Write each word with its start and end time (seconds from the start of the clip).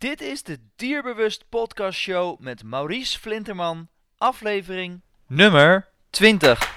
Dit 0.00 0.20
is 0.20 0.42
de 0.42 0.58
Dierbewust 0.76 1.44
Podcast 1.48 1.98
Show 1.98 2.38
met 2.38 2.62
Maurice 2.62 3.18
Flinterman, 3.18 3.88
aflevering 4.18 5.00
nummer 5.26 5.88
20. 6.10 6.76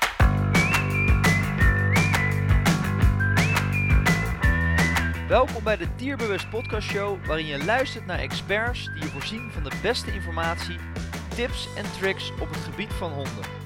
Welkom 5.28 5.63
bij 5.63 5.78
de 5.78 5.88
Dierbewust 5.96 6.49
Podcast 6.49 6.89
Show, 6.89 7.25
waarin 7.25 7.46
je 7.46 7.65
luistert 7.65 8.05
naar 8.05 8.20
experts 8.20 8.86
die 8.86 9.04
je 9.04 9.10
voorzien 9.10 9.51
van 9.51 9.63
de 9.63 9.71
beste 9.81 10.13
informatie, 10.13 10.78
tips 11.35 11.67
en 11.76 11.92
tricks 11.99 12.31
op 12.31 12.49
het 12.49 12.58
gebied 12.58 12.94
van 12.94 13.12
honden. 13.12 13.63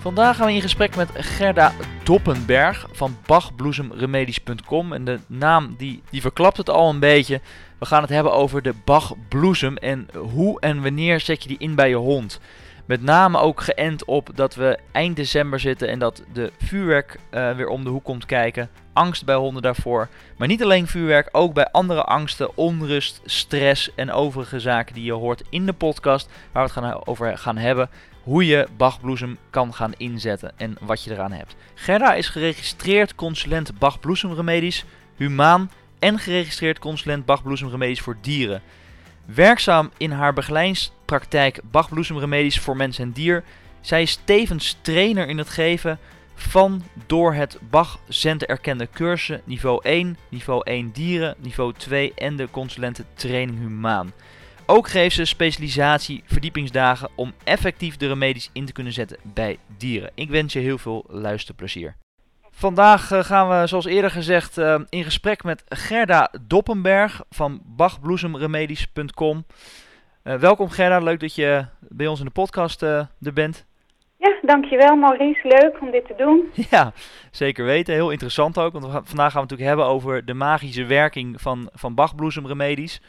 Vandaag 0.00 0.36
gaan 0.36 0.46
we 0.46 0.52
in 0.52 0.60
gesprek 0.60 0.96
met 0.96 1.10
Gerda 1.14 1.72
Doppenberg 2.02 2.86
van 2.92 3.16
bachbloesemremedies.com. 3.26 4.92
En 4.92 5.04
de 5.04 5.18
naam 5.26 5.74
die, 5.78 6.02
die 6.10 6.20
verklapt 6.20 6.56
het 6.56 6.70
al 6.70 6.90
een 6.90 6.98
beetje. 6.98 7.40
We 7.78 7.86
gaan 7.86 8.02
het 8.02 8.10
hebben 8.10 8.32
over 8.32 8.62
de 8.62 8.74
Bachbloesem 8.84 9.76
en 9.76 10.08
hoe 10.14 10.60
en 10.60 10.82
wanneer 10.82 11.20
zet 11.20 11.42
je 11.42 11.48
die 11.48 11.58
in 11.58 11.74
bij 11.74 11.88
je 11.88 11.96
hond. 11.96 12.40
Met 12.84 13.02
name 13.02 13.38
ook 13.38 13.60
geënt 13.60 14.04
op 14.04 14.28
dat 14.34 14.54
we 14.54 14.78
eind 14.92 15.16
december 15.16 15.60
zitten 15.60 15.88
en 15.88 15.98
dat 15.98 16.22
de 16.32 16.52
vuurwerk 16.58 17.18
uh, 17.30 17.50
weer 17.50 17.68
om 17.68 17.84
de 17.84 17.90
hoek 17.90 18.04
komt 18.04 18.26
kijken. 18.26 18.70
Angst 18.92 19.24
bij 19.24 19.34
honden 19.34 19.62
daarvoor. 19.62 20.08
Maar 20.36 20.48
niet 20.48 20.62
alleen 20.62 20.86
vuurwerk, 20.86 21.28
ook 21.32 21.54
bij 21.54 21.68
andere 21.70 22.02
angsten, 22.02 22.56
onrust, 22.56 23.20
stress 23.24 23.94
en 23.94 24.12
overige 24.12 24.60
zaken 24.60 24.94
die 24.94 25.04
je 25.04 25.12
hoort 25.12 25.42
in 25.50 25.66
de 25.66 25.72
podcast. 25.72 26.28
Waar 26.52 26.66
we 26.66 26.70
het 26.72 26.84
gaan 26.84 27.06
over 27.06 27.38
gaan 27.38 27.56
hebben. 27.56 27.90
Hoe 28.22 28.46
je 28.46 28.68
Bachbloesem 28.76 29.38
kan 29.50 29.74
gaan 29.74 29.92
inzetten 29.96 30.52
en 30.56 30.76
wat 30.80 31.04
je 31.04 31.10
eraan 31.10 31.32
hebt. 31.32 31.56
Gerda 31.74 32.14
is 32.14 32.28
geregistreerd 32.28 33.14
consulent 33.14 33.78
Bachbloesemremedies, 33.78 34.84
humaan 35.16 35.70
en 35.98 36.18
geregistreerd 36.18 36.78
consulent 36.78 37.24
Bachbloesemremedies 37.24 38.00
voor 38.00 38.16
dieren. 38.20 38.62
Werkzaam 39.24 39.90
in 39.96 40.10
haar 40.10 40.32
begeleidingspraktijk 40.32 41.60
Bachbloesemremedies 41.70 42.60
voor 42.60 42.76
mens 42.76 42.98
en 42.98 43.12
dier. 43.12 43.44
Zij 43.80 44.02
is 44.02 44.18
tevens 44.24 44.76
trainer 44.80 45.28
in 45.28 45.38
het 45.38 45.48
geven 45.48 45.98
van 46.34 46.82
door 47.06 47.34
het 47.34 47.58
Bach 47.70 47.98
Center 48.08 48.48
erkende 48.48 48.88
cursussen 48.92 49.42
niveau 49.44 49.80
1, 49.82 50.16
niveau 50.28 50.60
1 50.64 50.90
dieren, 50.92 51.34
niveau 51.38 51.72
2 51.76 52.12
en 52.14 52.36
de 52.36 52.48
consulententraining 52.50 53.58
humaan. 53.58 54.12
Ook 54.72 54.88
geeft 54.88 55.14
ze 55.14 55.24
specialisatie 55.24 56.22
verdiepingsdagen 56.26 57.08
om 57.14 57.32
effectief 57.44 57.96
de 57.96 58.08
remedies 58.08 58.50
in 58.52 58.64
te 58.64 58.72
kunnen 58.72 58.92
zetten 58.92 59.16
bij 59.22 59.58
dieren. 59.78 60.10
Ik 60.14 60.30
wens 60.30 60.52
je 60.52 60.58
heel 60.58 60.78
veel 60.78 61.04
luisterplezier. 61.08 61.96
Vandaag 62.50 63.10
eh, 63.10 63.24
gaan 63.24 63.48
we, 63.48 63.66
zoals 63.66 63.84
eerder 63.84 64.10
gezegd, 64.10 64.58
eh, 64.58 64.80
in 64.88 65.04
gesprek 65.04 65.44
met 65.44 65.64
Gerda 65.68 66.30
Doppenberg 66.40 67.22
van 67.30 67.60
bachbloesemremedies.com. 67.64 69.44
Uh, 70.24 70.34
welkom 70.34 70.68
Gerda, 70.68 70.98
leuk 70.98 71.20
dat 71.20 71.34
je 71.34 71.64
bij 71.80 72.06
ons 72.06 72.18
in 72.18 72.24
de 72.24 72.30
podcast 72.30 72.82
er 72.82 73.08
bent. 73.34 73.66
Ja, 74.16 74.38
dankjewel 74.42 74.96
Maurice. 74.96 75.48
Leuk 75.48 75.80
om 75.80 75.90
dit 75.90 76.06
te 76.06 76.14
doen. 76.16 76.50
Ja, 76.70 76.92
zeker 77.30 77.64
weten. 77.64 77.94
Heel 77.94 78.10
interessant 78.10 78.58
ook, 78.58 78.72
want 78.72 78.84
we 78.84 78.90
gaan, 78.90 79.06
vandaag 79.06 79.32
gaan 79.32 79.42
we 79.42 79.48
het 79.48 79.50
natuurlijk 79.50 79.68
hebben 79.68 79.86
over 79.86 80.24
de 80.24 80.34
magische 80.34 80.84
werking 80.84 81.40
van, 81.40 81.68
van 81.72 81.94
bachbloesemremedies. 81.94 83.00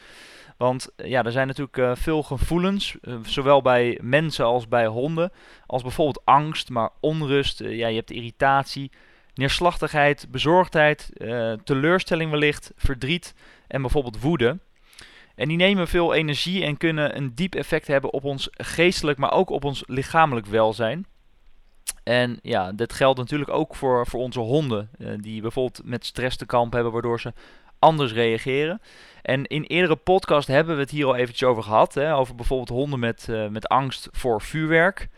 Want 0.62 0.90
ja, 0.96 1.24
er 1.24 1.32
zijn 1.32 1.48
natuurlijk 1.48 1.98
veel 1.98 2.24
gevoelens, 2.24 2.98
zowel 3.24 3.62
bij 3.62 4.00
mensen 4.02 4.46
als 4.46 4.68
bij 4.68 4.86
honden. 4.86 5.32
Als 5.66 5.82
bijvoorbeeld 5.82 6.26
angst, 6.26 6.70
maar 6.70 6.90
onrust, 7.00 7.60
ja, 7.60 7.88
je 7.88 7.96
hebt 7.96 8.12
irritatie, 8.12 8.92
neerslachtigheid, 9.34 10.28
bezorgdheid, 10.32 11.10
teleurstelling 11.64 12.32
wellicht, 12.32 12.72
verdriet 12.76 13.36
en 13.68 13.82
bijvoorbeeld 13.82 14.22
woede. 14.22 14.60
En 15.36 15.48
die 15.48 15.58
nemen 15.58 15.88
veel 15.88 16.14
energie 16.14 16.64
en 16.64 16.78
kunnen 16.78 17.18
een 17.18 17.36
diep 17.36 17.56
effect 17.56 17.88
hebben 17.88 18.14
op 18.14 18.24
ons 18.24 18.50
geestelijk, 18.52 19.18
maar 19.18 19.32
ook 19.32 19.50
op 19.50 19.64
ons 19.64 19.84
lichamelijk 19.88 20.46
welzijn. 20.46 21.06
En 22.04 22.40
ja, 22.42 22.72
dit 22.72 22.94
geldt 22.94 23.20
natuurlijk 23.20 23.52
ook 23.52 23.76
voor, 23.76 24.08
voor 24.08 24.20
onze 24.20 24.40
honden, 24.40 24.90
die 25.18 25.42
bijvoorbeeld 25.42 25.82
met 25.86 26.06
stress 26.06 26.38
te 26.38 26.46
kampen 26.46 26.74
hebben, 26.74 26.94
waardoor 26.94 27.20
ze 27.20 27.34
anders 27.82 28.14
reageren. 28.14 28.82
En 29.22 29.46
in 29.46 29.64
eerdere 29.64 29.96
podcast 29.96 30.48
hebben 30.48 30.76
we 30.76 30.82
het 30.82 30.92
hier 30.92 31.06
al 31.06 31.16
eventjes 31.16 31.50
over 31.50 31.64
gehad, 31.64 31.94
hè, 31.94 32.16
over 32.16 32.36
bijvoorbeeld 32.36 32.70
honden 32.70 33.00
met, 33.00 33.28
uh, 33.30 33.48
met 33.48 33.68
angst 33.68 34.08
voor 34.12 34.42
vuurwerk. 34.42 35.10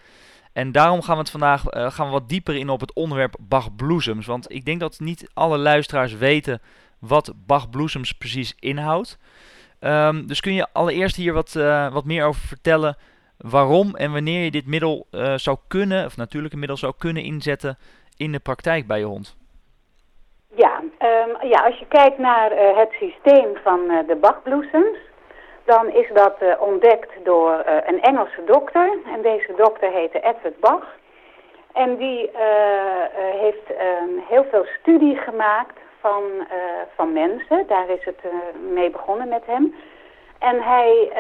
En 0.54 0.72
daarom 0.72 1.02
gaan 1.02 1.16
we 1.16 1.22
het 1.22 1.30
vandaag 1.30 1.74
uh, 1.74 1.92
gaan 1.92 2.06
we 2.06 2.12
wat 2.12 2.30
dieper 2.30 2.56
in 2.56 2.70
op 2.70 2.80
het 2.80 2.94
onderwerp 2.94 3.36
Bachbloesems. 3.40 4.26
Want 4.26 4.52
ik 4.52 4.66
denk 4.66 4.80
dat 4.80 5.00
niet 5.00 5.30
alle 5.34 5.58
luisteraars 5.58 6.14
weten 6.14 6.62
wat 7.00 7.34
Bachbloesems 7.46 8.12
precies 8.12 8.56
inhoudt. 8.60 9.18
Um, 9.80 10.28
dus 10.28 10.40
kun 10.40 10.54
je 10.54 10.68
allereerst 10.74 11.16
hier 11.16 11.34
wat, 11.34 11.56
uh, 11.56 11.94
wat 11.94 12.06
meer 12.06 12.26
over 12.26 12.48
vertellen 12.48 12.98
waarom 13.38 13.96
en 13.96 14.12
wanneer 14.12 14.44
je 14.44 14.52
dit 14.52 14.66
middel 14.66 15.08
zou 15.36 15.58
kunnen, 15.68 16.06
of 16.06 16.18
natuurlijke 16.18 16.58
middel 16.58 16.78
zou 16.78 16.94
kunnen 16.98 17.24
inzetten 17.24 17.78
in 18.18 18.32
de 18.32 18.40
praktijk 18.40 18.88
bij 18.88 19.00
je 19.00 19.06
hond? 19.06 19.36
Ja, 20.56 20.80
um, 20.80 21.50
ja 21.50 21.60
als 21.66 21.80
je 21.80 21.86
kijkt 21.88 22.18
naar 22.18 22.52
het 22.76 22.92
systeem 22.92 23.58
van 23.64 23.88
de 24.08 24.16
Bachbloesems, 24.16 24.98
dan 25.66 25.90
is 25.90 26.10
dat 26.14 26.36
uh, 26.42 26.62
ontdekt 26.62 27.12
door 27.24 27.64
uh, 27.68 27.76
een 27.86 28.02
Engelse 28.02 28.44
dokter. 28.46 28.98
En 29.14 29.22
deze 29.22 29.54
dokter 29.56 29.92
heette 29.92 30.20
Edward 30.20 30.60
Bach. 30.60 30.88
En 31.74 31.96
die 31.96 32.32
uh, 32.32 32.40
heeft 33.16 33.68
heel 34.30 34.46
veel 34.52 34.66
studie 34.80 35.18
gemaakt 35.18 35.80
van, 36.00 36.24
van 36.96 37.14
mensen. 37.14 37.68
Daar 37.68 37.90
is 37.90 38.06
het 38.06 38.20
mee 38.74 38.90
begonnen 38.90 39.30
met 39.30 39.46
hem. 39.46 39.76
En 40.40 40.62
hij 40.62 41.12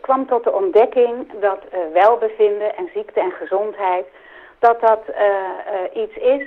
kwam 0.00 0.26
tot 0.26 0.44
de 0.44 0.52
ontdekking 0.52 1.40
dat 1.40 1.58
welbevinden 1.92 2.76
en 2.76 2.90
ziekte 2.94 3.20
en 3.20 3.30
gezondheid... 3.30 4.06
dat 4.58 4.80
dat 4.80 5.00
iets 5.92 6.16
is 6.16 6.46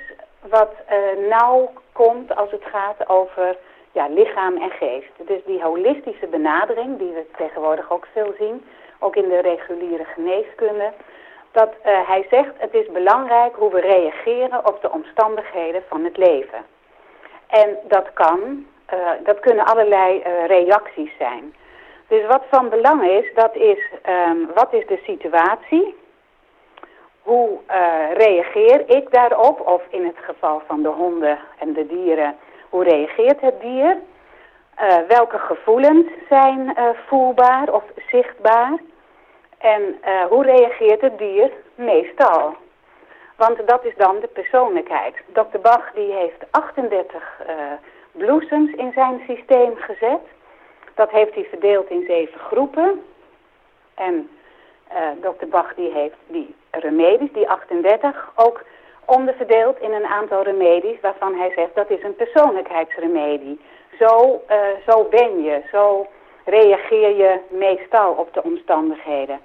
wat 0.50 0.74
nauw 1.30 1.72
komt 1.92 2.36
als 2.36 2.52
het 2.52 2.64
gaat 2.64 3.10
over 3.10 3.58
ja, 3.92 4.08
lichaam 4.08 4.58
en 4.58 4.72
geest. 4.72 5.12
Dus 5.18 5.44
die 5.46 5.64
holistische 5.64 6.28
benadering, 6.28 6.98
die 6.98 7.12
we 7.12 7.26
tegenwoordig 7.38 7.92
ook 7.92 8.08
veel 8.14 8.34
zien, 8.40 8.66
ook 9.00 9.16
in 9.16 9.30
de 9.30 9.42
reguliere 9.42 10.06
geneeskunde, 10.06 10.92
dat 11.52 11.70
uh, 11.70 12.08
hij 12.08 12.26
zegt 12.30 12.54
het 12.58 12.74
is 12.74 12.92
belangrijk 12.92 13.56
hoe 13.56 13.72
we 13.72 13.80
reageren 13.80 14.68
op 14.68 14.82
de 14.82 14.92
omstandigheden 14.92 15.84
van 15.88 16.04
het 16.04 16.18
leven. 16.18 16.66
En 17.48 17.78
dat 17.88 18.14
kan, 18.14 18.66
uh, 18.94 19.10
dat 19.24 19.40
kunnen 19.40 19.66
allerlei 19.66 20.24
reacties 20.48 21.12
zijn. 21.18 21.56
Dus 22.08 22.26
wat 22.26 22.44
van 22.50 22.70
belang 22.70 23.04
is, 23.04 23.34
dat 23.34 23.56
is 23.56 23.80
um, 24.30 24.50
wat 24.54 24.74
is 24.74 24.88
de 24.88 25.00
situatie, 25.04 25.96
hoe 27.25 27.59
reageer 28.13 28.84
ik 28.90 29.12
daarop, 29.12 29.68
of 29.68 29.81
in 29.90 30.06
het 30.06 30.18
geval 30.18 30.62
van 30.68 30.81
de 30.81 30.90
honden 30.90 31.40
en 31.59 31.74
de 31.74 31.88
dieren, 31.88 32.36
hoe 32.69 32.84
reageert 32.84 33.41
het 33.41 33.62
dier? 33.62 33.97
Uh, 34.81 34.97
welke 35.08 35.38
gevoelens 35.38 36.08
zijn 36.30 36.59
uh, 36.59 36.90
voelbaar 37.08 37.74
of 37.74 37.84
zichtbaar? 38.09 38.80
En 39.58 39.81
uh, 39.81 40.25
hoe 40.25 40.44
reageert 40.44 41.02
het 41.02 41.18
dier 41.18 41.52
meestal? 41.75 42.56
Want 43.35 43.68
dat 43.68 43.85
is 43.85 43.96
dan 43.96 44.19
de 44.19 44.28
persoonlijkheid. 44.28 45.16
Dr. 45.34 45.59
Bach 45.62 45.91
die 45.94 46.12
heeft 46.12 46.46
38 46.52 47.41
bloesems 48.12 48.74
in 48.74 48.91
zijn 48.94 49.22
systeem 49.28 49.75
gezet. 49.75 50.22
Dat 50.94 51.12
heeft 51.12 51.34
hij 51.34 51.44
verdeeld 51.50 51.90
in 51.90 52.03
zeven 52.08 52.40
groepen. 52.40 53.06
En 53.96 54.30
Dr. 55.22 55.47
Bach 55.50 55.74
die 55.74 55.91
heeft 55.91 56.18
die 56.28 56.56
remedies, 56.96 57.32
die 57.34 57.50
38, 57.50 58.32
ook 58.36 58.64
onderverdeeld 59.06 59.80
in 59.80 59.94
een 59.94 60.06
aantal 60.06 60.44
remedies 60.44 61.00
waarvan 61.02 61.36
hij 61.36 61.52
zegt 61.56 61.76
dat 61.76 61.90
is 61.90 62.04
een 62.04 62.16
persoonlijkheidsremedie. 62.16 63.60
Zo, 64.00 64.42
uh, 64.50 64.58
zo 64.88 65.04
ben 65.04 65.44
je, 65.44 65.62
zo 65.72 66.08
reageer 66.46 67.16
je 67.16 67.40
meestal 67.50 68.14
op 68.14 68.34
de 68.34 68.44
omstandigheden. 68.44 69.40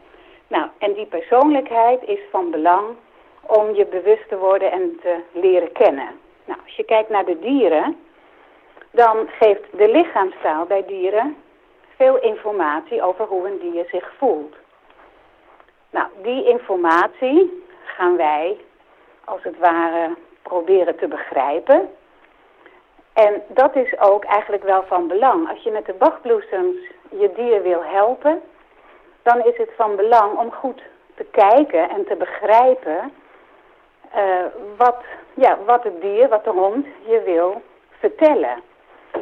Nou, 0.47 0.69
en 0.79 0.93
die 0.93 1.07
persoonlijkheid 1.07 2.03
is 2.03 2.21
van 2.31 2.51
belang 2.51 2.87
om 3.41 3.75
je 3.75 3.87
bewust 3.87 4.29
te 4.29 4.39
worden 4.39 4.73
en 4.73 4.99
te 5.03 5.17
leren 5.33 5.73
kennen. 5.73 6.09
Nou, 6.45 6.61
als 6.65 6.77
je 6.77 6.85
kijkt 6.85 7.11
naar 7.11 7.25
de 7.25 7.39
dieren, 7.39 7.97
dan 8.91 9.29
geeft 9.39 9.63
de 9.73 9.89
lichaamstaal 9.89 10.65
bij 10.65 10.85
dieren 10.87 11.37
veel 11.97 12.19
informatie 12.19 13.03
over 13.03 13.27
hoe 13.27 13.49
een 13.49 13.59
dier 13.59 13.85
zich 13.91 14.13
voelt. 14.19 14.55
Nou, 15.91 16.07
die 16.23 16.45
informatie 16.45 17.65
gaan 17.85 18.17
wij 18.17 18.57
als 19.25 19.43
het 19.43 19.59
ware 19.59 20.17
proberen 20.43 20.97
te 20.97 21.09
begrijpen. 21.09 21.91
En 23.13 23.43
dat 23.49 23.77
is 23.77 23.99
ook 23.99 24.25
eigenlijk 24.25 24.63
wel 24.63 24.85
van 24.87 25.09
belang. 25.09 25.49
Als 25.49 25.63
je 25.63 25.71
met 25.71 25.87
de 25.87 25.95
bachbloesems 25.95 26.77
je 27.11 27.33
dier 27.35 27.63
wil 27.63 27.83
helpen, 27.85 28.43
dan 29.23 29.45
is 29.45 29.57
het 29.57 29.71
van 29.77 29.97
belang 29.97 30.39
om 30.39 30.53
goed 30.53 30.83
te 31.15 31.25
kijken 31.31 31.91
en 31.91 32.05
te 32.05 32.17
begrijpen 32.17 33.13
uh, 34.17 34.45
wat, 34.77 35.05
ja, 35.35 35.59
wat 35.67 35.85
het 35.85 36.01
dier, 36.01 36.29
wat 36.29 36.45
de 36.45 36.51
hond 36.51 36.87
je 37.07 37.23
wil 37.25 37.63
vertellen. 37.99 38.63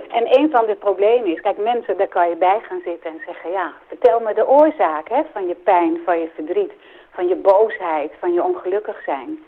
En 0.08 0.38
een 0.38 0.50
van 0.50 0.66
de 0.66 0.74
problemen 0.74 1.26
is, 1.26 1.40
kijk 1.40 1.56
mensen, 1.56 1.96
daar 1.96 2.08
kan 2.08 2.28
je 2.28 2.36
bij 2.36 2.60
gaan 2.62 2.80
zitten 2.84 3.10
en 3.10 3.20
zeggen, 3.26 3.50
ja, 3.50 3.72
vertel 3.86 4.20
me 4.20 4.34
de 4.34 4.48
oorzaak 4.48 5.08
hè, 5.08 5.22
van 5.32 5.46
je 5.46 5.54
pijn, 5.54 6.00
van 6.04 6.18
je 6.18 6.30
verdriet, 6.34 6.72
van 7.10 7.28
je 7.28 7.34
boosheid, 7.34 8.12
van 8.18 8.32
je 8.32 8.42
ongelukkig 8.42 9.02
zijn. 9.04 9.44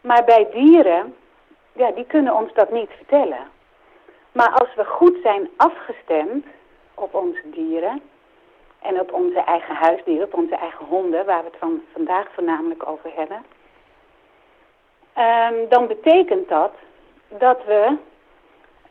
Maar 0.00 0.24
bij 0.24 0.48
dieren, 0.52 1.16
ja, 1.72 1.90
die 1.90 2.04
kunnen 2.04 2.34
ons 2.34 2.52
dat 2.52 2.70
niet 2.70 2.90
vertellen. 2.96 3.48
Maar 4.32 4.50
als 4.50 4.74
we 4.74 4.84
goed 4.84 5.16
zijn 5.22 5.48
afgestemd 5.56 6.46
op 6.94 7.14
onze 7.14 7.42
dieren 7.44 8.02
en 8.82 9.00
op 9.00 9.12
onze 9.12 9.40
eigen 9.40 9.74
huisdieren, 9.74 10.26
op 10.26 10.34
onze 10.34 10.56
eigen 10.56 10.86
honden, 10.86 11.24
waar 11.26 11.42
we 11.42 11.48
het 11.50 11.58
van 11.58 11.82
vandaag 11.92 12.26
voornamelijk 12.34 12.88
over 12.88 13.10
hebben, 13.14 13.44
um, 15.18 15.68
dan 15.68 15.86
betekent 15.86 16.48
dat 16.48 16.72
dat 17.28 17.64
we 17.66 17.96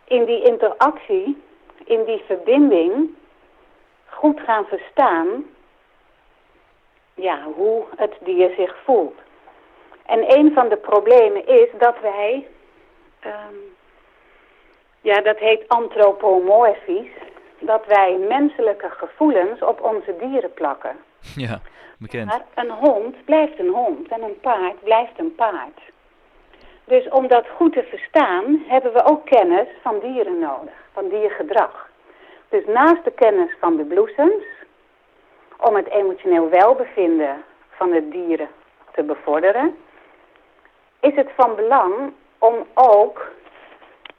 in 0.09 0.25
die 0.25 0.41
interactie, 0.43 1.41
in 1.83 2.03
die 2.05 2.21
verbinding, 2.25 3.09
goed 4.05 4.39
gaan 4.39 4.65
verstaan 4.65 5.45
ja, 7.13 7.43
hoe 7.55 7.83
het 7.95 8.17
dier 8.23 8.53
zich 8.57 8.75
voelt. 8.83 9.19
En 10.05 10.37
een 10.37 10.53
van 10.53 10.69
de 10.69 10.77
problemen 10.77 11.47
is 11.47 11.67
dat 11.77 11.95
wij, 12.01 12.47
um, 13.25 13.75
ja 15.01 15.21
dat 15.21 15.37
heet 15.37 15.67
antropomorfisch, 15.67 17.11
dat 17.59 17.85
wij 17.85 18.17
menselijke 18.17 18.89
gevoelens 18.89 19.61
op 19.61 19.81
onze 19.81 20.15
dieren 20.19 20.53
plakken. 20.53 20.97
Ja, 21.35 21.61
bekend. 21.97 22.25
Maar 22.25 22.45
een 22.55 22.71
hond 22.71 23.25
blijft 23.25 23.59
een 23.59 23.73
hond 23.73 24.07
en 24.07 24.21
een 24.21 24.39
paard 24.39 24.83
blijft 24.83 25.19
een 25.19 25.35
paard. 25.35 25.79
Dus 26.89 27.09
om 27.09 27.27
dat 27.27 27.47
goed 27.55 27.73
te 27.73 27.83
verstaan 27.83 28.63
hebben 28.67 28.93
we 28.93 29.03
ook 29.03 29.25
kennis 29.25 29.67
van 29.81 29.99
dieren 29.99 30.39
nodig, 30.39 30.73
van 30.93 31.09
diergedrag. 31.09 31.89
Dus 32.49 32.65
naast 32.65 33.03
de 33.03 33.11
kennis 33.11 33.55
van 33.59 33.75
de 33.75 33.83
bloesems, 33.83 34.43
om 35.57 35.75
het 35.75 35.87
emotioneel 35.89 36.49
welbevinden 36.49 37.43
van 37.69 37.93
het 37.93 38.11
dieren 38.11 38.49
te 38.91 39.03
bevorderen, 39.03 39.75
is 40.99 41.15
het 41.15 41.29
van 41.35 41.55
belang 41.55 42.13
om 42.37 42.65
ook 42.73 43.31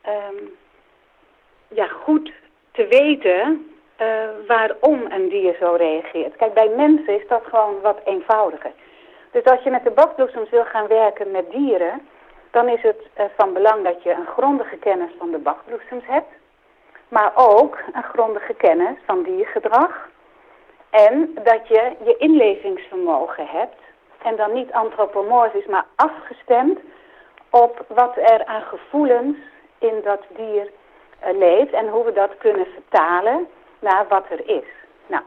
um, 0.07 0.57
ja, 1.69 1.87
goed 1.87 2.33
te 2.73 2.87
weten 2.87 3.71
uh, 4.01 4.07
waarom 4.47 5.05
een 5.09 5.29
dier 5.29 5.57
zo 5.61 5.73
reageert. 5.73 6.37
Kijk, 6.37 6.55
bij 6.55 6.69
mensen 6.69 7.21
is 7.21 7.29
dat 7.29 7.43
gewoon 7.45 7.81
wat 7.81 8.01
eenvoudiger. 8.05 8.73
Dus 9.31 9.45
als 9.45 9.63
je 9.63 9.71
met 9.71 9.85
de 9.85 9.91
bakbloesems 9.91 10.51
wil 10.51 10.65
gaan 10.65 10.87
werken 10.87 11.31
met 11.31 11.51
dieren, 11.51 12.03
dan 12.51 12.69
is 12.69 12.83
het 12.83 13.01
uh, 13.19 13.25
van 13.37 13.53
belang 13.53 13.85
dat 13.85 14.03
je 14.03 14.11
een 14.11 14.27
grondige 14.27 14.77
kennis 14.77 15.11
van 15.19 15.31
de 15.31 15.39
bakbloesems 15.39 16.05
hebt, 16.07 16.33
maar 17.09 17.33
ook 17.35 17.79
een 17.93 18.03
grondige 18.03 18.55
kennis 18.55 18.97
van 19.07 19.23
diergedrag 19.23 20.09
en 20.91 21.35
dat 21.43 21.69
je 21.69 21.97
je 22.05 22.17
inlevingsvermogen 22.17 23.47
hebt 23.47 23.81
en 24.23 24.37
dan 24.37 24.53
niet 24.53 24.73
antropomorfisch, 24.73 25.67
maar 25.67 25.87
afgestemd 25.97 26.79
op 27.51 27.85
wat 27.89 28.17
er 28.17 28.45
aan 28.45 28.63
gevoelens 28.63 29.37
in 29.79 30.01
dat 30.05 30.23
dier 30.37 30.71
uh, 31.27 31.39
leeft 31.39 31.73
en 31.73 31.89
hoe 31.89 32.05
we 32.05 32.13
dat 32.13 32.39
kunnen 32.39 32.67
vertalen 32.67 33.49
naar 33.79 34.07
wat 34.09 34.25
er 34.31 34.49
is. 34.49 34.69
Nou, 35.07 35.23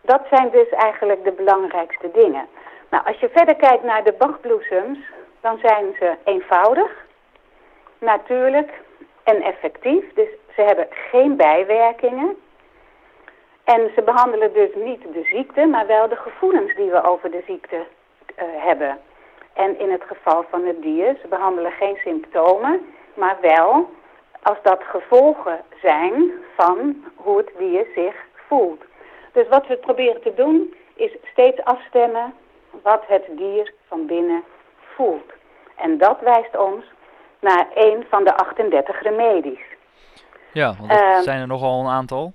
dat 0.00 0.20
zijn 0.30 0.50
dus 0.50 0.68
eigenlijk 0.68 1.24
de 1.24 1.32
belangrijkste 1.32 2.10
dingen. 2.12 2.48
Nou, 2.90 3.04
als 3.06 3.20
je 3.20 3.28
verder 3.28 3.54
kijkt 3.54 3.82
naar 3.82 4.04
de 4.04 4.14
bachbloesems, 4.18 4.98
dan 5.46 5.58
zijn 5.62 5.96
ze 5.98 6.14
eenvoudig, 6.24 7.06
natuurlijk 7.98 8.70
en 9.22 9.42
effectief. 9.42 10.04
Dus 10.14 10.28
ze 10.54 10.62
hebben 10.62 10.86
geen 10.90 11.36
bijwerkingen. 11.36 12.36
En 13.64 13.90
ze 13.94 14.02
behandelen 14.02 14.52
dus 14.52 14.70
niet 14.74 15.02
de 15.12 15.28
ziekte, 15.32 15.66
maar 15.66 15.86
wel 15.86 16.08
de 16.08 16.16
gevoelens 16.16 16.74
die 16.74 16.90
we 16.90 17.02
over 17.02 17.30
de 17.30 17.42
ziekte 17.46 17.76
uh, 17.76 17.84
hebben. 18.56 18.98
En 19.52 19.78
in 19.78 19.90
het 19.90 20.02
geval 20.06 20.44
van 20.50 20.64
het 20.64 20.82
dier, 20.82 21.16
ze 21.20 21.28
behandelen 21.28 21.72
geen 21.72 21.96
symptomen, 21.96 22.94
maar 23.14 23.36
wel 23.40 23.90
als 24.42 24.58
dat 24.62 24.82
gevolgen 24.82 25.60
zijn 25.82 26.32
van 26.56 27.04
hoe 27.14 27.36
het 27.36 27.50
dier 27.58 27.86
zich 27.94 28.16
voelt. 28.34 28.84
Dus 29.32 29.48
wat 29.48 29.66
we 29.66 29.76
proberen 29.76 30.22
te 30.22 30.34
doen 30.34 30.74
is 30.94 31.16
steeds 31.32 31.64
afstemmen 31.64 32.34
wat 32.82 33.02
het 33.06 33.24
dier 33.30 33.74
van 33.88 34.06
binnen 34.06 34.44
voelt. 34.96 35.32
En 35.76 35.98
dat 35.98 36.20
wijst 36.20 36.56
ons 36.56 36.84
naar 37.40 37.66
een 37.74 38.06
van 38.08 38.24
de 38.24 38.34
38 38.36 39.02
remedies. 39.02 39.60
Ja, 40.52 40.74
want 40.78 40.90
dat 40.90 41.00
uh, 41.00 41.18
zijn 41.18 41.40
er 41.40 41.46
nogal 41.46 41.80
een 41.80 41.90
aantal. 41.90 42.32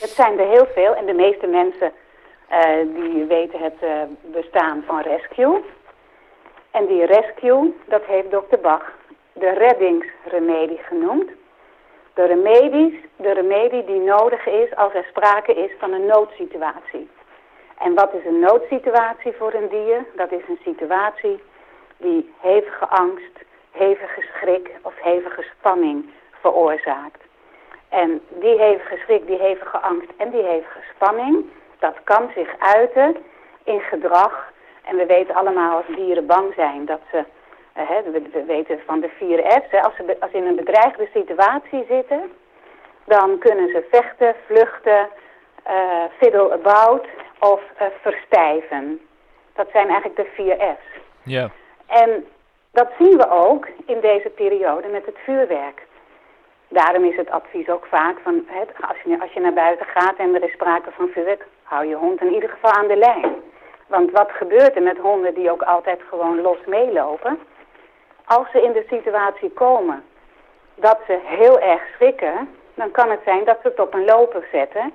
Het 0.00 0.10
zijn 0.10 0.38
er 0.38 0.48
heel 0.48 0.66
veel 0.74 0.94
en 0.94 1.06
de 1.06 1.12
meeste 1.12 1.46
mensen 1.46 1.92
uh, 2.50 2.94
die 2.94 3.24
weten 3.24 3.60
het 3.60 3.82
uh, 3.82 3.90
bestaan 4.20 4.82
van 4.86 5.00
Rescue. 5.00 5.64
En 6.70 6.86
die 6.86 7.04
Rescue, 7.04 7.74
dat 7.86 8.04
heeft 8.04 8.30
dokter 8.30 8.60
Bach 8.60 8.92
de 9.32 9.50
reddingsremedie 9.50 10.80
genoemd. 10.82 11.30
De, 12.14 12.24
remedies, 12.24 12.94
de 13.16 13.32
remedie 13.32 13.84
die 13.84 14.00
nodig 14.00 14.46
is 14.46 14.76
als 14.76 14.94
er 14.94 15.04
sprake 15.04 15.54
is 15.54 15.70
van 15.78 15.92
een 15.92 16.06
noodsituatie. 16.06 17.10
En 17.78 17.94
wat 17.94 18.12
is 18.12 18.24
een 18.24 18.40
noodsituatie 18.40 19.32
voor 19.32 19.52
een 19.54 19.68
dier? 19.68 20.06
Dat 20.16 20.32
is 20.32 20.42
een 20.48 20.58
situatie 20.64 21.42
die 21.96 22.34
hevige 22.40 22.86
angst, 22.86 23.44
hevige 23.70 24.22
schrik 24.34 24.70
of 24.82 24.94
hevige 25.00 25.44
spanning 25.58 26.10
veroorzaakt. 26.40 27.22
En 27.88 28.20
die 28.28 28.58
hevige 28.58 28.96
schrik, 28.96 29.26
die 29.26 29.38
hevige 29.38 29.78
angst 29.78 30.10
en 30.16 30.30
die 30.30 30.42
hevige 30.42 30.80
spanning, 30.94 31.44
dat 31.78 31.94
kan 32.04 32.30
zich 32.34 32.58
uiten 32.58 33.16
in 33.64 33.80
gedrag. 33.80 34.52
En 34.84 34.96
we 34.96 35.06
weten 35.06 35.34
allemaal 35.34 35.76
als 35.76 35.96
dieren 35.96 36.26
bang 36.26 36.54
zijn 36.54 36.84
dat 36.84 37.00
ze, 37.10 37.24
uh, 37.76 38.12
we, 38.12 38.22
we, 38.32 38.44
weten 38.44 38.80
van 38.86 39.00
de 39.00 39.08
vier 39.08 39.38
F's, 39.38 39.70
hè, 39.70 39.82
als 39.82 39.96
ze 39.96 40.16
als 40.20 40.32
in 40.32 40.46
een 40.46 40.56
bedreigde 40.56 41.08
situatie 41.12 41.84
zitten, 41.88 42.32
dan 43.04 43.38
kunnen 43.38 43.68
ze 43.68 43.86
vechten, 43.90 44.34
vluchten, 44.46 45.08
uh, 45.66 46.04
fiddle 46.18 46.52
about 46.52 47.06
of 47.38 47.60
uh, 47.80 47.86
verstijven. 48.00 49.00
Dat 49.54 49.68
zijn 49.72 49.88
eigenlijk 49.88 50.16
de 50.16 50.30
vier 50.34 50.56
F's. 50.56 51.00
Ja. 51.22 51.50
En 52.02 52.26
dat 52.70 52.88
zien 52.98 53.16
we 53.16 53.30
ook 53.30 53.68
in 53.86 54.00
deze 54.00 54.28
periode 54.28 54.88
met 54.88 55.06
het 55.06 55.16
vuurwerk. 55.24 55.86
Daarom 56.68 57.04
is 57.04 57.16
het 57.16 57.30
advies 57.30 57.68
ook 57.68 57.86
vaak 57.86 58.18
van, 58.22 58.46
als, 58.88 58.96
je, 59.04 59.20
als 59.20 59.32
je 59.32 59.40
naar 59.40 59.52
buiten 59.52 59.86
gaat 59.86 60.16
en 60.16 60.34
er 60.34 60.44
is 60.44 60.52
sprake 60.52 60.90
van 60.90 61.08
vuurwerk, 61.08 61.46
hou 61.62 61.86
je 61.86 61.94
hond 61.94 62.20
in 62.20 62.32
ieder 62.32 62.48
geval 62.48 62.70
aan 62.70 62.88
de 62.88 62.96
lijn. 62.96 63.34
Want 63.86 64.10
wat 64.10 64.30
gebeurt 64.30 64.76
er 64.76 64.82
met 64.82 64.98
honden 64.98 65.34
die 65.34 65.50
ook 65.50 65.62
altijd 65.62 66.00
gewoon 66.08 66.40
los 66.40 66.58
meelopen? 66.66 67.38
Als 68.24 68.50
ze 68.50 68.62
in 68.62 68.72
de 68.72 68.84
situatie 68.88 69.50
komen 69.50 70.04
dat 70.74 70.98
ze 71.06 71.18
heel 71.22 71.60
erg 71.60 71.82
schrikken, 71.94 72.48
dan 72.74 72.90
kan 72.90 73.10
het 73.10 73.20
zijn 73.24 73.44
dat 73.44 73.58
ze 73.62 73.68
het 73.68 73.80
op 73.80 73.94
een 73.94 74.04
loper 74.04 74.46
zetten 74.52 74.92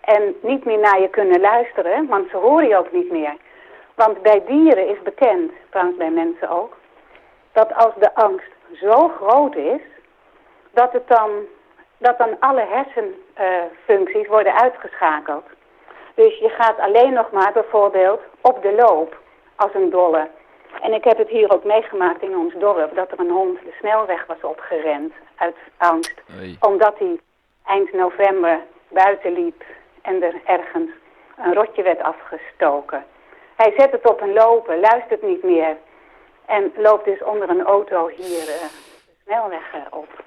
en 0.00 0.34
niet 0.40 0.64
meer 0.64 0.78
naar 0.78 1.00
je 1.00 1.08
kunnen 1.08 1.40
luisteren, 1.40 2.06
want 2.06 2.30
ze 2.30 2.36
horen 2.36 2.68
je 2.68 2.76
ook 2.76 2.92
niet 2.92 3.10
meer. 3.10 3.36
Want 4.04 4.22
bij 4.22 4.42
dieren 4.46 4.88
is 4.88 5.02
bekend, 5.02 5.52
trouwens 5.70 5.98
bij 5.98 6.10
mensen 6.10 6.48
ook, 6.48 6.76
dat 7.52 7.74
als 7.74 7.94
de 7.98 8.14
angst 8.14 8.50
zo 8.80 9.08
groot 9.08 9.56
is, 9.56 9.80
dat, 10.70 10.92
het 10.92 11.08
dan, 11.08 11.30
dat 11.98 12.18
dan 12.18 12.36
alle 12.38 12.66
hersenfuncties 12.68 14.24
uh, 14.24 14.28
worden 14.28 14.54
uitgeschakeld. 14.54 15.44
Dus 16.14 16.38
je 16.38 16.48
gaat 16.48 16.78
alleen 16.78 17.12
nog 17.12 17.30
maar 17.30 17.52
bijvoorbeeld 17.52 18.20
op 18.40 18.62
de 18.62 18.72
loop 18.72 19.18
als 19.56 19.74
een 19.74 19.90
dolle. 19.90 20.28
En 20.82 20.92
ik 20.92 21.04
heb 21.04 21.18
het 21.18 21.28
hier 21.28 21.52
ook 21.52 21.64
meegemaakt 21.64 22.22
in 22.22 22.36
ons 22.36 22.54
dorp, 22.54 22.94
dat 22.94 23.12
er 23.12 23.20
een 23.20 23.30
hond 23.30 23.58
de 23.58 23.74
snelweg 23.78 24.26
was 24.26 24.40
opgerend 24.40 25.12
uit 25.36 25.56
angst. 25.76 26.22
Omdat 26.60 26.98
hij 26.98 27.20
eind 27.64 27.92
november 27.92 28.60
buiten 28.88 29.32
liep 29.32 29.64
en 30.02 30.22
er 30.22 30.34
ergens 30.44 30.90
een 31.36 31.54
rotje 31.54 31.82
werd 31.82 32.02
afgestoken. 32.02 33.04
Hij 33.60 33.74
zet 33.76 33.92
het 33.92 34.08
op 34.08 34.20
een 34.20 34.32
lopen, 34.32 34.80
luistert 34.80 35.22
niet 35.22 35.42
meer 35.42 35.76
en 36.46 36.72
loopt 36.76 37.04
dus 37.04 37.22
onder 37.22 37.50
een 37.50 37.62
auto 37.62 38.08
hier 38.08 38.40
uh, 38.40 38.68
de 39.06 39.14
snelweg 39.24 39.74
uh, 39.74 39.80
op. 39.90 40.24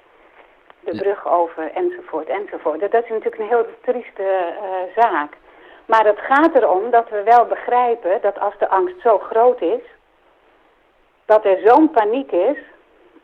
De 0.80 0.96
brug 0.96 1.28
over 1.28 1.70
enzovoort 1.72 2.28
enzovoort. 2.28 2.80
Dat 2.80 3.02
is 3.02 3.08
natuurlijk 3.08 3.38
een 3.38 3.48
heel 3.48 3.66
trieste 3.80 4.22
uh, 4.22 5.02
zaak. 5.02 5.32
Maar 5.84 6.06
het 6.06 6.18
gaat 6.18 6.54
erom 6.54 6.90
dat 6.90 7.08
we 7.08 7.22
wel 7.22 7.44
begrijpen 7.44 8.20
dat 8.20 8.40
als 8.40 8.58
de 8.58 8.68
angst 8.68 9.00
zo 9.00 9.18
groot 9.18 9.60
is, 9.60 9.82
dat 11.24 11.44
er 11.44 11.60
zo'n 11.64 11.90
paniek 11.90 12.32
is, 12.32 12.58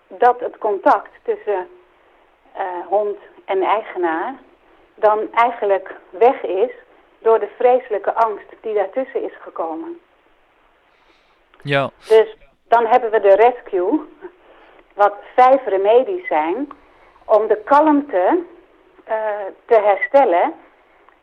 dat 0.07 0.41
het 0.41 0.59
contact 0.59 1.11
tussen 1.23 1.69
hond 2.89 3.19
en 3.45 3.63
eigenaar 3.63 4.35
dan 4.95 5.33
eigenlijk 5.33 5.95
weg 6.11 6.43
is 6.43 6.73
door 7.21 7.39
de 7.39 7.49
vreselijke 7.59 8.13
angst 8.15 8.47
die 8.61 8.75
daartussen 8.75 9.23
is 9.23 9.35
gekomen. 9.41 9.99
Ja. 11.63 11.91
Dus 12.09 12.37
dan 12.69 12.87
hebben 12.87 13.11
we 13.11 13.21
de 13.21 13.35
rescue, 13.35 14.01
wat 14.95 15.15
vijf 15.35 15.65
remedies 15.65 16.27
zijn. 16.27 16.69
om 17.25 17.47
de 17.47 17.63
kalmte 17.65 18.45
te 19.67 19.81
herstellen. 19.83 20.55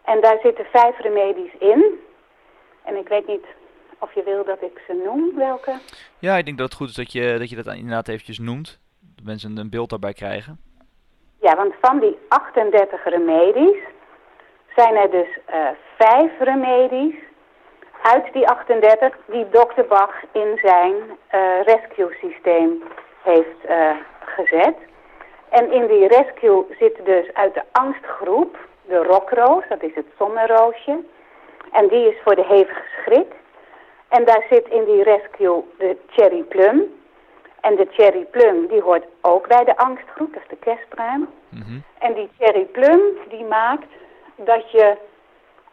En 0.03 0.21
daar 0.21 0.37
zitten 0.43 0.65
vijf 0.65 0.99
remedies 0.99 1.53
in. 1.59 1.99
En 2.83 2.95
ik 2.95 3.07
weet 3.07 3.27
niet 3.27 3.45
of 3.99 4.13
je 4.13 4.23
wil 4.23 4.45
dat 4.45 4.61
ik 4.61 4.81
ze 4.87 5.01
noem, 5.05 5.35
welke? 5.35 5.79
Ja, 6.19 6.37
ik 6.37 6.45
denk 6.45 6.57
dat 6.57 6.67
het 6.67 6.77
goed 6.77 6.89
is 6.89 6.95
dat 6.95 7.11
je 7.11 7.37
dat, 7.39 7.49
je 7.49 7.55
dat 7.55 7.75
inderdaad 7.75 8.07
eventjes 8.07 8.39
noemt. 8.39 8.79
Dat 9.15 9.25
mensen 9.25 9.57
een 9.57 9.69
beeld 9.69 9.89
daarbij 9.89 10.13
krijgen. 10.13 10.59
Ja, 11.41 11.55
want 11.55 11.73
van 11.81 11.99
die 11.99 12.17
38 12.27 13.03
remedies 13.03 13.77
zijn 14.75 14.95
er 14.95 15.11
dus 15.11 15.27
uh, 15.49 15.69
vijf 15.97 16.31
remedies 16.39 17.15
uit 18.01 18.33
die 18.33 18.47
38 18.47 19.15
die 19.25 19.49
Dr. 19.49 19.81
Bach 19.87 20.15
in 20.31 20.59
zijn 20.61 20.93
uh, 20.95 21.61
rescue 21.63 22.15
systeem 22.21 22.83
heeft 23.23 23.69
uh, 23.69 23.95
gezet. 24.19 24.75
En 25.49 25.71
in 25.71 25.87
die 25.87 26.07
rescue 26.07 26.65
zit 26.79 27.05
dus 27.05 27.33
uit 27.33 27.53
de 27.53 27.63
angstgroep 27.71 28.57
de 28.87 29.03
rokroos, 29.03 29.63
dat 29.69 29.83
is 29.83 29.95
het 29.95 30.05
zonneroosje. 30.17 30.97
En 31.71 31.87
die 31.87 32.07
is 32.07 32.15
voor 32.23 32.35
de 32.35 32.45
hevige 32.45 32.83
schrik. 33.01 33.33
En 34.07 34.25
daar 34.25 34.45
zit 34.49 34.67
in 34.67 34.85
die 34.85 35.03
rescue 35.03 35.63
de 35.77 35.97
cherry 36.09 36.41
plum. 36.41 36.95
En 37.61 37.75
de 37.75 37.87
cherry 37.91 38.25
plum 38.31 38.67
die 38.67 38.81
hoort 38.81 39.05
ook 39.21 39.47
bij 39.47 39.63
de 39.63 39.77
angstgroep, 39.77 40.33
dat 40.33 40.41
is 40.41 40.49
de 40.49 40.55
kerstpruim. 40.55 41.29
Mhm. 41.49 41.79
En 41.99 42.13
die 42.13 42.29
cherry 42.39 42.65
plum 42.65 43.01
die 43.29 43.43
maakt 43.43 43.91
dat 44.35 44.71
je 44.71 44.97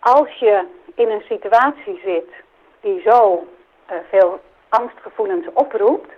als 0.05 0.35
je 0.35 0.65
in 0.95 1.11
een 1.11 1.25
situatie 1.29 2.01
zit 2.05 2.31
die 2.81 3.01
zo 3.01 3.47
uh, 3.91 3.97
veel 4.09 4.41
angstgevoelens 4.69 5.47
oproept, 5.53 6.13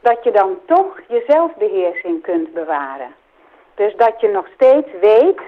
dat 0.00 0.24
je 0.24 0.30
dan 0.30 0.58
toch 0.66 1.00
je 1.08 1.24
zelfbeheersing 1.28 2.22
kunt 2.22 2.52
bewaren. 2.52 3.14
Dus 3.74 3.96
dat 3.96 4.20
je 4.20 4.28
nog 4.28 4.46
steeds 4.54 4.88
weet 5.00 5.40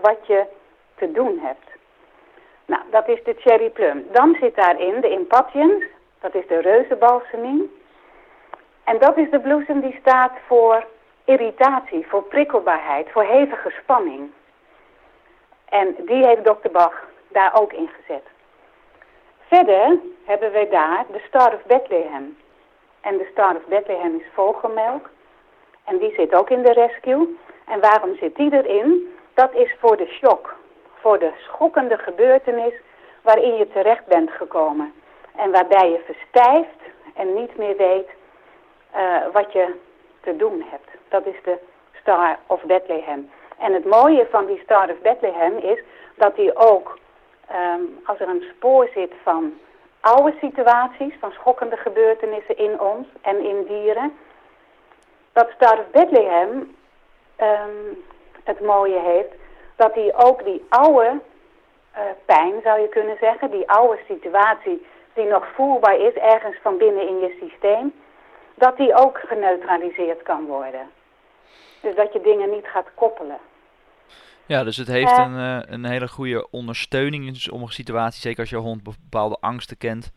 wat 0.00 0.26
je 0.26 0.44
te 0.94 1.12
doen 1.12 1.38
hebt. 1.42 1.70
Nou, 2.66 2.82
dat 2.90 3.08
is 3.08 3.24
de 3.24 3.34
cherry 3.38 3.70
plum. 3.70 4.06
Dan 4.12 4.36
zit 4.40 4.56
daarin 4.56 5.00
de 5.00 5.10
impatiens, 5.10 5.84
dat 6.20 6.34
is 6.34 6.46
de 6.46 6.60
reuzenbalseming. 6.60 7.70
En 8.84 8.98
dat 8.98 9.16
is 9.16 9.30
de 9.30 9.40
bloesem 9.40 9.80
die 9.80 9.98
staat 10.00 10.32
voor 10.46 10.84
irritatie, 11.24 12.06
voor 12.06 12.22
prikkelbaarheid, 12.22 13.10
voor 13.10 13.24
hevige 13.24 13.70
spanning. 13.82 14.30
En 15.80 15.94
die 15.98 16.26
heeft 16.26 16.44
dokter 16.44 16.70
Bach 16.70 17.08
daar 17.28 17.60
ook 17.60 17.72
in 17.72 17.88
gezet. 17.88 18.22
Verder 19.46 19.98
hebben 20.24 20.52
wij 20.52 20.68
daar 20.68 21.04
de 21.12 21.22
Star 21.28 21.54
of 21.54 21.62
Bethlehem. 21.66 22.38
En 23.00 23.16
de 23.16 23.28
Star 23.32 23.56
of 23.56 23.64
Bethlehem 23.64 24.14
is 24.14 24.26
vogelmelk. 24.32 25.10
En 25.84 25.98
die 25.98 26.14
zit 26.14 26.34
ook 26.34 26.50
in 26.50 26.62
de 26.62 26.72
rescue. 26.72 27.38
En 27.66 27.80
waarom 27.80 28.16
zit 28.16 28.36
die 28.36 28.52
erin? 28.52 29.14
Dat 29.34 29.54
is 29.54 29.74
voor 29.78 29.96
de 29.96 30.06
shock. 30.06 30.56
Voor 30.94 31.18
de 31.18 31.32
schokkende 31.38 31.98
gebeurtenis 31.98 32.74
waarin 33.22 33.54
je 33.54 33.68
terecht 33.68 34.06
bent 34.06 34.30
gekomen. 34.30 34.92
En 35.36 35.50
waarbij 35.50 35.90
je 35.90 36.00
verstijft 36.04 36.80
en 37.14 37.34
niet 37.34 37.56
meer 37.56 37.76
weet 37.76 38.08
uh, 38.96 39.16
wat 39.32 39.52
je 39.52 39.74
te 40.20 40.36
doen 40.36 40.64
hebt. 40.70 40.88
Dat 41.08 41.26
is 41.26 41.42
de 41.44 41.58
Star 42.00 42.38
of 42.46 42.62
Bethlehem. 42.62 43.30
En 43.62 43.72
het 43.72 43.84
mooie 43.84 44.26
van 44.30 44.46
die 44.46 44.60
Star 44.64 44.90
of 44.90 45.00
Bethlehem 45.02 45.56
is 45.56 45.78
dat 46.14 46.36
die 46.36 46.56
ook, 46.56 46.98
um, 47.52 48.00
als 48.04 48.20
er 48.20 48.28
een 48.28 48.44
spoor 48.56 48.88
zit 48.94 49.12
van 49.22 49.54
oude 50.00 50.34
situaties, 50.40 51.14
van 51.20 51.32
schokkende 51.32 51.76
gebeurtenissen 51.76 52.56
in 52.56 52.80
ons 52.80 53.06
en 53.20 53.44
in 53.44 53.64
dieren, 53.64 54.12
dat 55.32 55.50
Star 55.54 55.78
of 55.78 55.90
Bethlehem 55.90 56.76
um, 57.40 58.04
het 58.44 58.60
mooie 58.60 58.98
heeft, 58.98 59.34
dat 59.76 59.94
hij 59.94 60.14
ook 60.16 60.44
die 60.44 60.64
oude 60.68 61.10
uh, 61.10 62.00
pijn, 62.24 62.54
zou 62.62 62.80
je 62.80 62.88
kunnen 62.88 63.16
zeggen, 63.20 63.50
die 63.50 63.70
oude 63.70 63.98
situatie 64.08 64.86
die 65.14 65.26
nog 65.26 65.46
voelbaar 65.54 65.96
is 65.96 66.14
ergens 66.14 66.56
van 66.62 66.76
binnen 66.76 67.08
in 67.08 67.18
je 67.18 67.36
systeem, 67.40 67.94
dat 68.54 68.76
die 68.76 68.94
ook 68.94 69.18
geneutraliseerd 69.18 70.22
kan 70.22 70.46
worden. 70.46 70.90
Dus 71.80 71.94
dat 71.94 72.12
je 72.12 72.20
dingen 72.20 72.50
niet 72.50 72.66
gaat 72.66 72.88
koppelen. 72.94 73.38
Ja, 74.52 74.64
dus 74.64 74.76
het 74.76 74.88
heeft 74.88 75.18
uh, 75.18 75.18
een, 75.18 75.34
uh, 75.34 75.60
een 75.66 75.84
hele 75.84 76.08
goede 76.08 76.50
ondersteuning 76.50 77.26
in 77.26 77.36
sommige 77.36 77.72
situaties. 77.72 78.22
Zeker 78.22 78.40
als 78.40 78.50
je 78.50 78.56
hond 78.56 78.82
bepaalde 78.82 79.36
angsten 79.40 79.76
kent 79.76 80.12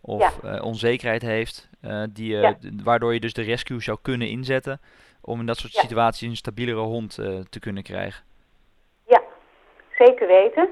of 0.00 0.40
ja. 0.42 0.54
uh, 0.54 0.64
onzekerheid 0.64 1.22
heeft. 1.22 1.68
die, 2.10 2.36
ja. 2.36 2.54
Waardoor 2.84 3.12
je 3.12 3.20
dus 3.20 3.32
de 3.32 3.42
rescue 3.42 3.80
zou 3.80 3.98
kunnen 4.02 4.28
inzetten 4.28 4.80
om 5.20 5.40
in 5.40 5.46
dat 5.46 5.56
soort 5.56 5.72
ja. 5.72 5.80
situaties 5.80 6.28
een 6.28 6.36
stabielere 6.36 6.80
hond 6.80 7.14
te 7.50 7.60
kunnen 7.60 7.82
krijgen. 7.82 8.24
Ja, 9.06 9.22
zeker 9.98 10.26
weten. 10.26 10.68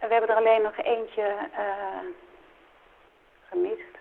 We 0.00 0.06
hebben 0.08 0.30
er 0.30 0.36
alleen 0.36 0.62
nog 0.62 0.76
eentje 0.76 1.34
gemist. 3.48 3.92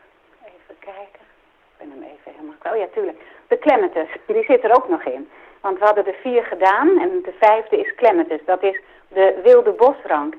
Even 0.46 0.76
kijken. 0.80 1.24
Ik 1.72 1.78
ben 1.78 1.90
hem 1.90 2.04
even 2.04 2.32
helemaal 2.32 2.74
Oh 2.74 2.78
ja, 2.78 2.88
tuurlijk. 2.94 3.18
De 3.48 3.60
clematis, 3.60 4.10
die 4.28 4.44
zit 4.44 4.64
er 4.64 4.76
ook 4.76 4.90
nog 4.90 5.04
in. 5.04 5.30
Want 5.66 5.80
we 5.80 5.86
hadden 5.86 6.08
er 6.08 6.22
vier 6.22 6.44
gedaan 6.44 6.88
en 7.00 7.10
de 7.24 7.34
vijfde 7.40 7.78
is 7.78 7.96
clematis. 7.96 8.42
Dat 8.46 8.64
is 8.64 8.80
de 9.08 9.40
wilde 9.44 9.72
bosrank. 9.72 10.34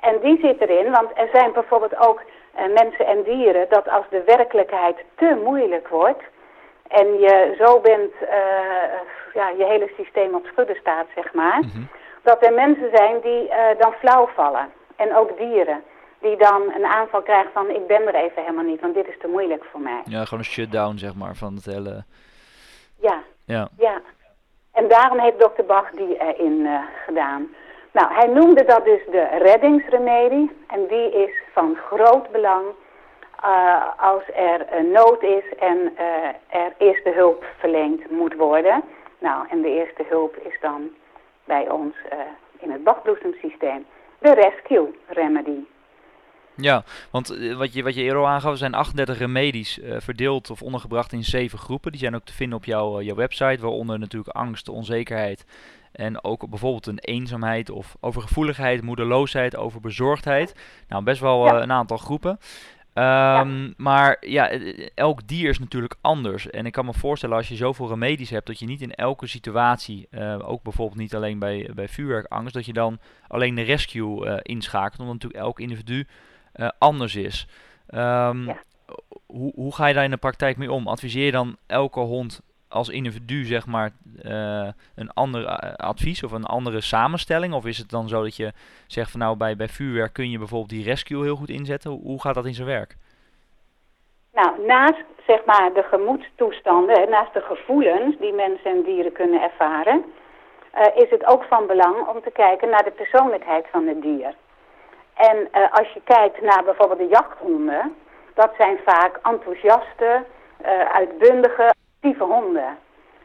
En 0.00 0.20
die 0.20 0.38
zit 0.42 0.60
erin, 0.60 0.90
want 0.90 1.10
er 1.14 1.28
zijn 1.32 1.52
bijvoorbeeld 1.52 1.96
ook 1.96 2.20
uh, 2.20 2.74
mensen 2.80 3.06
en 3.06 3.22
dieren... 3.22 3.66
dat 3.68 3.88
als 3.88 4.04
de 4.10 4.22
werkelijkheid 4.26 4.96
te 5.14 5.40
moeilijk 5.44 5.88
wordt... 5.88 6.22
en 6.88 7.06
je 7.18 7.54
zo 7.58 7.80
bent, 7.80 8.12
uh, 8.22 9.00
ja, 9.34 9.48
je 9.58 9.64
hele 9.64 9.90
systeem 9.96 10.34
op 10.34 10.46
schudden 10.46 10.76
staat, 10.76 11.06
zeg 11.14 11.32
maar... 11.32 11.60
Mm 11.60 11.70
-hmm. 11.72 11.88
dat 12.22 12.44
er 12.44 12.52
mensen 12.52 12.90
zijn 12.94 13.20
die 13.20 13.42
uh, 13.48 13.54
dan 13.78 13.92
flauw 13.92 14.26
vallen. 14.34 14.68
En 14.96 15.16
ook 15.16 15.38
dieren 15.38 15.82
die 16.20 16.36
dan 16.36 16.62
een 16.76 16.86
aanval 16.86 17.22
krijgen 17.22 17.52
van 17.52 17.70
ik 17.70 17.86
ben 17.86 18.06
er 18.06 18.14
even 18.14 18.42
helemaal 18.42 18.64
niet, 18.64 18.80
want 18.80 18.94
dit 18.94 19.08
is 19.08 19.18
te 19.18 19.28
moeilijk 19.28 19.64
voor 19.64 19.80
mij. 19.80 20.02
Ja, 20.04 20.24
gewoon 20.24 20.38
een 20.38 20.54
shutdown 20.54 20.96
zeg 20.96 21.14
maar 21.14 21.34
van 21.34 21.54
het 21.54 21.64
hele... 21.64 22.04
Ja, 23.00 23.22
ja. 23.44 23.68
ja. 23.78 24.00
En 24.72 24.88
daarom 24.88 25.18
heeft 25.18 25.38
dokter 25.38 25.64
Bach 25.64 25.90
die 25.90 26.16
erin 26.16 26.60
uh, 26.60 26.82
gedaan. 27.06 27.54
Nou, 27.92 28.12
hij 28.12 28.26
noemde 28.26 28.64
dat 28.64 28.84
dus 28.84 29.00
de 29.10 29.26
reddingsremedie 29.38 30.50
en 30.66 30.86
die 30.86 31.12
is 31.12 31.42
van 31.52 31.76
groot 31.76 32.30
belang 32.30 32.64
uh, 33.44 33.82
als 33.96 34.22
er 34.34 34.66
een 34.70 34.90
nood 34.90 35.22
is 35.22 35.44
en 35.58 35.78
uh, 35.78 36.60
er 36.60 36.72
eerste 36.78 37.10
hulp 37.10 37.44
verleend 37.58 38.10
moet 38.10 38.34
worden. 38.34 38.82
Nou, 39.18 39.46
en 39.48 39.62
de 39.62 39.68
eerste 39.68 40.04
hulp 40.08 40.36
is 40.36 40.60
dan 40.60 40.90
bij 41.44 41.70
ons 41.70 41.94
in 42.58 42.70
het 42.70 42.84
Bachbloesemsysteem 42.84 43.86
de 44.18 44.32
rescue 44.34 44.94
remedy. 45.06 45.64
Ja, 46.60 46.84
want 47.10 47.32
uh, 47.32 47.56
wat 47.56 47.72
je, 47.72 47.82
wat 47.82 47.94
je 47.94 48.02
eerder 48.02 48.18
al 48.18 48.28
aangaf, 48.28 48.58
zijn 48.58 48.74
38 48.74 49.18
remedies 49.18 49.78
uh, 49.78 49.96
verdeeld 49.98 50.50
of 50.50 50.62
ondergebracht 50.62 51.12
in 51.12 51.24
zeven 51.24 51.58
groepen. 51.58 51.92
Die 51.92 52.00
zijn 52.00 52.14
ook 52.14 52.24
te 52.24 52.32
vinden 52.32 52.58
op 52.58 52.64
jouw, 52.64 53.00
uh, 53.00 53.06
jouw 53.06 53.16
website, 53.16 53.58
waaronder 53.60 53.98
natuurlijk 53.98 54.36
angst, 54.36 54.68
onzekerheid 54.68 55.44
en 55.92 56.24
ook 56.24 56.48
bijvoorbeeld 56.48 56.86
een 56.86 56.98
eenzaamheid 56.98 57.70
of 57.70 57.96
overgevoeligheid, 58.00 58.82
moedeloosheid, 58.82 59.56
overbezorgdheid. 59.56 60.54
Nou, 60.88 61.02
best 61.02 61.20
wel 61.20 61.46
ja. 61.46 61.62
een 61.62 61.72
aantal 61.72 61.96
groepen. 61.96 62.30
Um, 62.94 63.04
ja. 63.04 63.72
Maar 63.76 64.16
ja, 64.20 64.50
elk 64.94 65.28
dier 65.28 65.48
is 65.48 65.58
natuurlijk 65.58 65.94
anders. 66.00 66.50
En 66.50 66.66
ik 66.66 66.72
kan 66.72 66.84
me 66.84 66.92
voorstellen 66.94 67.36
als 67.36 67.48
je 67.48 67.56
zoveel 67.56 67.88
remedies 67.88 68.30
hebt, 68.30 68.46
dat 68.46 68.58
je 68.58 68.66
niet 68.66 68.82
in 68.82 68.94
elke 68.94 69.26
situatie, 69.26 70.08
ook 70.42 70.62
bijvoorbeeld 70.62 70.98
niet 70.98 71.14
alleen 71.14 71.38
bij, 71.38 71.70
bij 71.74 71.88
vuurwerkangst, 71.88 72.54
dat 72.54 72.66
je 72.66 72.72
dan 72.72 72.98
alleen 73.28 73.54
de 73.54 73.62
rescue 73.62 74.42
inschakelt. 74.42 75.00
Omdat 75.00 75.14
natuurlijk 75.14 75.42
elk 75.42 75.60
individu 75.60 76.06
uh, 76.56 76.68
anders 76.78 77.16
is. 77.16 77.46
Um, 77.94 78.46
ja. 78.46 78.56
hoe, 79.26 79.52
hoe 79.54 79.74
ga 79.74 79.86
je 79.86 79.94
daar 79.94 80.04
in 80.04 80.10
de 80.10 80.16
praktijk 80.16 80.56
mee 80.56 80.72
om? 80.72 80.88
Adviseer 80.88 81.24
je 81.24 81.32
dan 81.32 81.56
elke 81.66 82.00
hond 82.00 82.40
als 82.68 82.88
individu 82.88 83.44
zeg 83.44 83.66
maar 83.66 83.90
uh, 84.22 84.68
een 84.94 85.10
ander 85.14 85.42
uh, 85.42 85.74
advies 85.74 86.24
of 86.24 86.32
een 86.32 86.44
andere 86.44 86.80
samenstelling? 86.80 87.54
Of 87.54 87.66
is 87.66 87.78
het 87.78 87.90
dan 87.90 88.08
zo 88.08 88.22
dat 88.22 88.36
je 88.36 88.52
zegt 88.86 89.10
van 89.10 89.20
nou 89.20 89.36
bij, 89.36 89.56
bij 89.56 89.68
vuurwerk 89.68 90.12
kun 90.12 90.30
je 90.30 90.38
bijvoorbeeld 90.38 90.70
die 90.70 90.84
rescue 90.84 91.22
heel 91.22 91.36
goed 91.36 91.48
inzetten? 91.48 91.90
Hoe, 91.90 92.02
hoe 92.02 92.20
gaat 92.20 92.34
dat 92.34 92.46
in 92.46 92.54
zijn 92.54 92.66
werk? 92.66 92.96
Nou, 94.32 94.66
naast 94.66 95.04
zeg 95.26 95.44
maar 95.44 95.70
de 95.74 95.82
gemoedstoestanden, 95.82 97.10
naast 97.10 97.34
de 97.34 97.40
gevoelens 97.40 98.18
die 98.18 98.32
mensen 98.32 98.70
en 98.70 98.82
dieren 98.82 99.12
kunnen 99.12 99.42
ervaren, 99.42 100.04
uh, 100.74 101.02
is 101.02 101.10
het 101.10 101.26
ook 101.26 101.44
van 101.44 101.66
belang 101.66 102.06
om 102.06 102.22
te 102.22 102.30
kijken 102.30 102.70
naar 102.70 102.84
de 102.84 102.90
persoonlijkheid 102.90 103.66
van 103.70 103.86
het 103.86 104.02
dier. 104.02 104.34
En 105.20 105.48
uh, 105.54 105.72
als 105.72 105.92
je 105.92 106.00
kijkt 106.04 106.40
naar 106.40 106.64
bijvoorbeeld 106.64 106.98
de 106.98 107.06
jachthonden, 107.06 107.96
dat 108.34 108.50
zijn 108.58 108.78
vaak 108.84 109.18
enthousiaste, 109.22 110.22
uh, 110.62 110.94
uitbundige, 110.94 111.72
actieve 111.94 112.24
honden. 112.24 112.78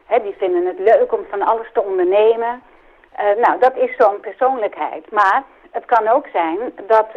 He, 0.06 0.22
die 0.22 0.34
vinden 0.38 0.66
het 0.66 0.78
leuk 0.78 1.12
om 1.12 1.24
van 1.30 1.42
alles 1.42 1.72
te 1.72 1.82
ondernemen. 1.82 2.62
Uh, 3.20 3.44
nou, 3.44 3.58
dat 3.58 3.76
is 3.76 3.96
zo'n 3.96 4.20
persoonlijkheid. 4.20 5.10
Maar 5.10 5.42
het 5.70 5.84
kan 5.84 6.08
ook 6.08 6.26
zijn 6.32 6.58
dat 6.86 7.08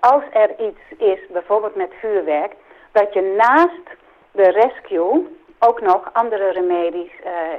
als 0.00 0.22
er 0.32 0.50
iets 0.58 0.80
is, 0.96 1.18
bijvoorbeeld 1.30 1.74
met 1.74 1.92
vuurwerk, 2.00 2.52
dat 2.92 3.12
je 3.12 3.34
naast 3.36 3.98
de 4.30 4.50
rescue 4.50 5.38
ook 5.58 5.80
nog 5.80 6.10
andere 6.12 6.50
remedies 6.50 7.12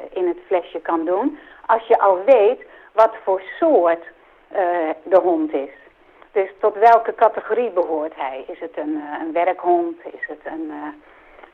in 0.09 0.27
het 0.27 0.37
flesje 0.47 0.79
kan 0.79 1.05
doen. 1.05 1.39
als 1.65 1.87
je 1.87 1.99
al 1.99 2.23
weet 2.25 2.61
wat 2.91 3.11
voor 3.23 3.41
soort 3.59 4.03
de 5.03 5.19
hond 5.23 5.53
is. 5.53 5.82
Dus 6.33 6.49
tot 6.59 6.75
welke 6.75 7.15
categorie 7.15 7.69
behoort 7.69 8.15
hij? 8.15 8.45
Is 8.47 8.59
het 8.59 8.77
een, 8.77 9.01
een 9.21 9.31
werkhond? 9.33 9.97
Is 10.05 10.27
het 10.27 10.39
een, 10.43 10.71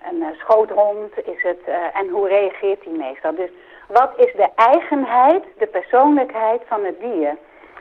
een 0.10 0.36
schoothond? 0.36 1.18
Is 1.18 1.44
het, 1.44 1.60
en 1.94 2.10
hoe 2.10 2.28
reageert 2.28 2.84
hij 2.84 2.94
meestal? 2.94 3.36
Dus 3.36 3.50
wat 3.88 4.12
is 4.16 4.34
de 4.34 4.50
eigenheid, 4.56 5.44
de 5.58 5.68
persoonlijkheid 5.68 6.62
van 6.68 6.84
het 6.84 7.00
dier? 7.00 7.38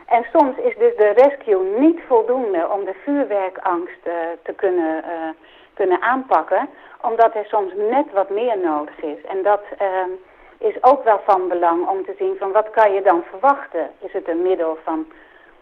En 0.06 0.26
soms 0.32 0.56
is 0.56 0.76
dus 0.76 0.96
de 0.96 1.08
rescue 1.08 1.78
niet 1.78 2.00
voldoende 2.06 2.68
om 2.68 2.84
de 2.84 2.94
vuurwerkangst 3.04 4.02
te 4.42 4.52
kunnen, 4.56 5.04
kunnen 5.74 6.02
aanpakken. 6.02 6.68
Omdat 7.02 7.34
er 7.34 7.44
soms 7.44 7.72
net 7.90 8.12
wat 8.12 8.30
meer 8.30 8.58
nodig 8.58 9.02
is. 9.02 9.22
En 9.28 9.42
dat 9.42 9.62
uh, 9.82 9.88
is 10.58 10.82
ook 10.82 11.04
wel 11.04 11.20
van 11.24 11.48
belang 11.48 11.88
om 11.88 12.04
te 12.04 12.14
zien 12.18 12.36
van 12.38 12.52
wat 12.52 12.70
kan 12.70 12.92
je 12.92 13.02
dan 13.02 13.22
verwachten. 13.30 13.90
Is 13.98 14.12
het 14.12 14.28
een 14.28 14.42
middel 14.42 14.78
van, 14.84 15.06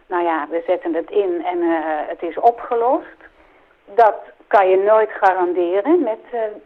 nou 0.06 0.24
ja, 0.24 0.46
we 0.50 0.62
zetten 0.66 0.94
het 0.94 1.10
in 1.10 1.44
en 1.44 1.58
uh, 1.58 1.78
het 1.84 2.22
is 2.22 2.38
opgelost. 2.38 3.16
Dat 3.94 4.16
kan 4.46 4.68
je 4.68 4.76
nooit 4.76 5.10
garanderen 5.10 6.02
met 6.02 6.20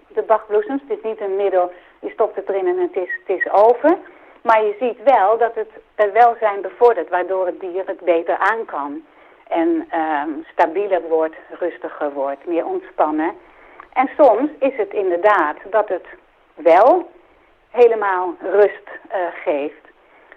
de 0.09 0.23
bachbloesems. 0.23 0.83
Het 0.89 0.99
is 0.99 1.05
niet 1.05 1.21
een 1.21 1.37
middel, 1.37 1.73
je 2.01 2.11
stopt 2.11 2.37
het 2.37 2.49
erin 2.49 2.67
en 2.67 2.79
het 2.79 2.97
is, 2.97 3.11
het 3.27 3.37
is 3.37 3.51
over... 3.51 3.99
Maar 4.43 4.65
je 4.65 4.77
ziet 4.79 5.03
wel 5.03 5.39
dat 5.39 5.55
het 5.55 5.71
er 5.95 6.13
welzijn 6.13 6.61
bevordert, 6.61 7.09
waardoor 7.09 7.47
het 7.47 7.61
dier 7.61 7.87
het 7.87 8.01
beter 8.01 8.37
aan 8.39 8.65
kan. 8.65 9.05
En 9.49 9.69
um, 9.69 10.45
stabieler 10.53 11.03
wordt, 11.09 11.37
rustiger 11.59 12.13
wordt, 12.13 12.47
meer 12.47 12.67
ontspannen. 12.67 13.35
En 13.93 14.11
soms 14.17 14.51
is 14.59 14.77
het 14.77 14.93
inderdaad 14.93 15.57
dat 15.71 15.89
het 15.89 16.07
wel 16.55 17.11
helemaal 17.71 18.35
rust 18.41 18.89
uh, 18.89 19.17
geeft. 19.45 19.89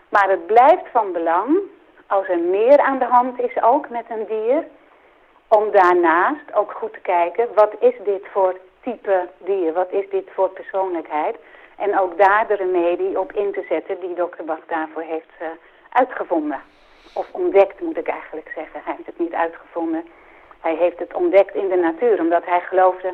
Maar 0.09 0.29
het 0.29 0.45
blijft 0.45 0.85
van 0.91 1.11
belang, 1.11 1.57
als 2.07 2.27
er 2.27 2.39
meer 2.39 2.79
aan 2.79 2.99
de 2.99 3.05
hand 3.05 3.39
is 3.39 3.61
ook 3.61 3.89
met 3.89 4.05
een 4.09 4.25
dier... 4.25 4.63
om 5.47 5.71
daarnaast 5.71 6.53
ook 6.53 6.71
goed 6.71 6.93
te 6.93 6.99
kijken, 6.99 7.47
wat 7.55 7.73
is 7.79 7.93
dit 8.03 8.23
voor 8.31 8.57
type 8.81 9.27
dier? 9.37 9.73
Wat 9.73 9.91
is 9.91 10.09
dit 10.09 10.29
voor 10.33 10.49
persoonlijkheid? 10.49 11.35
En 11.77 11.99
ook 11.99 12.17
daar 12.17 12.47
de 12.47 12.55
remedie 12.55 13.19
op 13.19 13.31
in 13.31 13.51
te 13.51 13.65
zetten 13.69 13.99
die 13.99 14.15
dokter 14.15 14.45
Bach 14.45 14.65
daarvoor 14.67 15.01
heeft 15.01 15.31
uh, 15.41 15.47
uitgevonden. 15.89 16.61
Of 17.13 17.27
ontdekt 17.31 17.81
moet 17.81 17.97
ik 17.97 18.07
eigenlijk 18.07 18.51
zeggen. 18.55 18.81
Hij 18.83 18.93
heeft 18.95 19.05
het 19.05 19.19
niet 19.19 19.33
uitgevonden. 19.33 20.05
Hij 20.59 20.75
heeft 20.75 20.99
het 20.99 21.13
ontdekt 21.13 21.55
in 21.55 21.67
de 21.67 21.75
natuur. 21.75 22.19
Omdat 22.19 22.45
hij 22.45 22.61
geloofde 22.61 23.13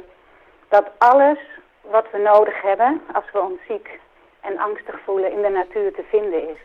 dat 0.67 0.86
alles 0.98 1.39
wat 1.81 2.05
we 2.12 2.17
nodig 2.17 2.62
hebben 2.62 3.01
als 3.13 3.31
we 3.31 3.39
ons 3.39 3.60
ziek 3.67 4.00
en 4.41 4.58
angstig 4.58 5.00
voelen 5.03 5.31
in 5.31 5.41
de 5.41 5.50
natuur 5.50 5.93
te 5.93 6.03
vinden 6.10 6.50
is. 6.50 6.58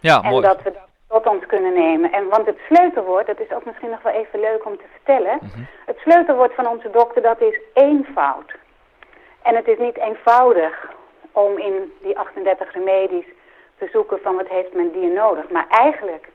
Ja, 0.00 0.22
en 0.22 0.30
mooi. 0.30 0.46
dat 0.46 0.62
we 0.62 0.72
dat 0.72 0.85
tot 1.08 1.26
ons 1.26 1.46
kunnen 1.46 1.72
nemen. 1.72 2.12
En, 2.12 2.28
want 2.28 2.46
het 2.46 2.58
sleutelwoord, 2.68 3.26
dat 3.26 3.40
is 3.40 3.52
ook 3.52 3.64
misschien 3.64 3.90
nog 3.90 4.02
wel 4.02 4.12
even 4.12 4.40
leuk 4.40 4.64
om 4.64 4.76
te 4.76 4.84
vertellen. 4.92 5.38
Mhm. 5.42 5.60
Het 5.86 5.98
sleutelwoord 5.98 6.54
van 6.54 6.68
onze 6.68 6.90
dokter, 6.90 7.22
dat 7.22 7.40
is 7.40 7.60
eenvoud. 7.74 8.54
En 9.42 9.54
het 9.54 9.68
is 9.68 9.78
niet 9.78 9.96
eenvoudig 9.96 10.92
om 11.32 11.58
in 11.58 11.92
die 12.02 12.18
38 12.18 12.72
remedies 12.72 13.26
te 13.78 13.88
zoeken 13.92 14.18
van 14.22 14.36
wat 14.36 14.48
heeft 14.48 14.72
mijn 14.74 14.92
dier 14.92 15.12
nodig. 15.12 15.50
Maar 15.50 15.66
eigenlijk, 15.68 16.28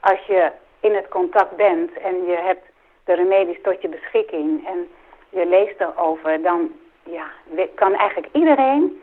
als 0.00 0.20
je 0.26 0.50
in 0.80 0.94
het 0.94 1.08
contact 1.08 1.56
bent 1.56 1.92
en 1.92 2.26
je 2.26 2.36
hebt 2.36 2.66
de 3.04 3.14
remedies 3.14 3.62
tot 3.62 3.82
je 3.82 3.88
beschikking 3.88 4.66
en 4.66 4.88
je 5.28 5.46
leest 5.46 5.80
erover, 5.80 6.42
dan 6.42 6.72
ja, 7.02 7.26
kan 7.74 7.94
eigenlijk 7.94 8.28
iedereen 8.32 9.02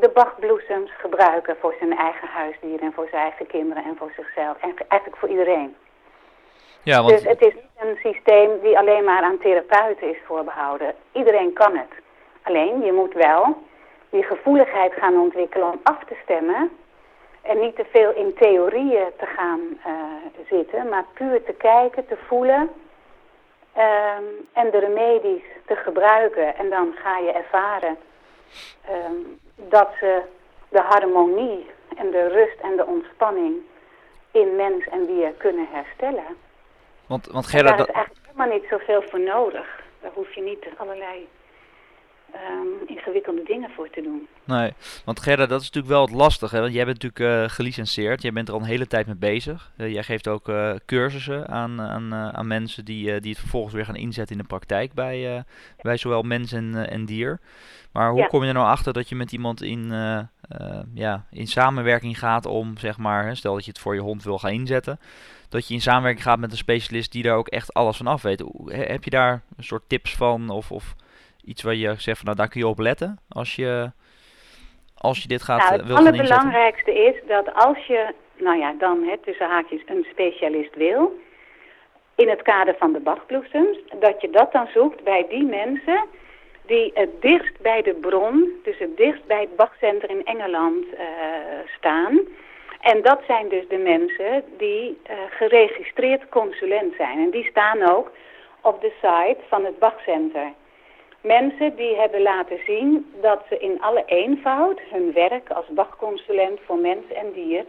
de 0.00 0.08
bachbloesems 0.08 0.90
gebruiken 0.98 1.56
voor 1.60 1.74
zijn 1.78 1.96
eigen 1.96 2.28
huisdier 2.28 2.80
en 2.80 2.92
voor 2.92 3.08
zijn 3.10 3.22
eigen 3.22 3.46
kinderen 3.46 3.84
en 3.84 3.96
voor 3.96 4.12
zichzelf. 4.16 4.56
En 4.60 4.74
eigenlijk 4.88 5.20
voor 5.20 5.28
iedereen. 5.28 5.76
Ja, 6.82 7.02
want... 7.02 7.10
Dus 7.10 7.24
het 7.24 7.40
is 7.40 7.54
niet 7.54 7.80
een 7.80 7.96
systeem 7.96 8.60
die 8.60 8.78
alleen 8.78 9.04
maar 9.04 9.22
aan 9.22 9.38
therapeuten 9.38 10.10
is 10.10 10.18
voorbehouden. 10.26 10.94
Iedereen 11.12 11.52
kan 11.52 11.76
het. 11.76 11.92
Alleen, 12.42 12.80
je 12.84 12.92
moet 12.92 13.12
wel 13.12 13.62
die 14.10 14.22
gevoeligheid 14.22 14.92
gaan 14.92 15.20
ontwikkelen 15.20 15.72
om 15.72 15.80
af 15.82 16.04
te 16.04 16.16
stemmen. 16.22 16.70
En 17.42 17.60
niet 17.60 17.76
te 17.76 17.84
veel 17.90 18.12
in 18.12 18.34
theorieën 18.34 19.10
te 19.18 19.26
gaan 19.26 19.60
uh, 19.86 19.92
zitten, 20.50 20.88
maar 20.88 21.04
puur 21.14 21.44
te 21.44 21.52
kijken, 21.52 22.06
te 22.06 22.16
voelen. 22.26 22.70
Um, 23.78 24.48
en 24.52 24.70
de 24.70 24.78
remedies 24.78 25.42
te 25.66 25.76
gebruiken. 25.76 26.56
En 26.56 26.70
dan 26.70 26.94
ga 26.94 27.18
je 27.18 27.32
ervaren 27.32 27.96
um, 28.90 29.38
dat 29.56 29.88
ze 30.00 30.22
de 30.68 30.80
harmonie 30.80 31.66
en 31.96 32.10
de 32.10 32.28
rust 32.28 32.60
en 32.60 32.76
de 32.76 32.86
ontspanning 32.86 33.54
in 34.30 34.56
mens 34.56 34.86
en 34.88 35.06
dier 35.06 35.32
kunnen 35.32 35.68
herstellen. 35.70 36.36
Want, 37.06 37.26
want 37.26 37.46
Gerda, 37.46 37.76
daar 37.76 37.88
is 37.88 37.94
eigenlijk 37.94 38.26
helemaal 38.26 38.58
niet 38.58 38.66
zoveel 38.70 39.02
voor 39.02 39.20
nodig. 39.20 39.82
Daar 40.00 40.10
hoef 40.14 40.34
je 40.34 40.42
niet 40.42 40.66
allerlei 40.76 41.28
um, 42.34 42.88
ingewikkelde 42.88 43.42
dingen 43.44 43.70
voor 43.70 43.90
te 43.90 44.02
doen. 44.02 44.28
Nee, 44.44 44.72
want 45.04 45.20
Gerda, 45.20 45.46
dat 45.46 45.60
is 45.60 45.66
natuurlijk 45.66 45.92
wel 45.94 46.04
het 46.04 46.14
lastige. 46.14 46.60
Want 46.60 46.72
jij 46.72 46.84
bent 46.84 47.02
natuurlijk 47.02 47.42
uh, 47.42 47.48
gelicenseerd, 47.54 48.22
jij 48.22 48.32
bent 48.32 48.48
er 48.48 48.54
al 48.54 48.60
een 48.60 48.66
hele 48.66 48.86
tijd 48.86 49.06
mee 49.06 49.16
bezig. 49.16 49.72
Uh, 49.76 49.92
jij 49.92 50.02
geeft 50.02 50.28
ook 50.28 50.48
uh, 50.48 50.74
cursussen 50.86 51.48
aan, 51.48 51.80
aan, 51.80 52.14
aan 52.14 52.46
mensen 52.46 52.84
die, 52.84 53.20
die 53.20 53.30
het 53.30 53.40
vervolgens 53.40 53.74
weer 53.74 53.84
gaan 53.84 53.96
inzetten 53.96 54.36
in 54.36 54.42
de 54.42 54.48
praktijk 54.48 54.92
bij, 54.92 55.44
bij 55.80 55.96
zowel 55.96 56.22
mens 56.22 56.52
en, 56.52 56.88
en 56.90 57.04
dier. 57.04 57.40
Maar 57.92 58.10
hoe 58.10 58.20
Ja. 58.20 58.26
kom 58.26 58.42
je 58.42 58.48
er 58.48 58.54
nou 58.54 58.66
achter 58.66 58.92
dat 58.92 59.08
je 59.08 59.14
met 59.14 59.32
iemand 59.32 59.62
in, 59.62 59.88
ja, 60.94 61.26
in 61.30 61.46
samenwerking 61.46 62.18
gaat 62.18 62.46
om, 62.46 62.78
zeg 62.78 62.98
maar, 62.98 63.26
hè, 63.26 63.34
stel 63.34 63.54
dat 63.54 63.64
je 63.64 63.70
het 63.70 63.80
voor 63.80 63.94
je 63.94 64.00
hond 64.00 64.22
wil 64.22 64.38
gaan 64.38 64.50
inzetten, 64.50 64.98
dat 65.48 65.68
je 65.68 65.74
in 65.74 65.80
samenwerking 65.80 66.24
gaat 66.24 66.38
met 66.38 66.50
een 66.50 66.56
specialist 66.56 67.12
die 67.12 67.22
daar 67.22 67.36
ook 67.36 67.48
echt 67.48 67.74
alles 67.74 67.96
van 67.96 68.06
af 68.06 68.22
weet. 68.22 68.44
Heb 68.66 69.04
je 69.04 69.10
daar 69.10 69.42
een 69.56 69.64
soort 69.64 69.88
tips 69.88 70.14
van 70.16 70.50
of, 70.50 70.72
of 70.72 70.94
iets 71.46 71.62
waar 71.62 71.74
je 71.74 71.94
zegt 71.96 72.18
van 72.18 72.26
nou 72.26 72.36
daar 72.36 72.48
kun 72.48 72.60
je 72.60 72.66
op 72.66 72.78
letten 72.78 73.18
als 73.28 73.56
je, 73.56 73.90
als 74.94 75.22
je 75.22 75.28
dit 75.28 75.42
gaat 75.42 75.58
nou, 75.58 75.72
eh, 75.72 75.78
het 75.78 75.96
allerbelangrijkste 75.96 76.92
is 76.94 77.14
dat 77.26 77.54
als 77.54 77.86
je, 77.86 78.14
nou 78.36 78.58
ja, 78.58 78.74
dan 78.78 79.02
hè, 79.02 79.18
tussen 79.18 79.48
haakjes 79.48 79.82
een 79.86 80.06
specialist 80.10 80.74
wil, 80.74 81.18
in 82.14 82.28
het 82.28 82.42
kader 82.42 82.74
van 82.78 82.92
de 82.92 83.00
bachbloesems, 83.00 83.78
dat 84.00 84.20
je 84.20 84.30
dat 84.30 84.52
dan 84.52 84.66
zoekt 84.74 85.04
bij 85.04 85.26
die 85.28 85.44
mensen 85.44 86.04
die 86.66 86.90
het 86.94 87.10
dichtst 87.20 87.60
bij 87.60 87.82
de 87.82 87.94
bron, 87.94 88.50
dus 88.62 88.78
het 88.78 88.96
dichtst 88.96 89.26
bij 89.26 89.40
het 89.40 89.56
Bachcenter 89.56 90.10
in 90.10 90.24
Engeland 90.24 90.84
eh, 90.94 91.06
staan. 91.76 92.20
En 92.80 93.02
dat 93.02 93.20
zijn 93.26 93.48
dus 93.48 93.68
de 93.68 93.78
mensen 93.78 94.44
die 94.56 94.98
eh, 95.02 95.16
geregistreerd 95.30 96.28
consulent 96.28 96.94
zijn. 96.96 97.18
En 97.18 97.30
die 97.30 97.44
staan 97.44 97.90
ook 97.90 98.10
op 98.60 98.80
de 98.80 98.92
site 99.02 99.40
van 99.48 99.64
het 99.64 99.78
Bachcenter. 99.78 100.52
Mensen 101.26 101.76
die 101.76 101.96
hebben 101.96 102.22
laten 102.22 102.58
zien 102.66 103.12
dat 103.20 103.42
ze 103.48 103.58
in 103.58 103.80
alle 103.80 104.02
eenvoud 104.06 104.80
hun 104.90 105.12
werk 105.12 105.50
als 105.50 105.66
Bachconsulent 105.68 106.60
voor 106.64 106.78
mens 106.78 107.04
en 107.12 107.32
dier 107.32 107.64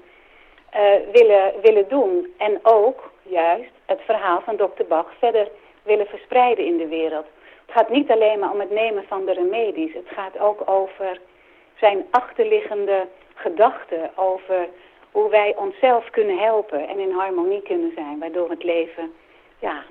eh, 0.69 0.81
willen, 1.11 1.53
willen 1.61 1.87
doen. 1.89 2.33
En 2.37 2.59
ook 2.63 3.11
juist 3.23 3.71
het 3.85 4.01
verhaal 4.05 4.41
van 4.41 4.55
dokter 4.55 4.85
Bach 4.85 5.13
verder 5.19 5.47
willen 5.83 6.05
verspreiden 6.05 6.65
in 6.65 6.77
de 6.77 6.87
wereld. 6.87 7.25
Het 7.65 7.75
gaat 7.75 7.89
niet 7.89 8.11
alleen 8.11 8.39
maar 8.39 8.51
om 8.51 8.59
het 8.59 8.71
nemen 8.71 9.03
van 9.07 9.25
de 9.25 9.33
remedies. 9.33 9.93
Het 9.93 10.09
gaat 10.09 10.39
ook 10.39 10.69
over 10.69 11.19
zijn 11.79 12.05
achterliggende 12.11 13.07
gedachten. 13.33 14.09
Over 14.15 14.67
hoe 15.11 15.29
wij 15.29 15.55
onszelf 15.55 16.09
kunnen 16.09 16.37
helpen 16.37 16.87
en 16.87 16.99
in 16.99 17.11
harmonie 17.11 17.61
kunnen 17.61 17.91
zijn. 17.95 18.19
Waardoor 18.19 18.49
het 18.49 18.63
leven 18.63 19.13
ja, 19.59 19.83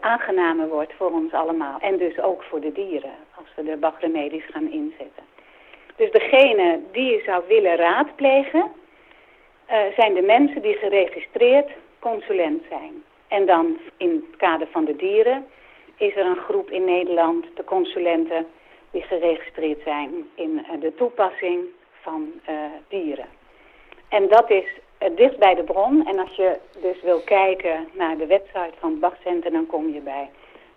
aangenamer 0.00 0.68
wordt 0.68 0.92
voor 0.92 1.10
ons 1.10 1.32
allemaal. 1.32 1.78
En 1.80 1.96
dus 1.96 2.20
ook 2.20 2.42
voor 2.42 2.60
de 2.60 2.72
dieren, 2.72 3.14
als 3.34 3.46
we 3.56 3.64
de 3.64 3.76
Bachremedies 3.76 4.44
gaan 4.50 4.70
inzetten. 4.70 5.22
Dus 5.96 6.10
degene 6.10 6.80
die 6.92 7.12
je 7.12 7.22
zou 7.24 7.42
willen 7.48 7.76
raadplegen, 7.76 8.72
eh, 9.66 9.78
zijn 9.96 10.14
de 10.14 10.22
mensen 10.22 10.62
die 10.62 10.74
geregistreerd 10.74 11.70
consulent 11.98 12.62
zijn. 12.68 13.04
En 13.28 13.46
dan 13.46 13.78
in 13.96 14.10
het 14.10 14.36
kader 14.36 14.66
van 14.70 14.84
de 14.84 14.96
dieren 14.96 15.46
is 15.96 16.16
er 16.16 16.26
een 16.26 16.36
groep 16.36 16.70
in 16.70 16.84
Nederland, 16.84 17.46
de 17.54 17.64
consulenten, 17.64 18.46
die 18.90 19.02
geregistreerd 19.02 19.82
zijn 19.84 20.28
in 20.34 20.64
eh, 20.64 20.80
de 20.80 20.94
toepassing 20.94 21.64
van 22.00 22.32
eh, 22.44 22.54
dieren. 22.88 23.28
En 24.08 24.28
dat 24.28 24.50
is 24.50 24.64
het 24.98 25.16
dichtst 25.16 25.38
bij 25.38 25.54
de 25.54 25.62
bron. 25.62 26.06
En 26.06 26.18
als 26.18 26.36
je 26.36 26.58
dus 26.82 27.02
wil 27.02 27.20
kijken 27.20 27.88
naar 27.92 28.16
de 28.16 28.26
website 28.26 28.72
van 28.78 28.90
het 28.90 29.00
Bachcenter, 29.00 29.50
dan 29.50 29.66
kom 29.66 29.88
je 29.88 30.00
bij 30.00 30.30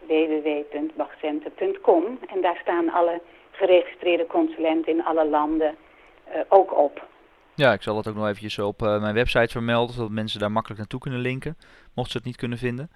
www.bachcenter.com. 0.08 2.04
En 2.34 2.42
daar 2.42 2.60
staan 2.62 2.90
alle 2.90 3.22
geregistreerde 3.52 4.28
consulenten 4.28 4.92
in 4.92 5.04
alle 5.04 5.30
landen 5.30 5.76
eh, 6.24 6.40
ook 6.48 6.78
op. 6.78 7.10
Ja, 7.56 7.74
ik 7.74 7.82
zal 7.82 7.96
dat 7.96 8.08
ook 8.08 8.16
nog 8.16 8.28
eventjes 8.28 8.60
op 8.60 8.82
eh, 8.82 9.02
mijn 9.02 9.14
website 9.14 9.52
vermelden, 9.52 9.96
zodat 9.96 10.12
mensen 10.12 10.40
daar 10.40 10.52
makkelijk 10.52 10.80
naartoe 10.80 11.00
kunnen 11.00 11.20
linken, 11.20 11.58
mochten 11.94 12.12
ze 12.12 12.18
het 12.18 12.26
niet 12.26 12.36
kunnen 12.36 12.58
vinden. 12.58 12.90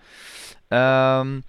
Ehm, 0.68 1.40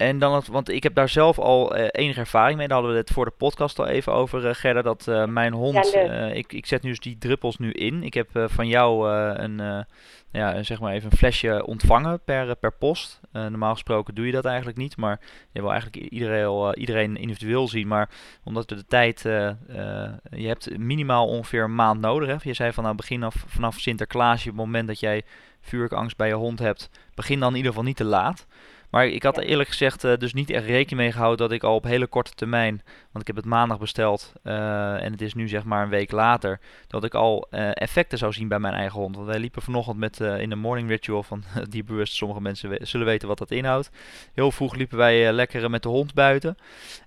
en 0.00 0.18
dan 0.18 0.34
het, 0.34 0.46
want 0.46 0.68
ik 0.68 0.82
heb 0.82 0.94
daar 0.94 1.08
zelf 1.08 1.38
al 1.38 1.76
uh, 1.76 1.86
enige 1.90 2.20
ervaring 2.20 2.58
mee. 2.58 2.66
Daar 2.68 2.76
hadden 2.76 2.94
we 2.94 3.00
het 3.00 3.10
voor 3.10 3.24
de 3.24 3.30
podcast 3.30 3.78
al 3.78 3.86
even 3.86 4.12
over, 4.12 4.44
uh, 4.44 4.54
Gerda. 4.54 4.82
Dat 4.82 5.06
uh, 5.08 5.24
mijn 5.26 5.52
hond, 5.52 5.94
ik, 6.32 6.52
ik 6.52 6.66
zet 6.66 6.82
nu 6.82 6.88
dus 6.90 7.00
die 7.00 7.18
druppels 7.18 7.58
nu 7.58 7.72
in. 7.72 8.02
Ik 8.02 8.14
heb 8.14 8.28
van 8.32 8.68
jou 8.68 9.10
een, 9.10 9.84
ja, 10.30 10.62
zeg 10.62 10.80
maar 10.80 10.92
even 10.92 11.10
een 11.10 11.16
flesje 11.16 11.66
ontvangen 11.66 12.20
per, 12.24 12.56
per 12.56 12.72
post. 12.72 13.20
normaal 13.32 13.72
gesproken 13.72 14.14
doe 14.14 14.26
je 14.26 14.32
dat 14.32 14.44
eigenlijk 14.44 14.76
niet. 14.78 14.96
Maar 14.96 15.20
je 15.52 15.60
wil 15.60 15.70
eigenlijk 15.70 16.10
iedereen, 16.10 16.78
iedereen 16.78 17.16
individueel 17.16 17.68
zien. 17.68 17.88
Maar 17.88 18.08
omdat 18.44 18.70
we 18.70 18.76
de 18.76 18.86
tijd, 18.86 19.20
je 19.20 20.46
hebt 20.46 20.78
minimaal 20.78 21.26
ongeveer 21.26 21.64
een 21.64 21.74
maand 21.74 22.00
nodig. 22.00 22.28
Hè? 22.28 22.36
Je 22.42 22.54
zei 22.54 22.72
van 22.72 22.84
nou 22.84 22.96
begin 22.96 23.22
af, 23.22 23.44
vanaf 23.46 23.78
Sinterklaas, 23.78 24.40
op 24.40 24.46
het 24.46 24.54
moment 24.54 24.86
dat 24.86 25.00
jij 25.00 25.22
vuurwerkangst 25.60 26.16
bij 26.16 26.28
je 26.28 26.34
hond 26.34 26.58
hebt, 26.58 26.90
begin 27.14 27.40
dan 27.40 27.50
in 27.50 27.56
ieder 27.56 27.70
geval 27.70 27.86
niet 27.86 27.96
te 27.96 28.04
laat. 28.04 28.46
Maar 28.90 29.06
ik 29.06 29.22
had 29.22 29.36
er 29.36 29.42
eerlijk 29.42 29.68
gezegd 29.68 30.04
uh, 30.04 30.16
dus 30.16 30.32
niet 30.32 30.50
echt 30.50 30.64
rekening 30.64 31.00
mee 31.00 31.12
gehouden 31.12 31.48
dat 31.48 31.56
ik 31.56 31.62
al 31.62 31.74
op 31.74 31.84
hele 31.84 32.06
korte 32.06 32.32
termijn, 32.34 32.82
want 32.84 33.20
ik 33.20 33.26
heb 33.26 33.36
het 33.36 33.44
maandag 33.44 33.78
besteld 33.78 34.32
uh, 34.44 35.04
en 35.04 35.12
het 35.12 35.20
is 35.20 35.34
nu 35.34 35.48
zeg 35.48 35.64
maar 35.64 35.82
een 35.82 35.88
week 35.88 36.10
later, 36.10 36.60
dat 36.86 37.04
ik 37.04 37.14
al 37.14 37.46
uh, 37.50 37.70
effecten 37.72 38.18
zou 38.18 38.32
zien 38.32 38.48
bij 38.48 38.58
mijn 38.58 38.74
eigen 38.74 39.00
hond. 39.00 39.16
Want 39.16 39.28
wij 39.28 39.38
liepen 39.38 39.62
vanochtend 39.62 39.98
met 39.98 40.20
in 40.20 40.48
de 40.48 40.56
morning 40.56 40.88
ritual 40.88 41.22
van 41.22 41.42
die 41.70 41.84
bewust, 41.84 42.14
sommige 42.14 42.40
mensen 42.40 42.70
we 42.70 42.78
zullen 42.82 43.06
weten 43.06 43.28
wat 43.28 43.38
dat 43.38 43.50
inhoudt. 43.50 43.90
Heel 44.34 44.52
vroeg 44.52 44.74
liepen 44.74 44.98
wij 44.98 45.32
lekker 45.32 45.70
met 45.70 45.82
de 45.82 45.88
hond 45.88 46.14
buiten. 46.14 46.56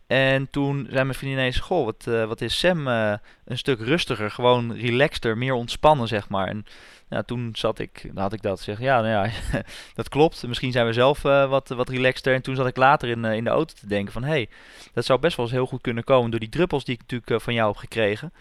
En 0.07 0.49
toen 0.49 0.87
zei 0.89 1.03
mijn 1.03 1.17
vriendin 1.17 1.39
ineens, 1.39 1.59
goh, 1.59 1.85
wat, 1.85 2.03
wat 2.27 2.41
is 2.41 2.59
Sam 2.59 2.87
een 2.87 3.19
stuk 3.45 3.79
rustiger, 3.79 4.31
gewoon 4.31 4.73
relaxter, 4.73 5.37
meer 5.37 5.53
ontspannen 5.53 6.07
zeg 6.07 6.29
maar. 6.29 6.47
En 6.47 6.65
nou, 7.13 7.25
toen 7.25 7.49
zat 7.53 7.79
ik, 7.79 8.11
had 8.15 8.33
ik 8.33 8.41
dat 8.41 8.59
zeg, 8.59 8.79
ja, 8.79 9.01
nou 9.01 9.27
ja, 9.27 9.31
dat 9.95 10.09
klopt. 10.09 10.47
Misschien 10.47 10.71
zijn 10.71 10.85
we 10.85 10.93
zelf 10.93 11.23
uh, 11.23 11.49
wat, 11.49 11.69
wat 11.69 11.89
relaxter. 11.89 12.33
En 12.33 12.41
toen 12.41 12.55
zat 12.55 12.67
ik 12.67 12.77
later 12.77 13.09
in, 13.09 13.23
uh, 13.23 13.33
in 13.33 13.43
de 13.43 13.49
auto 13.49 13.73
te 13.79 13.87
denken 13.87 14.13
van, 14.13 14.23
hé, 14.23 14.29
hey, 14.29 14.49
dat 14.93 15.05
zou 15.05 15.19
best 15.19 15.37
wel 15.37 15.45
eens 15.45 15.55
heel 15.55 15.65
goed 15.65 15.81
kunnen 15.81 16.03
komen 16.03 16.31
door 16.31 16.39
die 16.39 16.49
druppels 16.49 16.83
die 16.83 16.93
ik 16.93 16.99
natuurlijk 16.99 17.31
uh, 17.31 17.39
van 17.39 17.53
jou 17.53 17.67
heb 17.67 17.77
gekregen. 17.77 18.33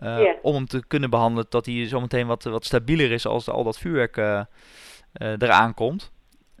Yeah. 0.00 0.36
Om 0.42 0.54
hem 0.54 0.66
te 0.66 0.86
kunnen 0.86 1.10
behandelen 1.10 1.46
dat 1.48 1.66
hij 1.66 1.86
zometeen 1.86 2.26
wat, 2.26 2.44
wat 2.44 2.64
stabieler 2.64 3.12
is 3.12 3.26
als 3.26 3.48
al 3.48 3.64
dat 3.64 3.78
vuurwerk 3.78 4.16
eraan 5.12 5.74
komt. 5.74 6.12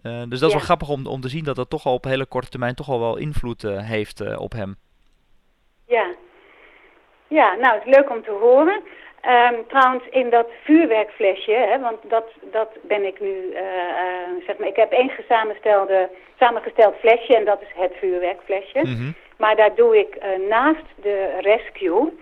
dus 0.02 0.12
dat 0.12 0.32
is 0.32 0.38
yeah. 0.40 0.52
wel 0.52 0.60
grappig 0.60 0.88
om, 0.88 1.06
om 1.06 1.20
te 1.20 1.28
zien 1.28 1.44
dat 1.44 1.56
dat 1.56 1.70
toch 1.70 1.86
al 1.86 1.94
op 1.94 2.04
hele 2.04 2.26
korte 2.26 2.48
termijn 2.48 2.74
toch 2.74 2.88
al 2.88 3.00
wel 3.00 3.16
invloed 3.16 3.62
heeft 3.62 4.36
op 4.36 4.52
hem. 4.52 4.76
Ja. 5.86 6.14
ja, 7.28 7.54
nou 7.54 7.74
het 7.74 7.86
is 7.86 7.94
leuk 7.94 8.10
om 8.10 8.22
te 8.22 8.38
horen. 8.40 8.82
Um, 9.26 9.66
trouwens, 9.66 10.04
in 10.10 10.30
dat 10.30 10.46
vuurwerkflesje, 10.64 11.52
hè, 11.52 11.78
want 11.78 11.98
dat, 12.02 12.24
dat 12.42 12.68
ben 12.82 13.04
ik 13.04 13.20
nu, 13.20 13.28
uh, 13.28 13.60
uh, 13.60 14.46
zeg 14.46 14.58
maar, 14.58 14.68
ik 14.68 14.76
heb 14.76 14.92
één 14.92 15.10
samengesteld 16.38 16.94
flesje 16.98 17.36
en 17.36 17.44
dat 17.44 17.62
is 17.62 17.72
het 17.74 17.92
vuurwerkflesje. 17.98 18.80
Mm 18.84 19.14
Maar 19.36 19.56
daar 19.56 19.74
doe 19.74 19.98
ik 19.98 20.16
uh, 20.16 20.48
naast 20.48 20.84
de 21.02 21.38
rescue, 21.40 22.12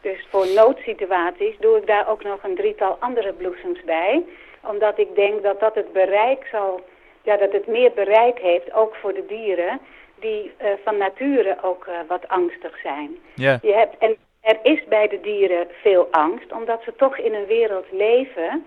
dus 0.00 0.26
voor 0.30 0.46
noodsituaties, 0.54 1.58
doe 1.58 1.76
ik 1.76 1.86
daar 1.86 2.08
ook 2.08 2.24
nog 2.24 2.42
een 2.42 2.54
drietal 2.54 2.96
andere 3.00 3.32
bloesems 3.32 3.84
bij. 3.84 4.24
Omdat 4.62 4.98
ik 4.98 5.14
denk 5.14 5.42
dat 5.42 5.60
dat 5.60 5.74
het 5.74 5.92
bereik 5.92 6.46
zal, 6.50 6.80
ja, 7.22 7.36
dat 7.36 7.52
het 7.52 7.66
meer 7.66 7.92
bereik 7.92 8.38
heeft, 8.38 8.72
ook 8.72 8.94
voor 8.94 9.14
de 9.14 9.26
dieren, 9.26 9.80
die 10.20 10.52
van 10.84 10.96
nature 10.96 11.56
ook 11.62 11.86
wat 12.08 12.28
angstig 12.28 12.78
zijn. 12.82 13.16
Ja. 13.34 13.58
Je 13.62 13.72
hebt, 13.72 13.98
en 13.98 14.16
er 14.40 14.58
is 14.62 14.84
bij 14.84 15.08
de 15.08 15.20
dieren 15.20 15.68
veel 15.70 16.08
angst, 16.10 16.52
omdat 16.52 16.82
ze 16.82 16.92
toch 16.96 17.18
in 17.18 17.34
een 17.34 17.46
wereld 17.46 17.86
leven 17.92 18.66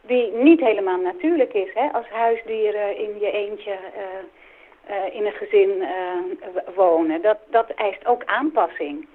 die 0.00 0.32
niet 0.32 0.60
helemaal 0.60 1.00
natuurlijk 1.00 1.52
is. 1.52 1.70
Hè? 1.74 1.88
Als 1.92 2.08
huisdieren 2.08 2.96
in 2.96 3.18
je 3.20 3.30
eentje 3.30 3.70
uh, 3.70 4.96
uh, 4.96 5.14
in 5.14 5.26
een 5.26 5.32
gezin 5.32 5.70
uh, 5.76 6.74
wonen. 6.74 7.22
Dat, 7.22 7.38
dat 7.50 7.70
eist 7.70 8.06
ook 8.06 8.24
aanpassing. 8.24 9.08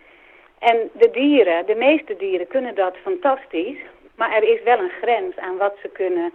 En 0.60 0.90
de 0.94 1.12
dieren, 1.12 1.66
de 1.66 1.76
meeste 1.76 2.16
dieren 2.18 2.48
kunnen 2.48 2.76
dat 2.76 2.98
fantastisch, 2.98 3.80
maar 4.16 4.34
er 4.34 4.44
is 4.44 4.64
wel 4.64 4.80
een 4.80 4.94
grens 5.02 5.38
aan 5.38 5.58
wat 5.58 5.76
ze 5.82 5.88
kunnen, 5.88 6.34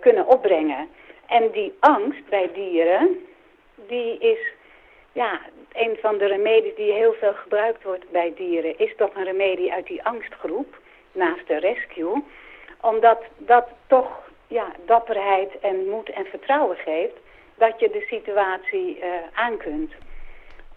kunnen 0.00 0.26
opbrengen. 0.26 0.88
En 1.26 1.50
die 1.50 1.76
angst 1.80 2.28
bij 2.28 2.50
dieren, 2.52 3.26
die 3.74 4.18
is 4.18 4.38
ja, 5.12 5.40
een 5.72 5.96
van 6.00 6.18
de 6.18 6.26
remedies 6.26 6.74
die 6.74 6.92
heel 6.92 7.12
veel 7.12 7.32
gebruikt 7.32 7.82
wordt 7.82 8.10
bij 8.10 8.32
dieren... 8.36 8.78
is 8.78 8.96
toch 8.96 9.14
een 9.14 9.24
remedie 9.24 9.72
uit 9.72 9.86
die 9.86 10.04
angstgroep, 10.04 10.78
naast 11.12 11.46
de 11.46 11.58
rescue. 11.58 12.22
Omdat 12.80 13.22
dat 13.36 13.68
toch 13.86 14.30
ja, 14.46 14.72
dapperheid 14.84 15.58
en 15.60 15.88
moed 15.88 16.10
en 16.10 16.24
vertrouwen 16.24 16.76
geeft... 16.76 17.16
dat 17.54 17.80
je 17.80 17.90
de 17.90 18.04
situatie 18.08 18.98
uh, 18.98 19.04
aan 19.34 19.56
kunt 19.56 19.92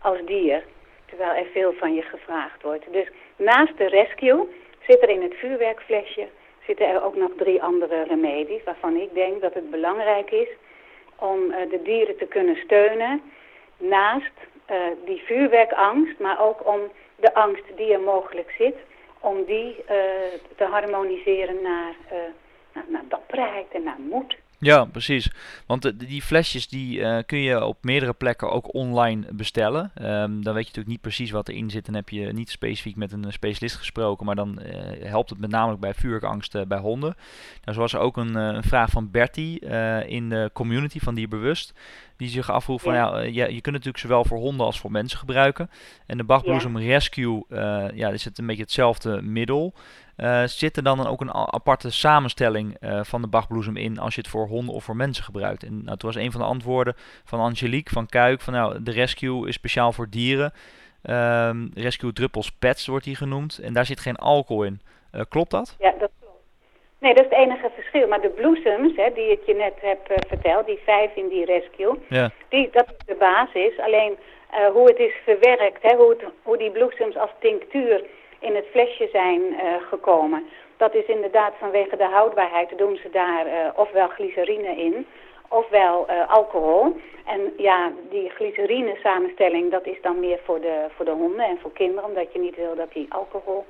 als 0.01 0.17
dier. 0.25 0.63
Terwijl 1.05 1.31
er 1.33 1.51
veel 1.51 1.73
van 1.73 1.93
je 1.93 2.01
gevraagd 2.01 2.61
wordt. 2.61 2.85
Dus 2.91 3.07
naast 3.35 3.77
de 3.77 3.87
rescue 3.87 4.47
zit 4.87 5.01
er 5.01 5.09
in 5.09 5.21
het 5.21 5.33
vuurwerkflesje... 5.33 6.27
zitten 6.65 6.87
er 6.87 7.03
ook 7.03 7.15
nog 7.15 7.31
drie 7.37 7.61
andere 7.61 8.03
remedies... 8.03 8.63
waarvan 8.63 8.95
ik 8.95 9.13
denk 9.13 9.41
dat 9.41 9.53
het 9.53 9.69
belangrijk 9.69 10.31
is 10.31 10.49
om 11.15 11.39
uh, 11.39 11.55
de 11.69 11.81
dieren 11.83 12.17
te 12.17 12.25
kunnen 12.25 12.55
steunen 12.55 13.21
naast 13.77 14.31
uh, 14.71 14.77
die 15.05 15.21
vuurwerkangst, 15.25 16.19
maar 16.19 16.41
ook 16.41 16.67
om 16.67 16.79
de 17.15 17.33
angst 17.33 17.63
die 17.75 17.93
er 17.93 18.01
mogelijk 18.01 18.51
zit, 18.57 18.75
om 19.19 19.43
die 19.43 19.75
uh, 19.77 19.95
te 20.55 20.63
harmoniseren 20.63 21.61
naar, 21.61 21.95
uh, 22.11 22.17
naar, 22.73 22.85
naar 22.87 23.03
dapperheid 23.07 23.67
en 23.71 23.83
naar 23.83 23.99
moed. 23.99 24.35
Ja, 24.63 24.85
precies. 24.85 25.31
Want 25.65 25.99
die 25.99 26.21
flesjes 26.21 26.67
die 26.67 26.99
uh, 26.99 27.17
kun 27.25 27.37
je 27.37 27.65
op 27.65 27.77
meerdere 27.81 28.13
plekken 28.13 28.51
ook 28.51 28.73
online 28.73 29.25
bestellen. 29.31 29.91
Um, 30.01 30.43
dan 30.43 30.53
weet 30.53 30.63
je 30.63 30.69
natuurlijk 30.69 30.87
niet 30.87 31.01
precies 31.01 31.31
wat 31.31 31.49
erin 31.49 31.69
zit 31.69 31.87
en 31.87 31.95
heb 31.95 32.09
je 32.09 32.33
niet 32.33 32.49
specifiek 32.49 32.95
met 32.95 33.11
een 33.11 33.31
specialist 33.31 33.75
gesproken. 33.75 34.25
Maar 34.25 34.35
dan 34.35 34.59
uh, 34.61 34.75
helpt 35.03 35.29
het 35.29 35.39
met 35.39 35.49
name 35.49 35.77
bij 35.77 35.93
vuurwerkangst 35.93 36.55
uh, 36.55 36.61
bij 36.67 36.77
honden. 36.77 37.15
Nou, 37.63 37.75
zo 37.75 37.79
was 37.79 37.93
er 37.93 37.99
ook 37.99 38.17
een, 38.17 38.35
een 38.35 38.63
vraag 38.63 38.89
van 38.89 39.11
Bertie 39.11 39.59
in 40.07 40.29
de 40.29 40.49
community 40.53 40.99
van 40.99 41.15
Dierbewust. 41.15 41.73
Die 42.17 42.29
zich 42.29 42.51
afvroeg 42.51 42.81
van 42.81 42.93
ja, 42.93 43.19
ja, 43.19 43.45
je 43.45 43.61
kunt 43.61 43.75
natuurlijk 43.75 43.97
zowel 43.97 44.25
voor 44.25 44.37
honden 44.37 44.65
als 44.65 44.79
voor 44.79 44.91
mensen 44.91 45.19
gebruiken. 45.19 45.69
En 46.05 46.17
de 46.17 46.23
Bachbloesem 46.23 46.79
ja. 46.79 46.87
Rescue 46.87 47.45
ja, 47.93 48.09
is 48.09 48.25
het 48.25 48.37
een 48.37 48.45
beetje 48.45 48.61
hetzelfde 48.61 49.21
middel. 49.21 49.73
Uh, 50.17 50.43
zit 50.43 50.77
er 50.77 50.83
dan 50.83 51.07
ook 51.07 51.21
een 51.21 51.33
aparte 51.33 51.91
samenstelling 51.91 52.77
uh, 52.79 53.03
van 53.03 53.21
de 53.21 53.27
Bachbloesem 53.27 53.77
in 53.77 53.99
als 53.99 54.15
je 54.15 54.21
het 54.21 54.29
voor 54.29 54.47
honden 54.47 54.75
of 54.75 54.83
voor 54.83 54.95
mensen 54.95 55.23
gebruikt? 55.23 55.63
En 55.63 55.83
nou, 55.83 55.97
toen 55.97 56.11
was 56.11 56.21
een 56.21 56.31
van 56.31 56.41
de 56.41 56.47
antwoorden 56.47 56.93
van 57.23 57.39
Angelique 57.39 57.93
van 57.93 58.05
Kuik 58.05 58.41
van 58.41 58.53
nou, 58.53 58.83
de 58.83 58.91
Rescue 58.91 59.47
is 59.47 59.53
speciaal 59.53 59.91
voor 59.91 60.09
dieren. 60.09 60.53
Um, 61.09 61.71
rescue 61.73 62.13
Druppels 62.13 62.51
Pets 62.51 62.87
wordt 62.87 63.05
die 63.05 63.15
genoemd 63.15 63.59
en 63.63 63.73
daar 63.73 63.85
zit 63.85 63.99
geen 63.99 64.15
alcohol 64.15 64.63
in. 64.63 64.81
Uh, 65.15 65.21
klopt 65.29 65.51
dat? 65.51 65.75
Ja, 65.79 65.93
dat 65.99 66.11
klopt. 66.19 66.41
Nee, 66.99 67.13
dat 67.13 67.25
is 67.25 67.29
het 67.29 67.39
enige 67.39 67.71
verschil. 67.75 68.07
Maar 68.07 68.21
de 68.21 68.29
bloesems, 68.29 68.95
hè, 68.95 69.09
die 69.13 69.31
ik 69.31 69.45
je 69.45 69.55
net 69.55 69.73
heb 69.81 69.99
verteld, 70.27 70.65
die 70.65 70.79
vijf 70.85 71.15
in 71.15 71.27
die 71.27 71.45
Rescue, 71.45 71.99
ja. 72.09 72.31
die, 72.49 72.69
dat 72.71 72.85
is 72.87 73.05
de 73.05 73.15
basis. 73.15 73.79
Alleen 73.79 74.17
hoe 74.73 74.87
het 74.87 74.97
is 74.97 75.13
verwerkt, 75.23 75.81
hè, 75.81 75.95
hoe, 75.95 76.09
het, 76.09 76.23
hoe 76.41 76.57
die 76.57 76.71
bloesems 76.71 77.17
als 77.17 77.31
tinctuur 77.39 78.03
in 78.43 78.55
het 78.55 78.65
flesje 78.71 79.09
zijn 79.11 79.41
uh, 79.41 79.59
gekomen. 79.89 80.47
Dat 80.77 80.95
is 80.95 81.05
inderdaad 81.05 81.53
vanwege 81.59 81.97
de 81.97 82.03
houdbaarheid 82.05 82.77
doen 82.77 82.95
ze 82.95 83.09
daar 83.09 83.47
uh, 83.47 83.53
ofwel 83.75 84.07
glycerine 84.07 84.75
in 84.75 85.05
ofwel 85.47 86.05
uh, 86.09 86.29
alcohol. 86.29 86.95
En 87.25 87.53
ja, 87.57 87.91
die 88.09 88.29
glycerine 88.29 88.95
samenstelling 89.03 89.71
dat 89.71 89.85
is 89.85 90.01
dan 90.01 90.19
meer 90.19 90.39
voor 90.43 90.61
de, 90.61 90.85
voor 90.95 91.05
de 91.05 91.11
honden 91.11 91.45
en 91.45 91.57
voor 91.61 91.71
kinderen, 91.71 92.09
omdat 92.09 92.33
je 92.33 92.39
niet 92.39 92.55
wil 92.55 92.75
dat 92.75 92.93
die 92.93 93.05
alcohol 93.09 93.65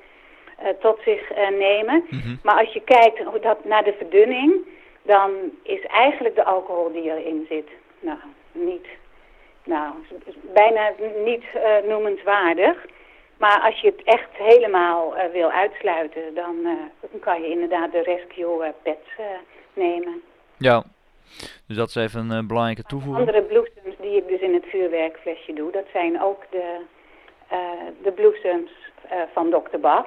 tot 0.79 0.99
zich 1.05 1.31
nemen. 1.57 2.05
Mm 2.09 2.19
-hmm. 2.19 2.39
Maar 2.43 2.59
als 2.59 2.73
je 2.73 2.81
kijkt 2.81 3.41
dat, 3.41 3.65
naar 3.65 3.83
de 3.83 3.93
verdunning, 3.93 4.67
dan 5.01 5.31
is 5.63 5.86
eigenlijk 5.86 6.36
de 6.36 6.43
alcohol 6.43 6.91
die 6.91 7.12
erin 7.12 7.45
zit, 7.49 7.69
nou, 7.99 8.17
niet, 8.51 8.86
nou, 9.63 9.93
bijna 10.53 10.91
niet 11.25 11.43
noemenswaardig. 11.88 12.86
Maar 13.37 13.61
als 13.61 13.79
je 13.79 13.87
het 13.87 14.03
echt 14.03 14.29
helemaal 14.33 15.17
uh, 15.17 15.23
wil 15.31 15.51
uitsluiten, 15.51 16.33
dan, 16.33 16.55
uh, 16.63 16.71
dan, 17.11 17.19
kan 17.19 17.41
je 17.41 17.47
inderdaad 17.47 17.91
de 17.91 18.01
rescue 18.01 18.65
uh, 18.65 18.69
pets 18.83 19.09
nemen. 19.73 20.21
Ja, 20.57 20.83
dus 21.67 21.77
dat 21.77 21.87
is 21.87 21.95
even 21.95 22.29
een 22.29 22.47
belangrijke 22.47 22.83
toevoeging. 22.83 23.27
Andere 23.27 23.43
bloesems 23.43 23.95
die 24.01 24.17
ik 24.17 24.27
dus 24.27 24.39
in 24.39 24.53
het 24.53 24.65
vuurwerkflesje 24.65 25.53
doe, 25.53 25.71
dat 25.71 25.85
zijn 25.91 26.21
ook 26.21 26.43
de, 26.49 26.79
de 28.03 28.11
bloesems 28.11 28.71
van 29.33 29.49
Dr. 29.49 29.77
Bach. 29.77 30.05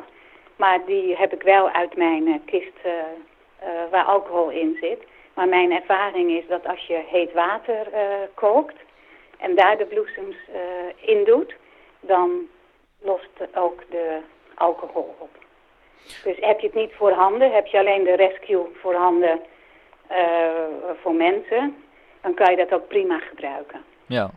Maar 0.57 0.81
die 0.87 1.17
heb 1.17 1.33
ik 1.33 1.43
wel 1.43 1.71
uit 1.71 1.97
mijn 1.97 2.43
kist 2.45 2.79
waar 3.91 4.05
alcohol 4.05 4.51
in 4.51 4.77
zit. 4.81 5.05
Maar 5.35 5.49
mijn 5.49 5.73
ervaring 5.73 6.31
is 6.31 6.47
dat 6.49 6.67
als 6.67 6.87
je 6.87 7.03
heet 7.07 7.33
water 7.33 7.87
kookt 8.35 8.77
en 9.39 9.55
daar 9.55 9.79
de 9.79 9.87
bloesems 9.87 10.37
in 11.01 11.25
doet, 11.25 11.55
dan 12.01 12.49
lost 12.99 13.55
ook 13.55 13.83
de 13.91 14.21
alcohol 14.55 15.17
op. 15.19 15.45
Dus 16.25 16.37
heb 16.41 16.61
je 16.61 16.67
het 16.67 16.77
niet 16.77 16.93
voorhanden, 16.93 17.53
heb 17.53 17.67
je 17.67 17.79
alleen 17.79 18.05
de 18.05 18.17
rescue 18.17 18.67
voorhanden 18.75 19.41
uh, 20.11 20.19
voor 21.03 21.15
mensen, 21.15 21.77
dan 22.21 22.35
kan 22.35 22.51
je 22.51 22.57
dat 22.57 22.73
ook 22.73 22.89
prima 22.89 23.19
gebruiken. 23.19 23.85
Ja, 24.07 24.31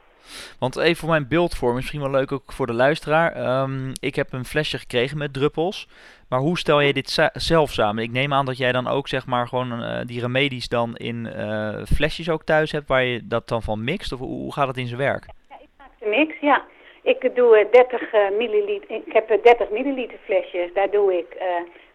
want 0.59 0.77
even 0.77 0.95
voor 0.95 1.09
mijn 1.09 1.27
beeldvorm, 1.27 1.75
misschien 1.75 2.01
wel 2.01 2.09
leuk 2.09 2.31
ook 2.31 2.51
voor 2.51 2.67
de 2.67 2.73
luisteraar. 2.73 3.31
Ehm, 3.31 3.91
ik 3.99 4.15
heb 4.15 4.33
een 4.33 4.45
flesje 4.45 4.77
gekregen 4.77 5.17
met 5.17 5.33
druppels. 5.33 5.87
Maar 6.29 6.39
hoe 6.39 6.57
stel 6.57 6.79
je 6.79 6.93
dit 6.93 7.29
zelf 7.33 7.71
samen? 7.71 8.03
Ik 8.03 8.11
neem 8.11 8.33
aan 8.33 8.45
dat 8.45 8.57
jij 8.57 8.71
dan 8.71 8.87
ook 8.87 9.07
zeg 9.07 9.25
maar 9.25 9.47
gewoon 9.47 9.83
uh, 9.83 9.99
die 10.05 10.19
remedies 10.19 10.67
dan 10.67 10.95
in 10.95 11.25
uh, 11.25 11.83
flesjes 11.85 12.29
ook 12.29 12.43
thuis 12.43 12.71
hebt 12.71 12.87
waar 12.87 13.03
je 13.03 13.27
dat 13.27 13.47
dan 13.47 13.61
van 13.61 13.83
mixt? 13.83 14.11
Of 14.11 14.19
hoe 14.19 14.53
gaat 14.53 14.67
het 14.67 14.77
in 14.77 14.87
zijn 14.87 14.99
werk? 14.99 15.25
Ja, 15.49 15.55
ik 15.59 15.69
maak 15.77 15.91
de 15.99 16.05
mix, 16.05 16.39
ja. 16.41 16.63
Ik 17.09 17.35
doe 17.35 17.67
30 17.71 18.13
uh, 18.13 18.29
milliliter, 18.37 18.95
ik 18.95 19.13
heb 19.13 19.43
30 19.43 19.69
milliliter 19.69 20.17
flesjes. 20.23 20.73
Daar 20.73 20.89
doe 20.89 21.17
ik 21.17 21.37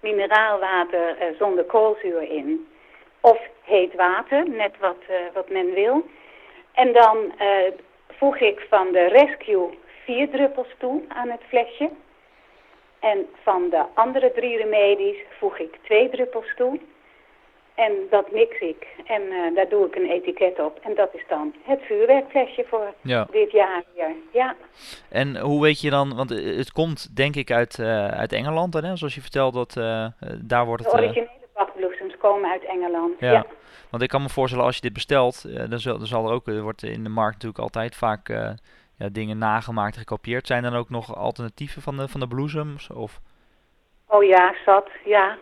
mineraalwater 0.00 1.16
zonder 1.38 1.64
koolzuur 1.64 2.22
in. 2.22 2.68
Of 3.20 3.38
heet 3.62 3.94
water, 3.94 4.48
net 4.48 4.78
wat, 4.78 4.96
wat 5.34 5.48
men 5.48 5.74
wil. 5.74 6.04
En 6.72 6.92
dan 6.92 7.32
voeg 8.08 8.38
ik 8.38 8.66
van 8.68 8.92
de 8.92 9.06
Rescue 9.06 9.78
vier 10.04 10.30
druppels 10.30 10.74
toe 10.78 11.02
aan 11.08 11.30
het 11.30 11.40
flesje. 11.48 11.90
En 13.00 13.26
van 13.42 13.70
de 13.70 13.84
andere 13.94 14.32
drie 14.32 14.56
remedies 14.56 15.16
voeg 15.38 15.58
ik 15.58 15.76
twee 15.82 16.08
druppels 16.08 16.54
toe. 16.56 16.78
En 17.74 17.92
dat 18.10 18.32
mix 18.32 18.60
ik. 18.60 18.86
En 19.04 19.22
uh, 19.22 19.54
daar 19.54 19.68
doe 19.68 19.86
ik 19.86 19.94
een 19.94 20.10
etiket 20.10 20.60
op. 20.60 20.78
En 20.82 20.94
dat 20.94 21.14
is 21.14 21.24
dan 21.28 21.54
het 21.62 21.80
vuurwerkflesje 21.82 22.64
voor 22.68 22.94
dit 23.30 23.50
jaar 23.50 23.82
weer. 23.94 24.14
Ja. 24.32 24.54
En 25.08 25.36
hoe 25.36 25.62
weet 25.62 25.80
je 25.80 25.90
dan, 25.90 26.16
want 26.16 26.30
het 26.30 26.72
komt 26.72 27.16
denk 27.16 27.36
ik 27.36 27.50
uit, 27.50 27.78
uh, 27.78 28.08
uit 28.08 28.32
Engeland, 28.32 28.74
hè? 28.74 28.96
zoals 28.96 29.14
je 29.14 29.20
vertelt, 29.20 29.54
dat 29.54 29.76
uh, 29.76 30.06
daar 30.42 30.66
wordt 30.66 30.84
het... 30.84 30.92
De 30.92 30.98
originele 30.98 31.30
bachbloesems 31.54 32.16
komen 32.16 32.50
uit 32.50 32.64
Engeland, 32.64 33.20
ja. 33.20 33.32
ja. 33.32 33.46
Want 33.90 34.02
ik 34.02 34.08
kan 34.08 34.22
me 34.22 34.28
voorstellen, 34.28 34.64
als 34.64 34.74
je 34.74 34.80
dit 34.80 34.92
bestelt, 34.92 35.68
dan, 35.70 35.78
zal, 35.78 35.98
dan 35.98 36.06
zal 36.06 36.26
er 36.26 36.32
ook, 36.32 36.46
er 36.46 36.62
wordt 36.62 36.82
in 36.82 37.02
de 37.02 37.08
markt 37.08 37.32
natuurlijk 37.32 37.62
altijd 37.62 37.94
vaak 37.94 38.28
ja, 38.98 39.08
dingen 39.12 39.38
nagemaakt, 39.38 39.96
gekopieerd. 39.96 40.46
Zijn 40.46 40.64
er 40.64 40.70
dan 40.70 40.80
ook 40.80 40.90
nog 40.90 41.16
alternatieven 41.16 41.82
van 41.82 41.96
de, 41.96 42.08
van 42.08 42.20
de 42.20 42.28
bloesems? 42.28 42.90
Of? 42.90 43.20
Oh 44.06 44.24
ja, 44.24 44.54
zat, 44.64 44.88
ja. 45.04 45.38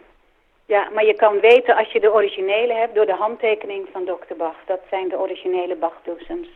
Ja, 0.74 0.88
maar 0.94 1.04
je 1.04 1.14
kan 1.14 1.40
weten 1.40 1.76
als 1.76 1.92
je 1.92 2.00
de 2.00 2.12
originele 2.12 2.72
hebt 2.72 2.94
door 2.94 3.06
de 3.06 3.14
handtekening 3.14 3.88
van 3.92 4.04
Dr. 4.04 4.34
Bach. 4.36 4.56
Dat 4.66 4.80
zijn 4.90 5.08
de 5.08 5.18
originele 5.18 5.76
Bach-bloesems. 5.76 6.48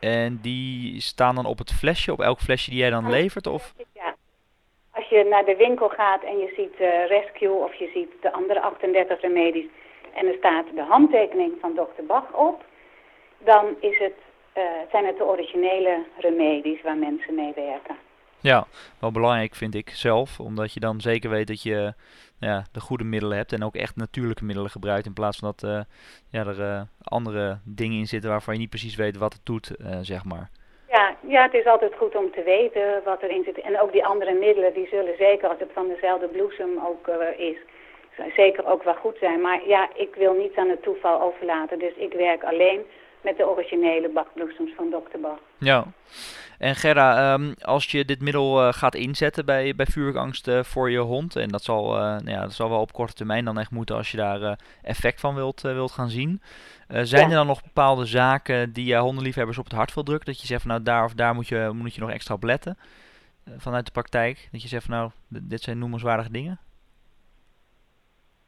En 0.00 0.38
die 0.42 1.00
staan 1.00 1.34
dan 1.34 1.46
op 1.46 1.58
het 1.58 1.72
flesje, 1.72 2.12
op 2.12 2.20
elk 2.20 2.40
flesje 2.40 2.70
die 2.70 2.78
jij 2.78 2.90
dan 2.90 3.10
levert? 3.10 3.46
Of? 3.46 3.72
Ja. 3.92 4.14
Als 4.90 5.08
je 5.08 5.26
naar 5.30 5.44
de 5.44 5.56
winkel 5.56 5.88
gaat 5.88 6.22
en 6.22 6.38
je 6.38 6.52
ziet 6.56 6.80
uh, 6.80 7.06
Rescue 7.06 7.64
of 7.66 7.74
je 7.74 7.90
ziet 7.94 8.10
de 8.20 8.32
andere 8.32 8.60
38 8.60 9.20
remedies 9.20 9.66
en 10.14 10.26
er 10.26 10.34
staat 10.38 10.66
de 10.74 10.82
handtekening 10.82 11.52
van 11.60 11.74
Dr. 11.74 12.02
Bach 12.06 12.32
op, 12.32 12.64
dan 13.38 13.64
is 13.80 13.98
het 13.98 14.18
uh, 14.56 14.62
zijn 14.90 15.06
het 15.06 15.16
de 15.16 15.24
originele 15.24 16.04
remedies 16.18 16.82
waar 16.82 16.96
mensen 16.96 17.34
mee 17.34 17.52
werken. 17.54 17.96
Ja, 18.40 18.66
wel 18.98 19.12
belangrijk 19.12 19.54
vind 19.54 19.74
ik 19.74 19.90
zelf, 19.90 20.40
omdat 20.40 20.72
je 20.72 20.80
dan 20.80 21.00
zeker 21.00 21.30
weet 21.30 21.46
dat 21.46 21.62
je 21.62 21.94
ja, 22.46 22.64
de 22.72 22.80
goede 22.80 23.04
middelen 23.04 23.36
hebt 23.36 23.52
en 23.52 23.64
ook 23.64 23.74
echt 23.74 23.96
natuurlijke 23.96 24.44
middelen 24.44 24.70
gebruikt 24.70 25.06
in 25.06 25.12
plaats 25.12 25.38
van 25.38 25.54
dat 25.56 25.70
uh, 25.70 25.80
ja, 26.30 26.46
er 26.46 26.60
uh, 26.60 26.80
andere 27.02 27.58
dingen 27.64 27.98
in 27.98 28.06
zitten 28.06 28.30
waarvan 28.30 28.54
je 28.54 28.60
niet 28.60 28.68
precies 28.68 28.96
weet 28.96 29.16
wat 29.16 29.32
het 29.32 29.46
doet, 29.46 29.70
zeg 30.00 30.24
maar. 30.24 30.50
Ja, 30.88 31.16
ja, 31.26 31.42
het 31.42 31.54
is 31.54 31.64
altijd 31.66 31.94
goed 31.94 32.16
om 32.16 32.30
te 32.30 32.42
weten 32.42 33.02
wat 33.04 33.22
erin 33.22 33.44
zit. 33.44 33.60
En 33.60 33.80
ook 33.80 33.92
die 33.92 34.04
andere 34.04 34.32
middelen, 34.32 34.74
die 34.74 34.86
zullen 34.86 35.16
zeker 35.18 35.48
als 35.48 35.58
het 35.58 35.70
van 35.72 35.88
dezelfde 35.88 36.28
bloesem 36.28 36.70
ook 36.86 37.08
is, 37.36 37.56
zeker 38.36 38.66
ook 38.66 38.82
wel 38.82 38.94
goed 38.94 39.16
zijn. 39.20 39.40
Maar 39.40 39.60
ja, 39.66 39.88
ik 39.94 40.14
wil 40.14 40.32
niets 40.32 40.56
aan 40.56 40.68
het 40.68 40.82
toeval 40.82 41.20
overlaten, 41.20 41.78
dus 41.78 41.94
ik 41.94 42.12
werk 42.12 42.42
alleen 42.44 42.86
met 43.20 43.36
de 43.36 43.48
originele 43.48 44.08
bakbloesems 44.08 44.72
van 44.76 44.90
Dr. 44.90 45.18
Bach. 45.18 45.38
Ja. 45.58 45.84
En 46.62 46.74
Gerra, 46.74 47.32
um, 47.32 47.54
als 47.62 47.90
je 47.90 48.04
dit 48.04 48.20
middel 48.20 48.66
uh, 48.66 48.72
gaat 48.72 48.94
inzetten 48.94 49.44
bij, 49.44 49.74
bij 49.74 49.86
vuurangst 49.86 50.48
uh, 50.48 50.62
voor 50.62 50.90
je 50.90 50.98
hond, 50.98 51.36
en 51.36 51.48
dat 51.48 51.62
zal, 51.62 51.94
uh, 51.94 52.00
nou 52.00 52.30
ja, 52.30 52.40
dat 52.40 52.52
zal 52.52 52.68
wel 52.68 52.80
op 52.80 52.92
korte 52.92 53.14
termijn 53.14 53.44
dan 53.44 53.58
echt 53.58 53.70
moeten 53.70 53.96
als 53.96 54.10
je 54.10 54.16
daar 54.16 54.58
effect 54.82 55.20
van 55.20 55.34
wilt, 55.34 55.60
wilt 55.60 55.90
gaan 55.90 56.08
zien. 56.08 56.42
zijn 56.88 57.30
er 57.30 57.36
dan 57.36 57.46
nog 57.46 57.62
bepaalde 57.62 58.04
zaken 58.04 58.72
die 58.72 58.86
je 58.86 58.96
hondenliefhebbers 58.96 59.58
op 59.58 59.64
het 59.64 59.72
hart 59.72 59.94
wil 59.94 60.02
drukken? 60.02 60.26
Dat 60.26 60.40
je 60.40 60.46
zegt 60.46 60.62
van 60.62 60.70
nou 60.70 60.82
daar 60.82 61.04
of 61.04 61.12
daar 61.12 61.34
moet 61.34 61.48
je, 61.48 61.70
moet 61.74 61.94
je 61.94 62.00
nog 62.00 62.10
extra 62.10 62.34
op 62.34 62.42
letten 62.42 62.78
vanuit 63.56 63.86
de 63.86 63.92
praktijk? 63.92 64.48
Dat 64.52 64.62
je 64.62 64.68
zegt 64.68 64.84
van 64.84 64.94
nou 64.94 65.10
dit 65.28 65.62
zijn 65.62 65.78
noemenswaardige 65.78 66.32
dingen? 66.32 66.58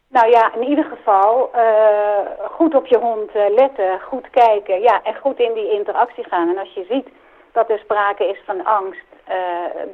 Nou 0.09 0.31
ja, 0.31 0.55
in 0.55 0.69
ieder 0.69 0.85
geval 0.85 1.51
uh, 1.55 2.47
goed 2.51 2.75
op 2.75 2.87
je 2.87 2.99
hond 2.99 3.35
uh, 3.37 3.55
letten, 3.55 4.01
goed 4.01 4.31
kijken 4.31 4.81
ja, 4.81 5.03
en 5.03 5.15
goed 5.15 5.39
in 5.39 5.55
die 5.55 5.73
interactie 5.73 6.25
gaan. 6.25 6.49
En 6.49 6.59
als 6.59 6.75
je 6.75 6.87
ziet 6.89 7.09
dat 7.55 7.71
er 7.71 7.79
sprake 7.79 8.25
is 8.27 8.41
van 8.45 8.65
angst, 8.65 9.09
uh, 9.29 9.35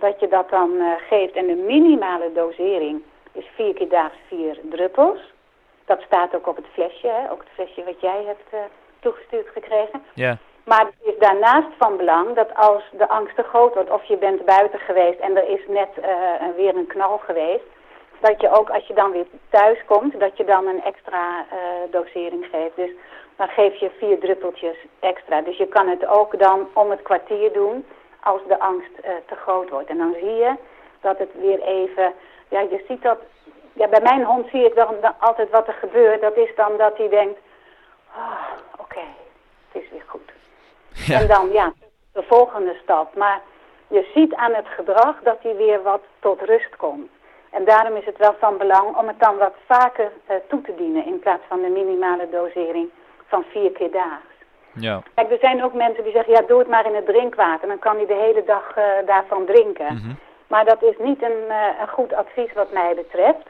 dat 0.00 0.20
je 0.20 0.28
dat 0.28 0.50
dan 0.50 0.70
geeft. 1.08 1.34
En 1.34 1.46
de 1.46 1.54
minimale 1.54 2.32
dosering 2.32 3.02
is 3.32 3.46
vier 3.54 3.74
keer 3.74 3.88
daags 3.88 4.18
vier 4.28 4.58
druppels. 4.62 5.20
Dat 5.84 6.00
staat 6.00 6.34
ook 6.34 6.46
op 6.46 6.56
het 6.56 6.66
flesje, 6.72 7.06
hè? 7.06 7.30
ook 7.30 7.40
het 7.40 7.52
flesje 7.54 7.84
wat 7.84 8.00
jij 8.00 8.24
hebt 8.26 8.70
toegestuurd 9.00 9.48
gekregen. 9.48 10.02
Ja. 10.14 10.36
Maar 10.64 10.84
het 10.84 11.14
is 11.14 11.18
daarnaast 11.18 11.68
van 11.78 11.96
belang 11.96 12.34
dat 12.34 12.54
als 12.54 12.82
de 12.92 13.08
angst 13.08 13.36
te 13.36 13.42
groot 13.42 13.74
wordt 13.74 13.90
of 13.90 14.04
je 14.04 14.16
bent 14.16 14.44
buiten 14.44 14.78
geweest 14.78 15.18
en 15.18 15.36
er 15.36 15.48
is 15.48 15.66
net 15.68 15.88
weer 16.56 16.76
een 16.76 16.86
knal 16.86 17.18
geweest 17.18 17.64
dat 18.20 18.40
je 18.40 18.50
ook 18.50 18.70
als 18.70 18.86
je 18.86 18.94
dan 18.94 19.10
weer 19.10 19.26
thuis 19.50 19.78
komt, 19.86 20.20
dat 20.20 20.36
je 20.36 20.44
dan 20.44 20.66
een 20.66 20.82
extra 20.82 21.46
dosering 21.90 22.46
geeft. 22.52 22.76
Dus 22.76 22.90
dan 23.40 23.48
geef 23.48 23.74
je 23.74 23.90
vier 23.98 24.18
druppeltjes 24.18 24.76
extra. 24.98 25.40
Dus 25.40 25.56
je 25.56 25.66
kan 25.66 25.88
het 25.88 26.06
ook 26.06 26.38
dan 26.38 26.68
om 26.72 26.90
het 26.90 27.02
kwartier 27.02 27.52
doen 27.52 27.86
als 28.22 28.40
de 28.48 28.58
angst 28.58 28.90
uh, 28.98 29.10
te 29.26 29.34
groot 29.34 29.70
wordt. 29.70 29.88
En 29.88 29.98
dan 29.98 30.14
zie 30.20 30.34
je 30.34 30.54
dat 31.00 31.18
het 31.18 31.30
weer 31.34 31.60
even, 31.62 32.12
ja 32.48 32.60
je 32.60 32.84
ziet 32.88 33.02
dat, 33.02 33.18
ja 33.72 33.88
bij 33.88 34.00
mijn 34.00 34.24
hond 34.24 34.48
zie 34.50 34.64
ik 34.64 34.74
dan, 34.74 34.94
dan 35.00 35.14
altijd 35.18 35.50
wat 35.50 35.66
er 35.66 35.72
gebeurt. 35.72 36.20
Dat 36.20 36.36
is 36.36 36.54
dan 36.56 36.76
dat 36.76 36.96
hij 36.96 37.08
denkt, 37.08 37.38
oh, 38.16 38.46
oké, 38.78 39.04
het 39.70 39.82
is 39.82 39.90
weer 39.90 40.04
goed. 40.06 40.32
Ja. 40.92 41.20
En 41.20 41.26
dan 41.26 41.52
ja, 41.52 41.72
de 42.12 42.22
volgende 42.22 42.76
stap. 42.82 43.16
Maar 43.16 43.40
je 43.88 44.10
ziet 44.14 44.34
aan 44.34 44.54
het 44.54 44.66
gedrag 44.68 45.20
dat 45.22 45.38
hij 45.42 45.56
weer 45.56 45.82
wat 45.82 46.02
tot 46.18 46.40
rust 46.40 46.76
komt. 46.76 47.10
En 47.50 47.64
daarom 47.64 47.96
is 47.96 48.04
het 48.04 48.18
wel 48.18 48.34
van 48.38 48.56
belang 48.58 48.96
om 48.96 49.06
het 49.06 49.20
dan 49.20 49.36
wat 49.36 49.54
vaker 49.66 50.12
uh, 50.30 50.36
toe 50.48 50.62
te 50.62 50.74
dienen 50.74 51.06
in 51.06 51.18
plaats 51.18 51.42
van 51.48 51.60
de 51.60 51.68
minimale 51.68 52.28
dosering 52.30 52.90
van 53.30 53.44
vier 53.52 53.70
keer 53.70 53.90
daags. 53.90 54.34
Ja. 54.72 55.02
Kijk, 55.14 55.30
er 55.30 55.38
zijn 55.40 55.64
ook 55.64 55.74
mensen 55.74 56.04
die 56.04 56.12
zeggen, 56.12 56.32
ja 56.32 56.42
doe 56.42 56.58
het 56.58 56.68
maar 56.68 56.86
in 56.86 56.94
het 56.94 57.06
drinkwater, 57.06 57.68
dan 57.68 57.78
kan 57.78 57.96
hij 57.96 58.06
de 58.06 58.22
hele 58.26 58.44
dag 58.44 58.76
uh, 58.78 58.84
daarvan 59.06 59.44
drinken. 59.46 59.92
Mm 59.92 60.00
-hmm. 60.00 60.18
Maar 60.46 60.64
dat 60.64 60.82
is 60.82 60.96
niet 60.98 61.22
een, 61.22 61.44
uh, 61.48 61.66
een 61.80 61.88
goed 61.88 62.12
advies 62.12 62.52
wat 62.52 62.72
mij 62.72 62.94
betreft, 62.94 63.46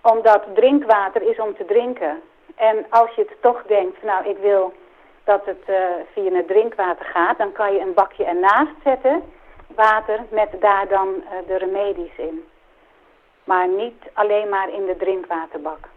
omdat 0.00 0.42
drinkwater 0.54 1.22
is 1.22 1.38
om 1.38 1.56
te 1.56 1.64
drinken. 1.64 2.20
En 2.54 2.86
als 2.90 3.10
je 3.14 3.20
het 3.20 3.36
toch 3.40 3.62
denkt, 3.66 4.02
nou 4.02 4.28
ik 4.28 4.36
wil 4.36 4.72
dat 5.24 5.44
het 5.44 5.64
via 6.12 6.32
het 6.32 6.46
drinkwater 6.46 7.04
gaat, 7.04 7.38
dan 7.38 7.52
kan 7.52 7.72
je 7.72 7.80
een 7.80 7.94
bakje 7.94 8.24
ernaast 8.24 8.74
zetten, 8.84 9.22
water, 9.74 10.20
met 10.30 10.48
daar 10.60 10.88
dan 10.88 11.08
de 11.46 11.56
remedies 11.56 12.16
in. 12.16 12.44
Maar 13.44 13.68
niet 13.68 14.02
alleen 14.12 14.48
maar 14.48 14.72
in 14.72 14.86
de 14.86 14.96
drinkwaterbak. 14.96 15.88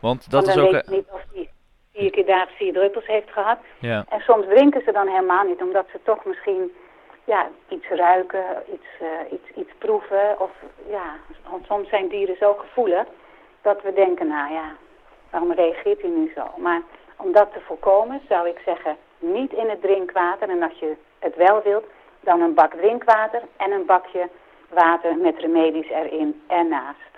Want 0.00 0.30
dat 0.30 0.44
Want 0.44 0.56
is 0.56 0.62
ook... 0.62 0.70
weet 0.70 0.88
niet 0.88 1.08
of 1.12 1.22
die 1.32 1.50
vier 1.94 2.10
keer 2.10 2.26
daags 2.26 2.52
vier 2.56 2.72
druppels 2.72 3.06
heeft 3.06 3.32
gehad. 3.32 3.58
Ja. 3.78 4.04
En 4.08 4.20
soms 4.20 4.46
drinken 4.46 4.82
ze 4.84 4.92
dan 4.92 5.08
helemaal 5.08 5.44
niet, 5.44 5.62
omdat 5.62 5.86
ze 5.92 5.98
toch 6.02 6.24
misschien 6.24 6.72
ja, 7.24 7.48
iets 7.68 7.88
ruiken, 7.88 8.44
iets, 8.72 8.86
uh, 9.02 9.08
iets, 9.32 9.56
iets 9.56 9.72
proeven. 9.78 10.40
Of 10.40 10.50
ja, 10.88 11.16
want 11.50 11.66
soms 11.66 11.88
zijn 11.88 12.08
dieren 12.08 12.36
zo 12.36 12.54
gevoelig 12.54 13.06
dat 13.62 13.82
we 13.82 13.92
denken, 13.92 14.28
nou 14.28 14.52
ja, 14.52 14.76
waarom 15.30 15.52
reageert 15.52 16.00
hij 16.00 16.10
nu 16.10 16.32
zo? 16.34 16.44
Maar 16.56 16.82
om 17.16 17.32
dat 17.32 17.52
te 17.52 17.60
voorkomen 17.60 18.20
zou 18.28 18.48
ik 18.48 18.58
zeggen, 18.64 18.96
niet 19.18 19.52
in 19.52 19.68
het 19.68 19.82
drinkwater. 19.82 20.48
En 20.48 20.62
als 20.62 20.78
je 20.78 20.96
het 21.18 21.36
wel 21.36 21.62
wilt, 21.62 21.84
dan 22.20 22.40
een 22.40 22.54
bak 22.54 22.72
drinkwater 22.74 23.42
en 23.56 23.70
een 23.70 23.86
bakje 23.86 24.28
water 24.68 25.16
met 25.16 25.38
remedies 25.38 25.88
erin 25.88 26.42
ernaast. 26.46 27.10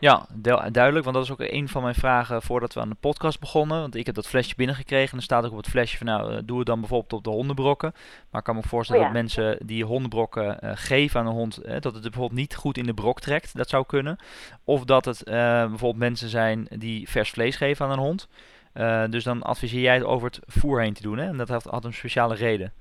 Ja, 0.00 0.26
duidelijk, 0.70 1.04
want 1.04 1.16
dat 1.16 1.24
is 1.24 1.30
ook 1.30 1.40
een 1.40 1.68
van 1.68 1.82
mijn 1.82 1.94
vragen 1.94 2.42
voordat 2.42 2.74
we 2.74 2.80
aan 2.80 2.88
de 2.88 2.96
podcast 3.00 3.40
begonnen. 3.40 3.80
Want 3.80 3.94
ik 3.94 4.06
heb 4.06 4.14
dat 4.14 4.26
flesje 4.26 4.54
binnengekregen 4.56 5.10
en 5.10 5.16
er 5.16 5.22
staat 5.22 5.44
ook 5.44 5.50
op 5.50 5.56
het 5.56 5.68
flesje 5.68 5.96
van 5.96 6.06
nou, 6.06 6.32
eh, 6.32 6.38
doe 6.44 6.58
het 6.58 6.66
dan 6.66 6.80
bijvoorbeeld 6.80 7.12
op 7.12 7.24
de 7.24 7.30
hondenbrokken. 7.30 7.92
Maar 8.30 8.40
ik 8.40 8.46
kan 8.46 8.56
me 8.56 8.62
voorstellen 8.62 9.02
oh 9.02 9.08
ja. 9.08 9.12
dat 9.12 9.22
mensen 9.22 9.66
die 9.66 9.84
hondenbrokken 9.84 10.58
uh, 10.64 10.70
geven 10.74 11.20
aan 11.20 11.26
een 11.26 11.32
hond, 11.32 11.56
eh, 11.56 11.80
dat 11.80 11.94
het 11.94 12.02
bijvoorbeeld 12.02 12.40
niet 12.40 12.54
goed 12.54 12.78
in 12.78 12.86
de 12.86 12.94
brok 12.94 13.20
trekt. 13.20 13.56
Dat 13.56 13.68
zou 13.68 13.86
kunnen. 13.86 14.18
Of 14.64 14.84
dat 14.84 15.04
het 15.04 15.20
uh, 15.20 15.34
bijvoorbeeld 15.34 15.96
mensen 15.96 16.28
zijn 16.28 16.66
die 16.76 17.08
vers 17.08 17.30
vlees 17.30 17.56
geven 17.56 17.86
aan 17.86 17.92
een 17.92 17.98
hond. 17.98 18.28
dus 19.10 19.24
dan 19.24 19.42
adviseer 19.42 19.80
jij 19.80 19.94
het 19.94 20.04
over 20.04 20.26
het 20.26 20.40
voer 20.46 20.80
heen 20.80 20.94
te 20.94 21.02
doen. 21.02 21.18
Hè? 21.18 21.26
En 21.26 21.36
dat 21.36 21.48
had, 21.48 21.64
had 21.64 21.84
een 21.84 21.94
speciale 21.94 22.34
reden. 22.34 22.72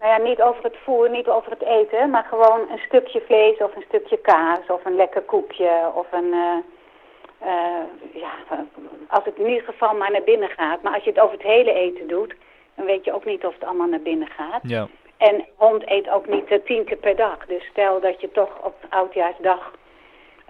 Nou 0.00 0.12
ja, 0.12 0.28
niet 0.28 0.42
over 0.42 0.62
het 0.62 0.76
voer, 0.84 1.10
niet 1.10 1.28
over 1.28 1.50
het 1.50 1.62
eten, 1.62 2.10
maar 2.10 2.24
gewoon 2.24 2.60
een 2.70 2.80
stukje 2.86 3.20
vlees 3.20 3.58
of 3.58 3.76
een 3.76 3.84
stukje 3.88 4.16
kaas 4.16 4.66
of 4.68 4.84
een 4.84 4.96
lekker 4.96 5.22
koekje 5.22 5.90
of 5.94 6.06
een... 6.12 6.34
Uh, 6.34 6.56
uh, 7.42 8.12
ja, 8.12 8.30
als 9.08 9.24
het 9.24 9.36
in 9.36 9.46
ieder 9.48 9.64
geval 9.64 9.94
maar 9.94 10.10
naar 10.10 10.22
binnen 10.22 10.48
gaat. 10.48 10.82
Maar 10.82 10.94
als 10.94 11.04
je 11.04 11.10
het 11.10 11.20
over 11.20 11.36
het 11.36 11.46
hele 11.46 11.72
eten 11.72 12.08
doet, 12.08 12.34
dan 12.74 12.86
weet 12.86 13.04
je 13.04 13.12
ook 13.12 13.24
niet 13.24 13.44
of 13.44 13.54
het 13.54 13.64
allemaal 13.64 13.86
naar 13.86 14.00
binnen 14.00 14.28
gaat. 14.28 14.60
Ja. 14.62 14.88
En 15.16 15.46
hond 15.56 15.90
eet 15.90 16.10
ook 16.10 16.26
niet 16.26 16.50
uh, 16.50 16.58
tien 16.64 16.84
keer 16.84 16.96
per 16.96 17.16
dag. 17.16 17.46
Dus 17.46 17.64
stel 17.64 18.00
dat 18.00 18.20
je 18.20 18.30
toch 18.30 18.64
op 18.64 18.74
oudjaarsdag, 18.88 19.72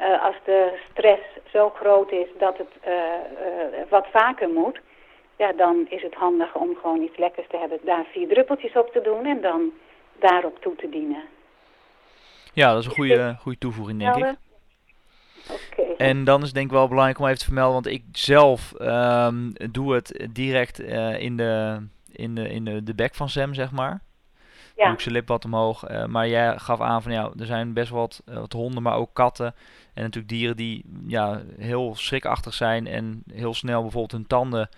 uh, 0.01 0.25
als 0.25 0.37
de 0.45 0.79
stress 0.91 1.23
zo 1.53 1.71
groot 1.71 2.11
is 2.11 2.29
dat 2.39 2.59
het 2.59 2.69
wat 3.89 4.07
vaker 4.11 4.49
moet, 4.49 4.81
ja, 5.39 5.53
dan 5.53 5.87
is 5.89 6.03
het 6.03 6.15
handig 6.15 6.55
om 6.55 6.75
gewoon 6.75 7.03
iets 7.03 7.17
lekkers 7.17 7.47
te 7.49 7.57
hebben. 7.57 7.79
Daar 7.85 8.05
vier 8.13 8.29
druppeltjes 8.29 8.73
op 8.73 8.93
te 8.93 9.01
doen 9.01 9.27
en 9.27 9.41
dan 9.41 9.73
daarop 10.21 10.59
toe 10.61 10.77
te 10.77 10.89
dienen. 10.89 11.23
Ja, 12.53 12.73
dat 12.73 12.81
is 12.81 12.87
een 12.87 12.93
goede, 12.95 13.37
goede 13.41 13.59
toevoeging, 13.59 13.99
denk 13.99 14.17
ik. 14.17 14.37
Okay. 15.73 15.95
En 15.97 16.25
dan 16.25 16.39
is 16.41 16.47
het 16.47 16.55
denk 16.55 16.67
ik 16.67 16.73
wel 16.73 16.89
belangrijk 16.89 17.19
om 17.19 17.27
even 17.27 17.39
te 17.39 17.45
vermelden, 17.45 17.73
want 17.73 17.87
ik 17.87 18.05
zelf 18.13 18.75
um, 18.81 19.53
doe 19.71 19.95
het 19.95 20.29
direct 20.31 20.81
uh, 20.81 21.21
in, 21.21 21.37
de, 21.37 21.83
in, 22.13 22.35
de, 22.35 22.49
in 22.49 22.65
de, 22.65 22.83
de 22.83 22.95
bek 22.95 23.15
van 23.15 23.29
Sam, 23.29 23.55
zeg 23.55 23.73
maar. 23.73 24.01
Ja. 24.77 24.85
Doe 24.85 24.93
ik 24.93 25.01
zijn 25.01 25.15
lip 25.15 25.29
wat 25.29 25.45
omhoog. 25.45 25.91
Uh, 25.91 26.05
maar 26.05 26.29
jij 26.29 26.59
gaf 26.59 26.81
aan 26.81 27.03
van 27.03 27.13
ja, 27.13 27.31
er 27.39 27.47
zijn 27.47 27.73
best 27.73 27.91
wel 27.91 28.01
wat, 28.01 28.23
uh, 28.29 28.35
wat, 28.35 28.53
honden, 28.53 28.83
maar 28.83 28.97
ook 28.97 29.15
katten. 29.15 29.55
En 29.95 30.03
natuurlijk 30.03 30.33
dieren 30.33 30.57
die 30.57 30.85
ja, 31.07 31.43
heel 31.59 31.95
schrikachtig 31.97 32.55
zijn 32.55 32.87
en 32.87 33.23
heel 33.33 33.55
snel 33.55 33.81
bijvoorbeeld 33.81 34.13
hun 34.13 34.27
tanden 34.27 34.69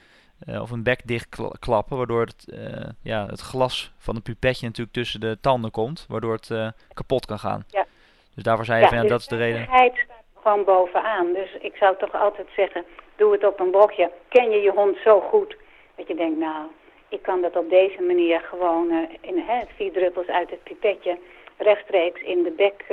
uh, 0.49 0.63
of 0.63 0.71
hun 0.71 0.83
bek 0.83 1.01
dichtklappen, 1.05 1.97
waardoor 1.97 2.21
het, 2.21 2.45
uh, 2.55 2.89
ja, 3.03 3.27
het 3.27 3.41
glas 3.41 3.93
van 3.99 4.15
het 4.15 4.25
pipetje 4.25 4.67
natuurlijk 4.67 4.97
tussen 4.97 5.21
de 5.21 5.39
tanden 5.41 5.71
komt, 5.71 6.07
waardoor 6.09 6.33
het 6.33 6.49
uh, 6.49 6.69
kapot 6.93 7.27
kan 7.27 7.39
gaan. 7.39 7.65
Ja. 7.69 7.87
Dus 8.35 8.45
daarvoor 8.45 8.65
zei 8.65 8.79
je 8.79 8.85
ja, 8.85 8.89
van 8.89 8.97
ja, 8.97 9.03
dus 9.03 9.13
dat 9.13 9.21
is 9.21 9.27
de 9.27 9.37
reden. 9.37 9.63
staat 9.65 10.07
gewoon 10.43 10.65
bovenaan. 10.65 11.33
Dus 11.33 11.57
ik 11.61 11.77
zou 11.77 11.97
toch 11.97 12.15
altijd 12.15 12.49
zeggen, 12.57 12.85
doe 13.17 13.33
het 13.33 13.47
op 13.47 13.61
een 13.61 13.71
blokje. 13.71 14.11
Ken 14.29 14.51
je 14.51 14.61
je 14.61 14.71
hond 14.71 14.97
zo 15.05 15.21
goed 15.21 15.57
dat 15.97 16.09
je 16.09 16.15
denkt, 16.15 16.39
nou, 16.39 16.67
ik 17.09 17.23
kan 17.23 17.41
dat 17.41 17.57
op 17.57 17.71
deze 17.71 18.03
manier 18.03 18.41
gewoon 18.41 19.09
in 19.21 19.39
hè, 19.39 19.61
vier 19.77 19.93
druppels 19.93 20.27
uit 20.27 20.51
het 20.51 20.63
pipetje 20.63 21.19
rechtstreeks 21.57 22.21
in 22.21 22.43
de 22.43 22.51
bek 22.51 22.85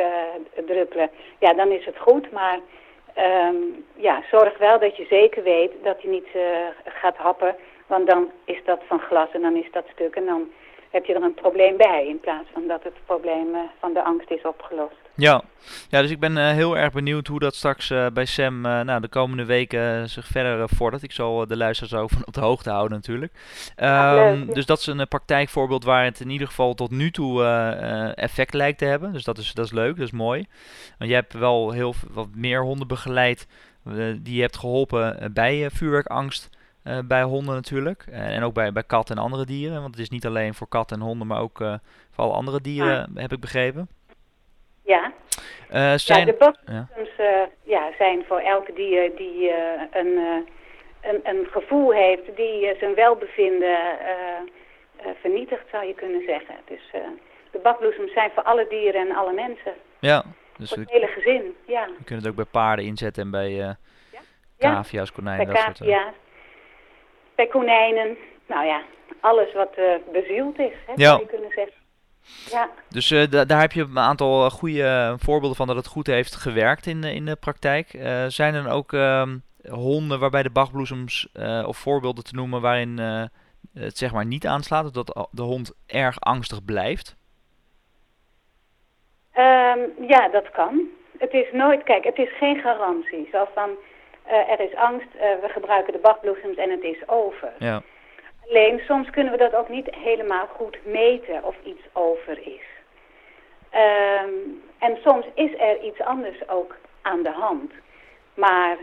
druppelen. 0.65 1.09
Ja, 1.39 1.53
dan 1.53 1.71
is 1.71 1.85
het 1.85 1.97
goed, 1.97 2.31
maar 2.31 2.59
Um, 3.19 3.85
ja, 3.95 4.23
zorg 4.31 4.57
wel 4.57 4.79
dat 4.79 4.97
je 4.97 5.05
zeker 5.09 5.43
weet 5.43 5.71
dat 5.83 6.01
hij 6.01 6.11
niet 6.11 6.27
uh, 6.35 6.41
gaat 6.85 7.17
happen. 7.17 7.55
Want 7.87 8.07
dan 8.07 8.31
is 8.45 8.63
dat 8.65 8.81
van 8.87 8.99
glas 8.99 9.31
en 9.31 9.41
dan 9.41 9.55
is 9.55 9.71
dat 9.71 9.85
stuk. 9.93 10.15
En 10.15 10.25
dan 10.25 10.51
heb 10.89 11.05
je 11.05 11.13
er 11.13 11.23
een 11.23 11.33
probleem 11.33 11.77
bij. 11.77 12.05
In 12.07 12.19
plaats 12.19 12.47
van 12.53 12.67
dat 12.67 12.83
het 12.83 13.05
probleem 13.05 13.55
uh, 13.55 13.59
van 13.79 13.93
de 13.93 14.03
angst 14.03 14.31
is 14.31 14.41
opgelost. 14.41 15.06
Ja, 15.17 15.43
ja 15.89 16.01
dus 16.01 16.11
ik 16.11 16.19
ben 16.19 16.37
uh, 16.37 16.51
heel 16.51 16.77
erg 16.77 16.93
benieuwd 16.93 17.27
hoe 17.27 17.39
dat 17.39 17.55
straks 17.55 17.93
bij 18.13 18.25
Sam 18.25 18.61
nou, 18.61 19.01
de 19.01 19.07
komende 19.07 19.45
weken 19.45 20.09
zich 20.09 20.27
verder 20.27 20.69
vordert. 20.69 21.03
Ik 21.03 21.11
zal 21.11 21.47
de 21.47 21.57
luisteraars 21.57 21.93
ook 22.03 22.09
van 22.09 22.25
op 22.25 22.33
de 22.33 22.39
hoogte 22.39 22.69
houden 22.69 22.97
natuurlijk. 22.97 23.33
Um, 23.33 23.85
Ja, 23.87 24.13
leuk, 24.13 24.47
ja. 24.47 24.53
Dus 24.53 24.65
dat 24.65 24.79
is 24.79 24.85
een 24.85 25.07
praktijkvoorbeeld 25.07 25.83
waar 25.83 26.03
het 26.03 26.19
in 26.19 26.29
ieder 26.29 26.47
geval 26.47 26.73
tot 26.73 26.91
nu 26.91 27.11
toe 27.11 27.43
effect 28.15 28.53
lijkt 28.53 28.77
te 28.77 28.85
hebben. 28.85 29.13
Dus 29.13 29.23
dat 29.23 29.37
is, 29.37 29.53
dat 29.53 29.65
is 29.65 29.71
leuk, 29.71 29.95
dat 29.95 30.05
is 30.05 30.11
mooi. 30.11 30.47
Want 30.97 31.09
je 31.09 31.15
hebt 31.15 31.33
wel 31.33 31.71
heel 31.71 31.95
wat 32.11 32.27
meer 32.35 32.61
honden 32.61 32.87
begeleid 32.87 33.47
uh, 33.87 34.15
die 34.21 34.35
je 34.35 34.41
hebt 34.41 34.57
geholpen 34.57 35.23
uh, 35.23 35.29
bij 35.29 35.63
uh, 35.63 35.69
vuurwerkangst. 35.69 36.49
bij 37.05 37.23
honden 37.23 37.55
natuurlijk. 37.55 38.05
en 38.11 38.43
ook 38.43 38.53
bij, 38.53 38.71
bij 38.71 38.83
katten 38.83 39.15
en 39.15 39.23
andere 39.23 39.45
dieren. 39.45 39.81
Want 39.81 39.93
het 39.93 40.03
is 40.03 40.09
niet 40.09 40.25
alleen 40.25 40.53
voor 40.53 40.67
katten 40.67 40.97
en 40.97 41.03
honden, 41.03 41.27
maar 41.27 41.41
ook 41.41 41.57
voor 42.11 42.23
alle 42.23 42.33
andere 42.33 42.61
dieren, 42.61 43.11
heb 43.15 43.33
ik 43.33 43.39
begrepen. 43.39 43.87
Ja, 44.87 45.11
zijn, 45.97 46.19
ja 46.19 46.25
de 46.25 46.33
bottoms 46.39 47.11
ja. 47.17 47.49
ja, 47.63 47.91
zijn 47.97 48.23
voor 48.27 48.39
elk 48.39 48.75
dier 48.75 49.15
die 49.15 49.53
een, 49.91 50.17
een, 51.01 51.19
een 51.23 51.47
gevoel 51.51 51.91
heeft, 51.91 52.35
die 52.35 52.75
zijn 52.79 52.95
welbevinden 52.95 53.77
vernietigt, 55.21 55.65
zou 55.71 55.85
je 55.85 55.93
kunnen 55.93 56.23
zeggen. 56.25 56.55
Dus 56.65 56.81
de 57.51 57.59
bakbloesems 57.59 58.13
zijn 58.13 58.31
voor 58.33 58.43
alle 58.43 58.65
dieren 58.69 59.09
en 59.09 59.15
alle 59.15 59.33
mensen. 59.33 59.73
Ja, 59.99 60.23
dus 60.57 60.69
voor 60.69 60.77
het 60.77 60.91
hele 60.91 61.07
gezin, 61.07 61.55
ja. 61.65 61.85
Je 61.97 62.03
kunt 62.03 62.21
het 62.21 62.29
ook 62.29 62.35
bij 62.35 62.45
paarden 62.51 62.85
inzetten 62.85 63.23
en 63.23 63.31
bij 63.31 63.51
uh, 63.51 63.71
ja? 64.57 64.73
cavia's, 64.73 65.11
konijnen, 65.11 65.45
bij 65.45 65.63
dat 65.63 65.77
soort 65.77 66.13
bij 67.35 67.47
konijnen. 67.47 68.17
Nou 68.45 68.65
ja, 68.65 68.81
alles 69.19 69.53
wat 69.53 69.73
uh, 69.77 69.93
bezield 70.11 70.59
is, 70.59 70.73
hè, 70.85 70.93
Ja. 70.95 71.09
zou 71.09 71.19
je 71.19 71.27
kunnen 71.27 71.51
zeggen. 71.55 71.73
Ja, 72.51 72.69
Dus 72.89 73.11
uh, 73.11 73.23
da 73.29 73.45
daar 73.45 73.59
heb 73.59 73.71
je 73.71 73.81
een 73.81 73.99
aantal 73.99 74.49
goede 74.49 75.15
voorbeelden 75.19 75.57
van 75.57 75.67
dat 75.67 75.75
het 75.75 75.87
goed 75.87 76.07
heeft 76.07 76.35
gewerkt 76.35 76.85
in, 76.85 77.03
in 77.03 77.25
de 77.25 77.35
praktijk. 77.35 77.93
Uh, 77.93 78.25
zijn 78.27 78.53
er 78.53 78.63
dan 78.63 78.71
ook 78.71 78.91
um, 78.91 79.43
honden 79.69 80.19
waarbij 80.19 80.43
de 80.43 80.49
bachbloesems 80.49 81.27
of 81.65 81.77
voorbeelden 81.77 82.23
te 82.23 82.35
noemen 82.35 82.61
waarin 82.61 82.97
het 83.73 83.97
zeg 83.97 84.13
maar 84.13 84.25
niet 84.25 84.47
aanslaat, 84.47 84.85
of 84.85 84.91
dat 84.91 85.27
de 85.31 85.41
hond 85.41 85.73
erg 85.85 86.19
angstig 86.19 86.65
blijft? 86.65 87.15
Um, 89.37 90.07
ja, 90.07 90.29
dat 90.31 90.51
kan. 90.51 90.81
Het 91.17 91.33
is 91.33 91.51
nooit, 91.51 91.83
kijk, 91.83 92.03
het 92.03 92.17
is 92.17 92.37
geen 92.37 92.59
garantie. 92.59 93.29
Zo 93.31 93.47
van, 93.53 93.69
er 94.25 94.59
is 94.59 94.75
angst, 94.75 95.07
we 95.13 95.49
gebruiken 95.53 95.93
de 95.93 95.99
bachbloesems 95.99 96.57
en 96.57 96.69
het 96.69 96.83
is 96.83 97.07
over. 97.07 97.53
Ja. 97.59 97.81
Alleen, 98.49 98.79
soms 98.79 99.09
kunnen 99.09 99.31
we 99.31 99.37
dat 99.37 99.55
ook 99.55 99.69
niet 99.69 99.95
helemaal 99.95 100.47
goed 100.47 100.77
meten 100.85 101.43
of 101.43 101.55
iets 101.63 101.81
over 101.93 102.39
is. 102.47 102.65
Um, 103.73 104.63
en 104.79 104.97
soms 105.03 105.25
is 105.33 105.51
er 105.57 105.81
iets 105.81 105.99
anders 105.99 106.49
ook 106.49 106.75
aan 107.01 107.23
de 107.23 107.31
hand. 107.31 107.71
Maar 108.33 108.77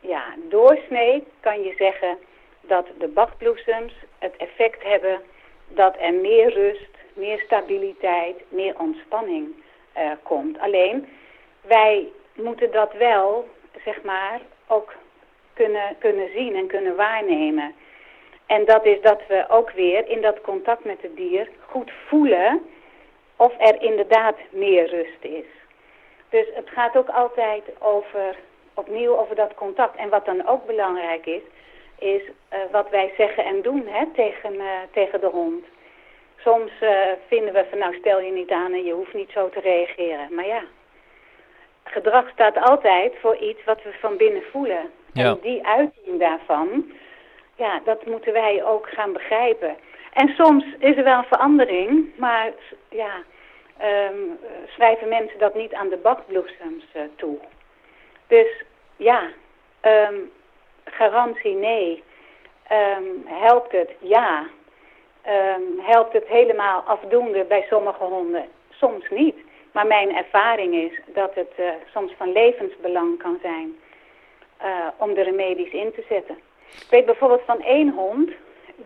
ja, 0.00 0.24
doorsnee 0.48 1.26
kan 1.40 1.62
je 1.62 1.74
zeggen 1.76 2.18
dat 2.60 2.86
de 2.98 3.08
bachbloesems 3.08 3.92
het 4.18 4.36
effect 4.36 4.82
hebben 4.82 5.20
dat 5.68 5.96
er 5.98 6.14
meer 6.14 6.52
rust, 6.52 6.96
meer 7.12 7.40
stabiliteit, 7.40 8.36
meer 8.48 8.78
ontspanning 8.78 9.54
uh, 9.96 10.10
komt. 10.22 10.58
Alleen, 10.58 11.08
wij 11.60 12.08
moeten 12.34 12.72
dat 12.72 12.92
wel, 12.92 13.48
zeg 13.84 14.02
maar, 14.02 14.40
ook 14.66 14.94
kunnen, 15.52 15.96
kunnen 15.98 16.28
zien 16.34 16.56
en 16.56 16.66
kunnen 16.66 16.96
waarnemen. 16.96 17.74
En 18.56 18.64
dat 18.64 18.84
is 18.84 19.00
dat 19.00 19.20
we 19.28 19.44
ook 19.48 19.70
weer 19.70 20.08
in 20.08 20.20
dat 20.20 20.40
contact 20.40 20.84
met 20.84 21.02
het 21.02 21.16
dier 21.16 21.48
goed 21.66 21.90
voelen 22.06 22.62
of 23.36 23.52
er 23.58 23.82
inderdaad 23.82 24.36
meer 24.50 24.88
rust 24.88 25.24
is. 25.24 25.44
Dus 26.28 26.46
het 26.54 26.68
gaat 26.68 26.96
ook 26.96 27.08
altijd 27.08 27.62
over, 27.78 28.36
opnieuw 28.74 29.16
over 29.16 29.34
dat 29.34 29.54
contact. 29.54 29.96
En 29.96 30.08
wat 30.08 30.24
dan 30.24 30.46
ook 30.46 30.66
belangrijk 30.66 31.26
is, 31.26 31.42
is 31.98 32.22
uh, 32.22 32.58
wat 32.70 32.90
wij 32.90 33.12
zeggen 33.16 33.44
en 33.44 33.62
doen 33.62 33.86
hè, 33.86 34.04
tegen, 34.14 34.54
uh, 34.54 34.66
tegen 34.92 35.20
de 35.20 35.26
hond. 35.26 35.64
Soms 36.36 36.70
uh, 36.80 36.90
vinden 37.26 37.54
we 37.54 37.64
van 37.70 37.78
nou 37.78 37.94
stel 37.94 38.20
je 38.20 38.32
niet 38.32 38.50
aan 38.50 38.72
en 38.72 38.84
je 38.84 38.92
hoeft 38.92 39.14
niet 39.14 39.30
zo 39.30 39.48
te 39.48 39.60
reageren. 39.60 40.34
Maar 40.34 40.46
ja, 40.46 40.62
gedrag 41.84 42.28
staat 42.28 42.56
altijd 42.56 43.12
voor 43.20 43.36
iets 43.36 43.64
wat 43.64 43.82
we 43.82 43.92
van 44.00 44.16
binnen 44.16 44.42
voelen. 44.50 44.90
Ja. 45.12 45.24
En 45.24 45.38
die 45.42 45.66
uiting 45.66 46.18
daarvan, 46.18 46.92
ja, 47.60 47.80
dat 47.84 48.06
moeten 48.06 48.32
wij 48.32 48.64
ook 48.64 48.88
gaan 48.88 49.12
begrijpen. 49.12 49.76
En 50.12 50.28
soms 50.28 50.64
is 50.78 50.96
er 50.96 51.04
wel 51.04 51.18
een 51.18 51.24
verandering, 51.24 52.08
maar 52.16 52.52
ja, 52.88 53.22
um, 53.82 54.38
schrijven 54.66 55.08
mensen 55.08 55.38
dat 55.38 55.54
niet 55.54 55.74
aan 55.74 55.88
de 55.88 55.96
bakbloesems 55.96 56.84
uh, 56.96 57.02
toe. 57.16 57.38
Dus 58.26 58.64
ja, 58.96 59.22
um, 59.82 60.30
garantie 60.84 61.54
nee. 61.54 62.02
Um, 62.72 63.24
helpt 63.26 63.72
het? 63.72 63.90
Ja. 63.98 64.46
Helpt 65.78 66.12
het 66.12 66.26
helemaal 66.26 66.80
afdoende 66.80 67.44
bij 67.44 67.64
sommige 67.68 68.04
honden? 68.04 68.44
Soms 68.70 69.10
niet. 69.10 69.36
Maar 69.72 69.86
mijn 69.86 70.16
ervaring 70.16 70.74
is 70.74 71.00
dat 71.06 71.34
het 71.34 71.52
uh, 71.58 71.70
soms 71.92 72.12
van 72.16 72.32
levensbelang 72.32 73.18
kan 73.18 73.38
zijn 73.42 73.76
uh, 74.62 74.86
om 74.96 75.14
de 75.14 75.22
remedies 75.22 75.72
in 75.72 75.92
te 75.92 76.04
zetten. 76.08 76.38
Ik 76.74 76.86
weet 76.90 77.06
bijvoorbeeld 77.06 77.42
van 77.46 77.62
één 77.62 77.88
hond 77.88 78.30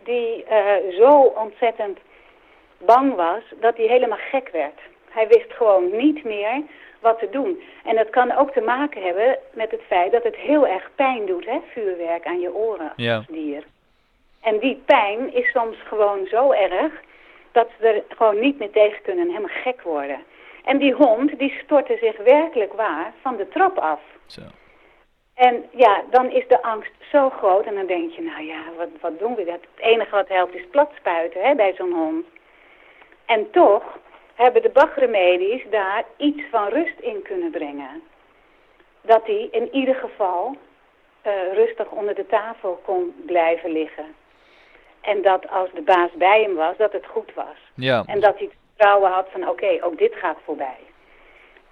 die 0.04 0.44
uh, 0.50 0.98
zo 0.98 1.10
ontzettend 1.20 1.98
bang 2.78 3.14
was 3.14 3.42
dat 3.60 3.76
hij 3.76 3.86
helemaal 3.86 4.18
gek 4.30 4.48
werd. 4.52 4.80
Hij 5.08 5.28
wist 5.28 5.52
gewoon 5.52 5.96
niet 5.96 6.24
meer 6.24 6.62
wat 7.00 7.18
te 7.18 7.30
doen. 7.30 7.62
En 7.84 7.96
dat 7.96 8.10
kan 8.10 8.32
ook 8.36 8.50
te 8.52 8.60
maken 8.60 9.02
hebben 9.02 9.38
met 9.52 9.70
het 9.70 9.82
feit 9.86 10.12
dat 10.12 10.22
het 10.22 10.36
heel 10.36 10.66
erg 10.66 10.90
pijn 10.94 11.26
doet, 11.26 11.46
hè, 11.46 11.58
vuurwerk 11.72 12.26
aan 12.26 12.40
je 12.40 12.54
oren 12.54 12.92
Ja. 12.96 13.16
als 13.16 13.26
dier. 13.26 13.64
En 14.40 14.58
die 14.58 14.82
pijn 14.84 15.34
is 15.34 15.50
soms 15.50 15.76
gewoon 15.84 16.26
zo 16.26 16.52
erg 16.52 16.92
dat 17.52 17.68
ze 17.78 17.88
er 17.88 18.02
gewoon 18.16 18.40
niet 18.40 18.58
meer 18.58 18.70
tegen 18.70 19.02
kunnen 19.02 19.24
en 19.24 19.30
helemaal 19.34 19.62
gek 19.62 19.82
worden. 19.82 20.18
En 20.64 20.78
die 20.78 20.92
hond 20.92 21.38
die 21.38 21.60
stortte 21.64 21.96
zich 22.00 22.16
werkelijk 22.16 22.72
waar 22.72 23.12
van 23.20 23.36
de 23.36 23.48
trap 23.48 23.78
af. 23.78 24.00
Zo. 24.26 24.40
En 25.34 25.64
ja, 25.70 26.02
dan 26.10 26.30
is 26.30 26.48
de 26.48 26.62
angst 26.62 26.92
zo 27.10 27.30
groot 27.30 27.64
en 27.64 27.74
dan 27.74 27.86
denk 27.86 28.12
je, 28.12 28.22
nou 28.22 28.42
ja, 28.42 28.62
wat, 28.76 28.88
wat 29.00 29.18
doen 29.18 29.34
we? 29.34 29.44
Dat? 29.44 29.60
Het 29.60 29.84
enige 29.84 30.10
wat 30.10 30.28
helpt 30.28 30.54
is 30.54 30.66
platspuiten 30.70 31.40
hè, 31.42 31.54
bij 31.54 31.74
zo'n 31.74 31.92
hond. 31.92 32.26
En 33.26 33.50
toch 33.50 33.98
hebben 34.34 34.62
de 34.62 34.70
bachremedies 34.70 35.62
daar 35.70 36.04
iets 36.16 36.42
van 36.50 36.68
rust 36.68 36.98
in 37.00 37.22
kunnen 37.22 37.50
brengen. 37.50 38.02
Dat 39.00 39.26
hij 39.26 39.48
in 39.50 39.74
ieder 39.74 39.94
geval 39.94 40.56
uh, 41.26 41.52
rustig 41.52 41.90
onder 41.90 42.14
de 42.14 42.26
tafel 42.26 42.80
kon 42.84 43.14
blijven 43.26 43.70
liggen. 43.70 44.14
En 45.00 45.22
dat 45.22 45.50
als 45.50 45.70
de 45.74 45.82
baas 45.82 46.10
bij 46.12 46.42
hem 46.42 46.54
was, 46.54 46.76
dat 46.76 46.92
het 46.92 47.06
goed 47.06 47.34
was. 47.34 47.56
Ja. 47.74 48.02
En 48.06 48.20
dat 48.20 48.34
hij 48.38 48.46
het 48.46 48.56
vertrouwen 48.68 49.10
had 49.10 49.26
van 49.30 49.48
oké, 49.48 49.78
ook 49.80 49.98
dit 49.98 50.14
gaat 50.14 50.38
voorbij. 50.44 50.78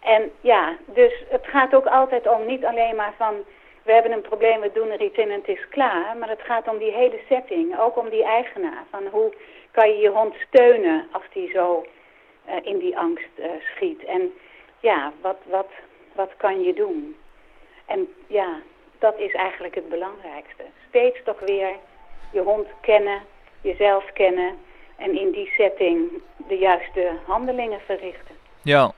En 0.03 0.31
ja, 0.41 0.77
dus 0.85 1.25
het 1.29 1.47
gaat 1.47 1.75
ook 1.75 1.87
altijd 1.87 2.29
om 2.29 2.47
niet 2.47 2.65
alleen 2.65 2.97
maar 2.97 3.15
van 3.17 3.35
we 3.83 3.93
hebben 3.93 4.13
een 4.13 4.21
probleem, 4.21 4.61
we 4.61 4.71
doen 4.75 4.91
er 4.91 5.03
iets 5.03 5.17
in 5.17 5.31
en 5.31 5.39
het 5.39 5.49
is 5.49 5.69
klaar. 5.69 6.17
Maar 6.17 6.29
het 6.29 6.43
gaat 6.43 6.69
om 6.69 6.79
die 6.79 6.93
hele 6.93 7.21
setting, 7.29 7.79
ook 7.79 7.97
om 7.97 8.09
die 8.09 8.25
eigenaar. 8.25 8.85
Van 8.91 9.07
hoe 9.11 9.33
kan 9.71 9.89
je 9.89 9.97
je 9.97 10.09
hond 10.09 10.35
steunen 10.49 11.09
als 11.13 11.25
die 11.33 11.51
zo 11.51 11.87
uh, 12.49 12.55
in 12.63 12.79
die 12.79 12.99
angst 12.99 13.31
uh, 13.39 13.47
schiet. 13.75 14.05
En 14.05 14.33
ja, 14.81 15.13
wat, 15.21 15.39
wat, 15.45 15.69
wat 16.13 16.31
kan 16.37 16.63
je 16.63 16.75
doen? 16.75 17.17
En 17.87 18.09
ja, 18.27 18.61
dat 18.99 19.19
is 19.19 19.33
eigenlijk 19.33 19.75
het 19.75 19.89
belangrijkste. 19.89 20.63
Steeds 20.89 21.23
toch 21.25 21.41
weer 21.41 21.77
je 22.33 22.41
hond 22.41 22.67
kennen, 22.81 23.21
jezelf 23.61 24.13
kennen 24.13 24.59
en 24.97 25.19
in 25.19 25.31
die 25.31 25.53
setting 25.57 26.23
de 26.49 26.59
juiste 26.59 27.11
handelingen 27.27 27.81
verrichten. 27.81 28.35
Ja, 28.63 28.93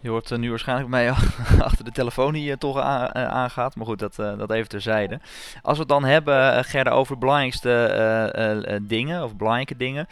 je 0.00 0.08
hoort 0.08 0.36
nu 0.36 0.50
waarschijnlijk 0.50 0.88
mij 0.88 1.10
achter 1.68 1.84
de 1.84 1.90
telefoon 1.90 2.34
hier 2.34 2.58
toch 2.58 2.80
aangaat. 3.12 3.76
Maar 3.76 3.86
goed, 3.86 3.98
dat, 3.98 4.14
dat 4.14 4.50
even 4.50 4.68
terzijde. 4.68 5.18
Als 5.62 5.74
we 5.74 5.80
het 5.80 5.88
dan 5.88 6.04
hebben, 6.04 6.64
Gerda, 6.64 6.90
over 6.90 7.18
belangrijkste 7.18 8.80
dingen 8.82 9.24
of 9.24 9.36
belangrijke 9.36 9.76
dingen. 9.76 10.06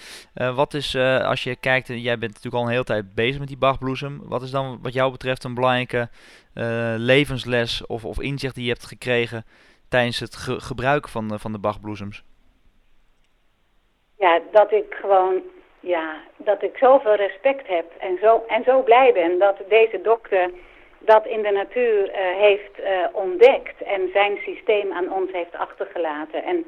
wat 0.55 0.74
is, 0.74 0.97
als 1.22 1.43
je 1.43 1.57
kijkt, 1.57 1.87
jij 1.87 2.18
bent 2.18 2.32
natuurlijk 2.32 2.55
al 2.55 2.62
een 2.62 2.70
hele 2.70 2.84
tijd 2.84 3.14
bezig 3.14 3.39
met 3.39 3.49
die 3.49 3.57
Bachbloesem. 3.57 4.20
Wat 4.24 4.43
is 4.43 4.51
dan 4.51 4.78
wat 4.82 4.93
jou 4.93 5.11
betreft 5.11 5.45
een 5.45 5.55
belangrijke 5.55 6.09
levensles 6.97 7.87
of, 7.87 8.05
of 8.05 8.20
inzicht 8.20 8.55
die 8.55 8.64
je 8.64 8.72
hebt 8.72 8.87
gekregen 8.87 9.45
tijdens 9.89 10.20
het 10.20 10.37
ge 10.37 10.61
gebruik 10.61 11.09
van, 11.09 11.39
van 11.41 11.53
de 11.53 11.59
Bachbloesems? 11.59 12.24
Ja, 14.18 14.41
dat 14.53 14.72
ik 14.72 14.95
gewoon 15.01 15.43
ja, 15.87 16.16
dat 16.37 16.62
ik 16.62 16.76
zoveel 16.76 17.14
respect 17.14 17.66
heb 17.68 17.93
en 17.99 18.18
zo, 18.20 18.45
en 18.49 18.64
zo 18.64 18.82
blij 18.82 19.12
ben 19.12 19.39
dat 19.39 19.57
deze 19.68 20.01
dokter 20.01 20.51
dat 20.99 21.26
in 21.26 21.43
de 21.43 21.51
natuur 21.51 22.09
uh, 22.09 22.14
heeft 22.16 22.78
uh, 22.80 23.07
ontdekt 23.12 23.82
en 23.82 24.11
zijn 24.12 24.39
systeem 24.45 24.93
aan 24.93 25.12
ons 25.12 25.30
heeft 25.32 25.55
achtergelaten. 25.57 26.45
En 26.45 26.64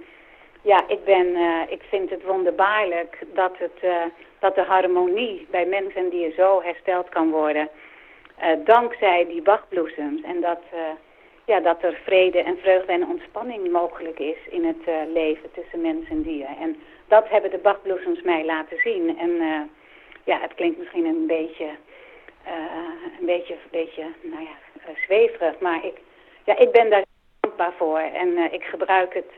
ja, 0.63 0.85
ik, 0.89 1.05
ben, 1.05 1.27
uh, 1.27 1.61
ik 1.69 1.83
vind 1.89 2.11
het 2.11 2.23
wonderbaarlijk 2.23 3.19
dat, 3.35 3.59
het, 3.59 4.11
dat 4.39 4.55
de 4.55 4.63
harmonie 4.63 5.47
bij 5.51 5.67
mens 5.67 5.95
en 5.95 6.09
dier 6.09 6.33
zo 6.33 6.63
hersteld 6.63 7.09
kan 7.09 7.31
worden. 7.31 7.69
dankzij 8.65 9.27
die 9.29 9.43
bachbloesems 9.43 10.23
en 10.23 10.41
dat, 10.41 10.63
ja, 11.45 11.61
dat 11.61 11.83
er 11.83 12.01
vrede 12.05 12.43
en 12.43 12.59
vreugde 12.59 12.93
en 12.93 13.09
ontspanning 13.09 13.71
mogelijk 13.71 14.19
is 14.19 14.39
in 14.51 14.65
het 14.65 15.13
leven 15.13 15.51
tussen 15.53 15.81
mens 15.81 16.09
en 16.09 16.23
dier. 16.23 16.47
En 16.61 16.77
dat 17.09 17.29
hebben 17.29 17.51
de 17.51 17.59
bachbloesems 17.59 18.23
mij 18.23 18.45
laten 18.45 18.79
zien. 18.79 19.19
En 19.19 19.31
uh, 19.31 19.61
ja, 20.25 20.41
het 20.41 20.55
klinkt 20.55 20.79
misschien 20.79 21.05
een 21.05 21.27
beetje, 21.27 21.65
uh, 22.47 23.21
een 23.21 23.27
beetje, 23.27 23.57
beetje 23.71 24.05
nou 24.23 24.43
ja, 24.43 24.57
uh, 24.89 24.97
zweverig, 25.05 25.59
maar 25.59 25.85
ik, 25.85 25.97
ja, 26.45 26.59
ik 26.59 26.71
ben 26.73 26.91
daar 26.91 27.05
dankbaar 27.41 27.73
voor. 27.77 27.99
En 27.99 28.53
ik 28.53 28.65
gebruik 28.65 29.15
het 29.15 29.33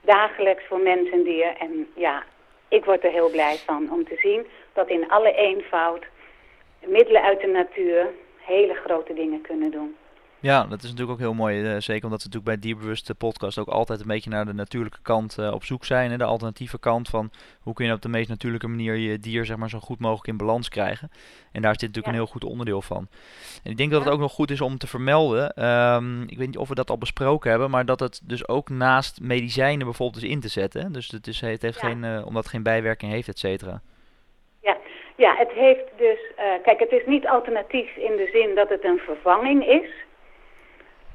dagelijks 0.00 0.64
voor 0.64 0.80
mens 0.80 1.10
en 1.10 1.22
dier. 1.22 1.56
En 1.58 1.88
ja, 1.94 2.22
ik 2.68 2.84
word 2.84 3.04
er 3.04 3.10
heel 3.10 3.30
blij 3.30 3.56
van 3.56 3.92
om 3.92 4.04
te 4.04 4.16
zien 4.16 4.46
dat 4.72 4.88
in 4.88 5.08
alle 5.08 5.34
eenvoud 5.34 6.04
middelen 6.86 7.22
uit 7.22 7.40
de 7.40 7.46
natuur 7.46 8.12
hele 8.38 8.74
grote 8.74 9.14
dingen 9.14 9.40
kunnen 9.40 9.70
doen. 9.70 9.96
Ja, 10.44 10.64
dat 10.64 10.82
is 10.82 10.90
natuurlijk 10.90 11.10
ook 11.10 11.18
heel 11.18 11.34
mooi. 11.34 11.60
Uh, 11.60 11.80
zeker 11.80 12.04
omdat 12.04 12.22
we 12.22 12.28
natuurlijk 12.28 12.44
bij 12.44 12.58
Dierbewuste 12.58 13.14
podcast 13.14 13.58
ook 13.58 13.68
altijd 13.68 14.00
een 14.00 14.06
beetje 14.06 14.30
naar 14.30 14.46
de 14.46 14.52
natuurlijke 14.52 14.98
kant 15.02 15.36
uh, 15.40 15.52
op 15.52 15.64
zoek 15.64 15.84
zijn. 15.84 16.10
Hè, 16.10 16.16
de 16.16 16.24
alternatieve 16.24 16.78
kant 16.78 17.08
van 17.08 17.30
hoe 17.60 17.74
kun 17.74 17.86
je 17.86 17.92
op 17.92 18.02
de 18.02 18.08
meest 18.08 18.28
natuurlijke 18.28 18.68
manier 18.68 18.94
je 18.94 19.18
dier 19.18 19.44
zeg 19.44 19.56
maar, 19.56 19.68
zo 19.68 19.78
goed 19.78 20.00
mogelijk 20.00 20.28
in 20.28 20.36
balans 20.36 20.68
krijgen. 20.68 21.10
En 21.52 21.62
daar 21.62 21.72
zit 21.72 21.80
natuurlijk 21.80 22.06
ja. 22.06 22.12
een 22.12 22.18
heel 22.18 22.32
goed 22.32 22.44
onderdeel 22.44 22.82
van. 22.82 23.08
En 23.62 23.70
ik 23.70 23.76
denk 23.76 23.90
dat 23.90 24.04
het 24.04 24.12
ook 24.12 24.20
nog 24.20 24.32
goed 24.32 24.50
is 24.50 24.60
om 24.60 24.78
te 24.78 24.86
vermelden. 24.86 25.64
Um, 25.64 26.22
ik 26.22 26.38
weet 26.38 26.46
niet 26.46 26.58
of 26.58 26.68
we 26.68 26.74
dat 26.74 26.90
al 26.90 26.98
besproken 26.98 27.50
hebben, 27.50 27.70
maar 27.70 27.84
dat 27.84 28.00
het 28.00 28.20
dus 28.24 28.48
ook 28.48 28.68
naast 28.68 29.20
medicijnen 29.20 29.86
bijvoorbeeld 29.86 30.22
is 30.22 30.30
in 30.30 30.40
te 30.40 30.48
zetten. 30.48 30.92
Dus 30.92 31.10
het, 31.10 31.26
is, 31.26 31.40
het 31.40 31.62
heeft 31.62 31.80
ja. 31.80 31.88
geen, 31.88 32.02
uh, 32.02 32.26
omdat 32.26 32.42
het 32.42 32.52
geen 32.52 32.62
bijwerking 32.62 33.12
heeft, 33.12 33.28
et 33.28 33.38
cetera. 33.38 33.80
Ja. 34.62 34.76
ja, 35.16 35.34
het 35.36 35.50
heeft 35.50 35.88
dus. 35.96 36.18
kijk, 36.62 36.78
het 36.78 36.92
is 36.92 37.06
niet 37.06 37.26
alternatief 37.26 37.96
in 37.96 38.16
de 38.16 38.28
zin 38.32 38.54
dat 38.54 38.68
het 38.68 38.84
een 38.84 38.98
vervanging 38.98 39.66
is. 39.66 39.90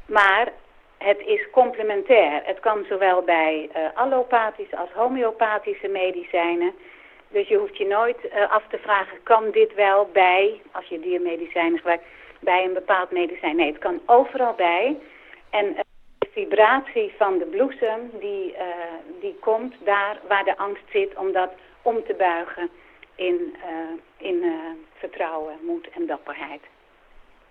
Maar 0.09 0.51
het 0.97 1.19
is 1.19 1.49
complementair. 1.51 2.41
Het 2.43 2.59
kan 2.59 2.85
zowel 2.89 3.21
bij 3.21 3.69
uh, 3.75 3.81
allopathische 3.93 4.77
als 4.77 4.91
homeopathische 4.91 5.87
medicijnen. 5.87 6.73
Dus 7.27 7.47
je 7.47 7.57
hoeft 7.57 7.77
je 7.77 7.85
nooit 7.85 8.17
uh, 8.25 8.51
af 8.51 8.63
te 8.69 8.77
vragen, 8.77 9.23
kan 9.23 9.51
dit 9.51 9.73
wel 9.73 10.09
bij, 10.13 10.61
als 10.71 10.85
je 10.85 10.99
diermedicijnen 10.99 11.77
gebruikt, 11.77 12.05
bij 12.39 12.63
een 12.63 12.73
bepaald 12.73 13.11
medicijn. 13.11 13.55
Nee, 13.55 13.71
het 13.71 13.77
kan 13.77 14.01
overal 14.05 14.53
bij. 14.53 14.97
En 15.49 15.65
uh, 15.65 15.79
de 16.17 16.27
vibratie 16.31 17.13
van 17.17 17.37
de 17.37 17.45
bloesem, 17.45 18.11
die, 18.19 18.55
die 19.19 19.35
komt 19.39 19.75
daar 19.83 20.19
waar 20.27 20.43
de 20.43 20.57
angst 20.57 20.83
zit 20.91 21.15
om 21.15 21.31
dat 21.31 21.49
om 21.81 22.03
te 22.03 22.13
buigen 22.13 22.69
in, 23.15 23.55
in 24.17 24.43
vertrouwen, 24.93 25.57
moed 25.61 25.89
en 25.89 26.05
dapperheid. 26.05 26.61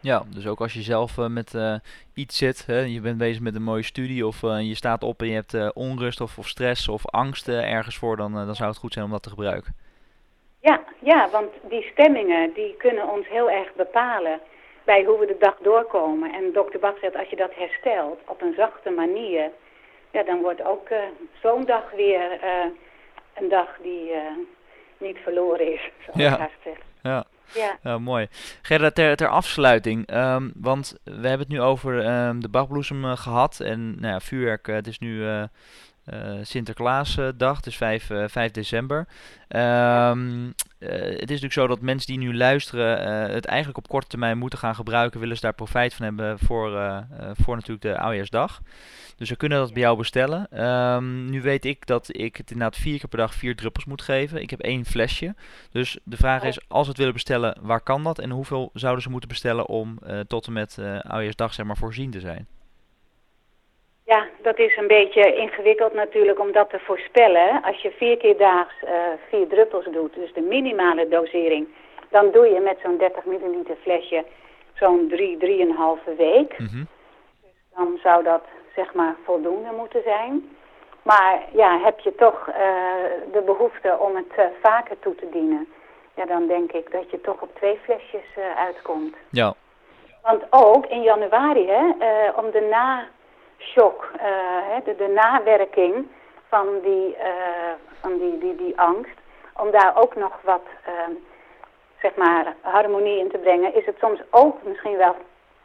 Ja, 0.01 0.23
dus 0.35 0.47
ook 0.47 0.61
als 0.61 0.73
je 0.73 0.81
zelf 0.83 1.17
uh, 1.17 1.27
met 1.27 1.55
uh, 1.55 1.75
iets 2.15 2.37
zit, 2.37 2.67
hè, 2.67 2.81
je 2.81 3.01
bent 3.01 3.19
bezig 3.19 3.43
met 3.43 3.55
een 3.55 3.63
mooie 3.63 3.83
studie 3.83 4.27
of 4.27 4.43
uh, 4.43 4.61
je 4.61 4.75
staat 4.75 5.03
op 5.03 5.21
en 5.21 5.29
je 5.29 5.35
hebt 5.35 5.73
onrust 5.73 6.21
of, 6.21 6.39
of, 6.39 6.47
stress 6.47 6.89
of 6.89 7.07
angst 7.07 7.49
ergens 7.49 7.97
voor, 7.97 8.17
dan, 8.17 8.33
dan 8.33 8.55
zou 8.55 8.69
het 8.69 8.79
goed 8.79 8.93
zijn 8.93 9.05
om 9.05 9.11
dat 9.11 9.23
te 9.23 9.29
gebruiken. 9.29 9.75
Ja, 10.61 10.81
ja, 10.99 11.29
want 11.31 11.51
die 11.69 11.83
stemmingen 11.83 12.53
die 12.55 12.75
kunnen 12.77 13.09
ons 13.09 13.29
heel 13.29 13.51
erg 13.51 13.75
bepalen 13.75 14.41
bij 14.85 15.05
hoe 15.05 15.19
we 15.19 15.27
de 15.27 15.37
dag 15.39 15.57
doorkomen. 15.63 16.33
En 16.33 16.53
dokter 16.53 16.81
Bach 16.81 16.99
zegt, 16.99 17.17
als 17.17 17.29
je 17.29 17.37
dat 17.37 17.55
herstelt 17.55 18.21
op 18.27 18.43
een 18.43 18.55
zachte 18.57 18.91
manier, 18.91 19.51
ja, 20.11 20.23
dan 20.23 20.41
wordt 20.41 20.65
ook 20.65 20.89
zo'n 21.43 21.65
dag 21.65 21.91
weer 21.97 22.39
een 23.35 23.49
dag 23.49 23.79
die 23.83 24.13
niet 24.99 25.19
verloren 25.19 25.73
is, 25.73 25.91
zoals 26.05 26.19
ja. 26.21 26.49
Ja. 27.03 27.25
Ja. 27.55 27.99
mooi. 27.99 28.29
Gerda, 28.63 28.91
ter, 28.91 29.29
afsluiting, 29.29 30.15
um, 30.15 30.53
want 30.57 30.95
we 31.05 31.11
hebben 31.29 31.39
het 31.39 31.49
nu 31.49 31.61
over 31.61 32.07
um, 32.07 32.41
de 32.41 32.49
Bachbloesem 32.49 33.05
uh, 33.05 33.17
gehad 33.17 33.61
en 33.61 34.01
nou 34.01 34.13
ja, 34.13 34.21
vuurwerk, 34.21 34.69
uh, 34.69 34.75
het 34.75 34.87
is 34.87 34.99
nu 34.99 35.15
uh, 35.15 35.43
Sinterklaasdag, 36.43 37.57
het 37.57 37.67
is 37.67 37.77
5, 37.77 38.11
5 38.27 38.51
december. 38.51 39.07
Um, 39.49 40.55
het 40.79 41.31
is 41.31 41.41
natuurlijk 41.41 41.53
zo 41.53 41.67
dat 41.67 41.81
mensen 41.81 42.07
die 42.07 42.19
nu 42.19 42.37
luisteren 42.37 43.03
het 43.33 43.45
eigenlijk 43.45 43.79
op 43.79 43.89
korte 43.89 44.07
termijn 44.07 44.39
moeten 44.39 44.59
gaan 44.59 44.75
gebruiken, 44.75 45.21
willen 45.21 45.37
ze 45.37 45.43
daar 45.43 45.55
profijt 45.55 45.95
van 45.95 46.05
hebben 46.05 46.39
voor, 46.39 46.71
voor 47.33 47.55
natuurlijk 47.55 47.83
de 47.83 47.99
oudejaarsdag. 47.99 48.61
Dus 49.17 49.29
we 49.29 49.37
kunnen 49.37 49.59
dat 49.59 49.73
bij 49.73 49.83
jou 49.83 49.97
bestellen. 49.97 50.65
Um, 50.67 51.31
nu 51.31 51.43
weet 51.43 51.65
ik 51.65 51.87
dat 51.87 52.09
ik 52.17 52.37
het 52.37 52.51
inderdaad 52.51 52.77
vier 52.77 52.99
keer 52.99 53.09
per 53.09 53.19
dag 53.19 53.35
vier 53.35 53.57
druppels 53.57 53.85
moet 53.85 54.03
geven. 54.03 54.43
Ik 54.43 54.51
heb 54.51 54.61
één 54.61 54.85
flesje. 54.85 55.35
Dus 55.71 55.99
de 56.05 56.17
vraag 56.17 56.43
is, 56.43 56.61
als 56.69 56.83
we 56.83 56.89
het 56.89 56.99
willen 56.99 57.13
bestellen, 57.13 57.57
waar 57.61 57.81
kan 57.81 58.05
dat? 58.05 58.19
En 58.19 58.31
hoeveel 58.31 58.71
zouden 58.73 59.03
ze 59.03 59.11
moeten 59.11 59.29
bestellen 59.29 59.67
om 59.67 59.99
tot 60.27 60.47
en 60.47 60.53
met 60.53 60.79
oudejaarsdag 61.03 61.55
zeg 61.55 61.67
maar 61.67 61.77
voorzien 61.77 62.11
te 62.11 62.21
zijn? 62.21 62.47
Ja, 64.09 64.27
dat 64.43 64.59
is 64.59 64.77
een 64.77 64.87
beetje 64.87 65.35
ingewikkeld 65.35 65.95
natuurlijk 65.95 66.41
om 66.41 66.53
dat 66.53 66.71
te 66.71 66.79
voorspellen. 66.79 67.63
Als 67.63 67.83
je 67.83 67.91
vier 67.91 68.17
keer 68.17 68.37
daags 68.37 68.75
uh, 68.85 68.91
vier 69.29 69.49
druppels 69.49 69.85
doet, 69.85 70.15
dus 70.15 70.33
de 70.33 70.41
minimale 70.41 71.09
dosering, 71.09 71.69
dan 72.11 72.31
doe 72.31 72.47
je 72.47 72.61
met 72.61 72.79
zo'n 72.83 72.99
30 72.99 73.25
milliliter 73.25 73.77
flesje 73.83 74.25
zo'n 74.75 75.09
drie, 75.09 75.37
drieënhalve 75.37 76.15
week. 76.15 76.59
Mm 76.59 76.67
-hmm. 76.67 76.87
Dus 77.43 77.51
dan 77.77 77.99
zou 78.03 78.25
dat 78.25 78.43
zeg 78.75 78.95
maar 78.95 79.15
voldoende 79.25 79.73
moeten 79.77 80.03
zijn. 80.03 80.57
Maar 81.03 81.43
ja, 81.53 81.81
heb 81.81 81.99
je 81.99 82.15
toch 82.15 82.49
uh, 82.49 82.55
de 83.33 83.43
behoefte 83.47 83.97
om 83.99 84.17
het 84.17 84.39
uh, 84.39 84.45
vaker 84.63 84.99
toe 84.99 85.15
te 85.15 85.29
dienen, 85.31 85.69
ja, 86.15 86.25
dan 86.25 86.47
denk 86.47 86.73
ik 86.73 86.93
dat 86.93 87.11
je 87.11 87.21
toch 87.21 87.41
op 87.41 87.55
twee 87.55 87.79
flesjes 87.83 88.45
uitkomt. 88.57 89.17
Ja. 89.31 89.55
Want 90.23 90.43
ook 90.51 90.87
in 90.87 91.03
januari, 91.03 91.67
hè, 91.67 91.83
om 92.31 92.51
de 92.51 92.67
nashock, 93.59 94.11
hè, 94.19 94.83
de, 94.85 94.97
de 94.97 95.09
nawerking 95.09 96.09
van 96.49 96.67
die, 96.83 97.17
van 98.01 98.19
die, 98.19 98.39
die, 98.39 98.57
die 98.57 98.81
angst, 98.81 99.19
om 99.57 99.71
daar 99.71 99.97
ook 99.97 100.15
nog 100.15 100.33
wat, 100.43 100.67
zeg 102.01 102.15
maar, 102.17 102.55
harmonie 102.61 103.19
in 103.19 103.31
te 103.31 103.39
brengen, 103.39 103.75
is 103.75 103.87
het 103.87 103.97
soms 103.99 104.21
ook 104.31 104.63
misschien 104.63 104.97
wel 104.97 105.17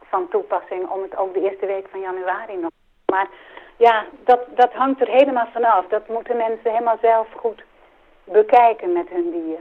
van 0.03 0.27
toepassing 0.27 0.89
om 0.89 1.01
het 1.01 1.17
ook 1.17 1.33
de 1.33 1.41
eerste 1.41 1.65
week 1.65 1.87
van 1.91 1.99
januari 1.99 2.55
nog 2.55 2.71
maar 3.05 3.27
ja, 3.77 4.05
dat, 4.23 4.39
dat 4.55 4.73
hangt 4.73 5.01
er 5.01 5.07
helemaal 5.07 5.47
vanaf. 5.53 5.87
Dat 5.87 6.07
moeten 6.07 6.37
mensen 6.37 6.71
helemaal 6.71 6.97
zelf 7.01 7.27
goed 7.35 7.63
bekijken 8.23 8.93
met 8.93 9.09
hun 9.09 9.31
dier. 9.31 9.59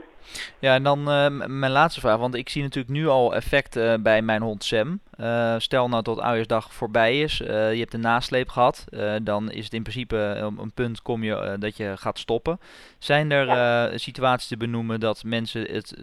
Ja, 0.59 0.73
en 0.73 0.83
dan 0.83 0.99
uh, 0.99 1.27
mijn 1.47 1.71
laatste 1.71 1.99
vraag, 1.99 2.17
want 2.17 2.35
ik 2.35 2.49
zie 2.49 2.61
natuurlijk 2.61 2.93
nu 2.93 3.07
al 3.07 3.35
effect 3.35 3.75
uh, 3.75 3.93
bij 3.99 4.21
mijn 4.21 4.41
hond 4.41 4.63
Sam. 4.63 4.99
Uh, 5.19 5.55
stel 5.57 5.89
nou 5.89 6.03
tot 6.03 6.19
oudjesdag 6.19 6.73
voorbij 6.73 7.19
is, 7.19 7.37
je 7.37 7.77
hebt 7.79 7.93
een 7.93 7.99
nasleep 7.99 8.49
gehad, 8.49 8.85
dan 9.21 9.51
is 9.51 9.63
het 9.63 9.73
in 9.73 9.81
principe 9.81 10.15
een, 10.17 10.57
een 10.59 10.73
punt 10.73 11.01
kom 11.01 11.23
je, 11.23 11.55
dat 11.59 11.77
je 11.77 11.97
gaat 11.97 12.17
stoppen. 12.17 12.59
Zijn 12.99 13.31
er 13.31 13.45
ja. 13.45 13.97
situaties 13.97 14.47
te 14.47 14.57
benoemen 14.57 14.99
dat 14.99 15.23
mensen 15.25 15.61
het 15.61 15.97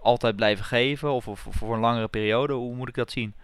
altijd 0.00 0.36
blijven 0.36 0.64
geven 0.64 1.10
of, 1.10 1.28
of, 1.28 1.46
voor 1.50 1.74
een 1.74 1.80
langere 1.80 2.08
periode? 2.08 2.52
Hoe 2.52 2.74
moet 2.74 2.88
ik 2.88 2.94
dat 2.94 3.10
zien? 3.10 3.34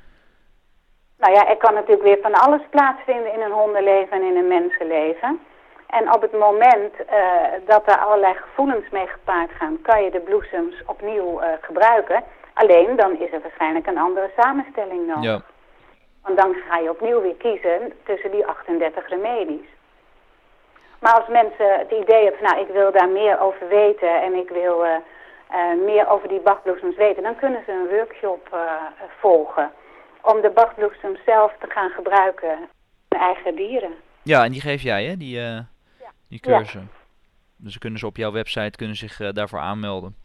Nou 1.19 1.33
ja, 1.33 1.49
er 1.49 1.57
kan 1.57 1.75
natuurlijk 1.75 2.03
weer 2.03 2.19
van 2.23 2.33
alles 2.33 2.63
plaatsvinden 2.71 3.33
in 3.33 3.41
een 3.41 3.53
hondenleven 3.53 4.13
en 4.13 4.23
in 4.23 4.37
een 4.37 4.49
mensenleven. 4.49 5.41
En 5.87 6.13
op 6.15 6.23
het 6.23 6.33
moment 6.33 6.93
uh, 7.01 7.67
dat 7.67 7.83
er 7.87 7.99
allerlei 7.99 8.35
gevoelens 8.35 8.91
mee 8.91 9.07
gepaard 9.07 9.51
gaan, 9.51 9.79
kan 9.83 10.05
je 10.05 10.11
de 10.11 10.21
bloesems 10.21 10.75
opnieuw 10.87 11.43
uh, 11.43 11.49
gebruiken. 11.61 12.23
Alleen 12.55 12.97
dan 12.97 13.19
is 13.19 13.33
er 13.33 13.41
waarschijnlijk 13.41 13.87
een 13.87 13.99
andere 13.99 14.31
samenstelling 14.37 15.07
nodig. 15.07 15.23
Ja. 15.23 15.43
Want 16.23 16.39
dan 16.39 16.55
ga 16.69 16.79
je 16.79 16.91
opnieuw 16.91 17.21
weer 17.21 17.35
kiezen 17.35 17.93
tussen 18.05 18.31
die 18.31 18.47
38 18.47 19.09
remedies. 19.09 19.67
Maar 21.01 21.15
als 21.15 21.29
mensen 21.29 21.79
het 21.79 21.91
idee 21.91 22.23
hebben 22.23 22.41
van 22.41 22.49
nou 22.49 22.67
ik 22.67 22.73
wil 22.73 22.93
daar 22.93 23.09
meer 23.09 23.41
over 23.41 23.69
weten 23.69 24.23
en 24.23 24.35
ik 24.35 24.49
wil 24.49 24.85
uh, 24.85 24.97
meer 25.85 26.09
over 26.09 26.29
die 26.29 26.41
bachbloesems 26.41 26.97
weten, 26.97 27.23
dan 27.23 27.37
kunnen 27.37 27.63
ze 27.67 27.73
een 27.73 27.97
workshop 27.97 28.59
volgen 29.21 29.71
om 30.21 30.41
de 30.41 30.51
bachbloesem 30.51 31.17
zelf 31.27 31.53
te 31.61 31.71
gaan 31.71 31.91
gebruiken 31.91 32.51
in 32.51 32.69
hun 33.09 33.21
eigen 33.21 33.55
dieren. 33.57 33.95
Ja, 34.23 34.45
en 34.45 34.53
die 34.53 34.61
geef 34.61 34.83
jij 34.83 35.05
hè, 35.05 35.17
die. 35.17 35.41
Die 36.35 36.53
cursussen. 36.53 36.91
Dus 37.57 37.73
ze 37.73 37.79
kunnen 37.79 37.99
ze 37.99 38.07
op 38.07 38.17
jouw 38.17 38.33
website 38.33 38.77
kunnen 38.77 38.97
zich 38.97 39.21
uh, 39.21 39.29
daarvoor 39.33 39.59
aanmelden. 39.59 40.17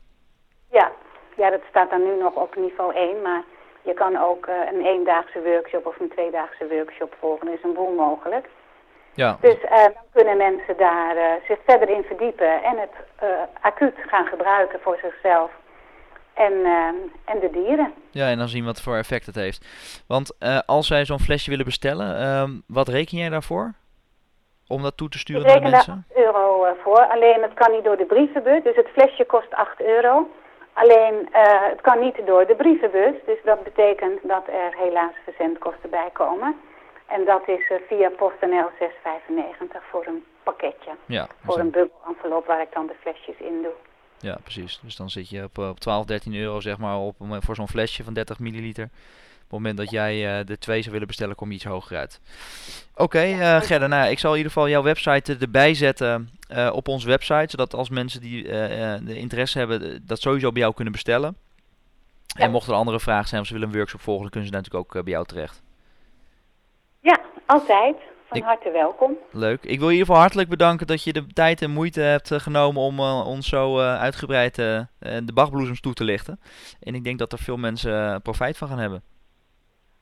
Ja. 0.71 0.91
ja, 1.37 1.49
dat 1.49 1.61
staat 1.69 1.89
dan 1.89 2.03
nu 2.03 2.17
nog 2.17 2.33
op 2.33 2.55
niveau 2.55 2.95
1, 2.95 3.21
maar 3.21 3.43
je 3.81 3.93
kan 3.93 4.17
ook 4.17 4.47
uh, 4.47 4.55
een 4.71 4.85
eendaagse 4.85 5.41
workshop 5.41 5.85
of 5.85 5.99
een 5.99 6.09
tweedaagse 6.09 6.67
workshop 6.67 7.15
volgen. 7.19 7.47
Er 7.47 7.53
is 7.53 7.63
een 7.63 7.73
boel 7.73 7.95
mogelijk. 7.95 8.47
Ja. 9.13 9.37
Dus 9.41 9.55
uh, 9.63 9.83
dan 9.83 9.93
kunnen 10.11 10.37
mensen 10.37 10.77
daar 10.77 11.39
zich 11.47 11.57
verder 11.65 11.89
in 11.89 12.03
verdiepen 12.03 12.63
en 12.63 12.77
het 12.77 12.95
acuut 13.61 13.95
gaan 14.07 14.25
gebruiken 14.25 14.79
voor 14.79 14.97
zichzelf 15.01 15.51
en, 16.33 16.53
uh, 16.53 16.87
en 17.25 17.39
de 17.39 17.49
dieren. 17.51 17.93
Ja, 18.11 18.29
en 18.29 18.37
dan 18.37 18.47
zien 18.47 18.65
wat 18.65 18.81
voor 18.81 18.97
effect 18.97 19.25
het 19.25 19.35
heeft. 19.35 19.65
Want 20.07 20.35
uh, 20.39 20.59
als 20.65 20.87
zij 20.87 21.05
zo'n 21.05 21.19
flesje 21.19 21.49
willen 21.49 21.65
bestellen, 21.65 22.21
uh, 22.21 22.57
wat 22.67 22.87
reken 22.87 23.17
jij 23.17 23.29
daarvoor? 23.29 23.73
Om 24.75 24.81
dat 24.81 24.97
toe 24.97 25.09
te 25.09 25.17
sturen 25.17 25.45
naar 25.45 25.61
mensen? 25.61 26.05
Ik 26.09 26.15
reken 26.15 26.33
daar 26.33 26.33
8 26.33 26.35
euro 26.35 26.63
eh, 26.63 26.71
voor. 26.83 27.03
Alleen 27.15 27.41
het 27.41 27.53
kan 27.53 27.71
niet 27.71 27.83
door 27.83 27.97
de 27.97 28.05
brievenbus. 28.05 28.63
Dus 28.63 28.75
het 28.75 28.89
flesje 28.93 29.25
kost 29.25 29.53
8 29.53 29.81
euro. 29.81 30.29
Alleen 30.73 31.15
het 31.71 31.81
kan 31.81 31.99
niet 31.99 32.17
door 32.25 32.47
de 32.47 32.55
brievenbus. 32.55 33.15
Dus 33.25 33.39
dat 33.43 33.63
betekent 33.63 34.19
dat 34.23 34.47
er 34.47 34.71
helaas 34.83 35.15
verzendkosten 35.23 35.89
bij 35.89 36.09
komen. 36.13 36.55
En 37.07 37.25
dat 37.25 37.47
is 37.47 37.71
via 37.87 38.09
PostNL 38.09 38.69
6,95 38.79 39.89
voor 39.91 40.05
een 40.05 40.23
pakketje. 40.43 40.91
Ja, 41.05 41.27
voor 41.43 41.59
een 41.59 41.71
bubbelenvelop 41.71 42.45
waar 42.45 42.61
ik 42.61 42.73
dan 42.73 42.87
de 42.87 42.95
flesjes 42.99 43.37
in 43.37 43.61
doe. 43.61 43.73
Ja, 44.19 44.37
precies. 44.43 44.79
Dus 44.83 44.95
dan 44.95 45.09
zit 45.09 45.29
je 45.29 45.43
op, 45.43 45.57
op 45.57 45.79
12, 45.79 46.05
13 46.05 46.35
euro 46.35 46.59
zeg 46.59 46.77
maar 46.77 46.97
op, 46.97 47.15
voor 47.39 47.55
zo'n 47.55 47.67
flesje 47.67 48.03
van 48.03 48.13
30 48.13 48.39
milliliter. 48.39 48.89
Op 49.49 49.55
het 49.55 49.65
moment 49.65 49.77
dat 49.77 49.91
jij 49.91 50.39
uh, 50.39 50.45
de 50.45 50.57
twee 50.57 50.79
zou 50.79 50.91
willen 50.91 51.07
bestellen, 51.07 51.35
kom 51.35 51.49
je 51.49 51.55
iets 51.55 51.63
hoger 51.63 51.97
uit. 51.97 52.19
Oké, 52.93 53.03
okay, 53.03 53.33
uh, 53.33 53.61
Gerda, 53.61 53.87
nou, 53.87 54.09
ik 54.09 54.19
zal 54.19 54.31
in 54.31 54.37
ieder 54.37 54.51
geval 54.51 54.69
jouw 54.69 54.83
website 54.83 55.37
erbij 55.39 55.73
zetten 55.73 56.29
uh, 56.51 56.69
op 56.73 56.87
onze 56.87 57.07
website. 57.07 57.49
Zodat 57.49 57.73
als 57.73 57.89
mensen 57.89 58.21
die 58.21 58.43
de 58.43 59.15
interesse 59.17 59.57
hebben, 59.57 60.01
dat 60.05 60.21
sowieso 60.21 60.51
bij 60.51 60.61
jou 60.61 60.73
kunnen 60.73 60.93
bestellen. 60.93 61.37
Ja. 62.25 62.43
En 62.43 62.51
mochten 62.51 62.73
er 62.73 62.79
andere 62.79 62.99
vragen 62.99 63.27
zijn 63.27 63.41
of 63.41 63.47
ze 63.47 63.53
willen 63.53 63.67
een 63.67 63.75
workshop 63.75 64.01
volgen, 64.01 64.21
dan 64.21 64.31
kunnen 64.31 64.49
ze 64.49 64.55
natuurlijk 64.55 64.95
ook 64.95 65.03
bij 65.03 65.13
jou 65.13 65.25
terecht. 65.25 65.61
Ja, 66.99 67.19
altijd. 67.45 67.95
Van 68.27 68.37
ik, 68.37 68.43
harte 68.43 68.71
welkom. 68.71 69.17
Leuk. 69.31 69.63
Ik 69.63 69.79
wil 69.79 69.89
je 69.89 69.93
in 69.93 69.99
ieder 69.99 70.05
geval 70.05 70.21
hartelijk 70.21 70.49
bedanken 70.49 70.87
dat 70.87 71.03
je 71.03 71.13
de 71.13 71.27
tijd 71.27 71.61
en 71.61 71.71
moeite 71.71 72.01
hebt 72.01 72.33
genomen 72.33 72.81
om 72.81 72.99
uh, 72.99 73.27
ons 73.27 73.47
zo 73.47 73.79
uh, 73.79 73.99
uitgebreid 73.99 74.57
uh, 74.57 74.81
de 74.99 75.33
bachbloesems 75.33 75.81
toe 75.81 75.93
te 75.93 76.03
lichten. 76.03 76.39
En 76.79 76.95
ik 76.95 77.03
denk 77.03 77.19
dat 77.19 77.31
er 77.31 77.39
veel 77.39 77.57
mensen 77.57 78.21
profijt 78.21 78.57
van 78.57 78.67
gaan 78.67 78.79
hebben. 78.79 79.03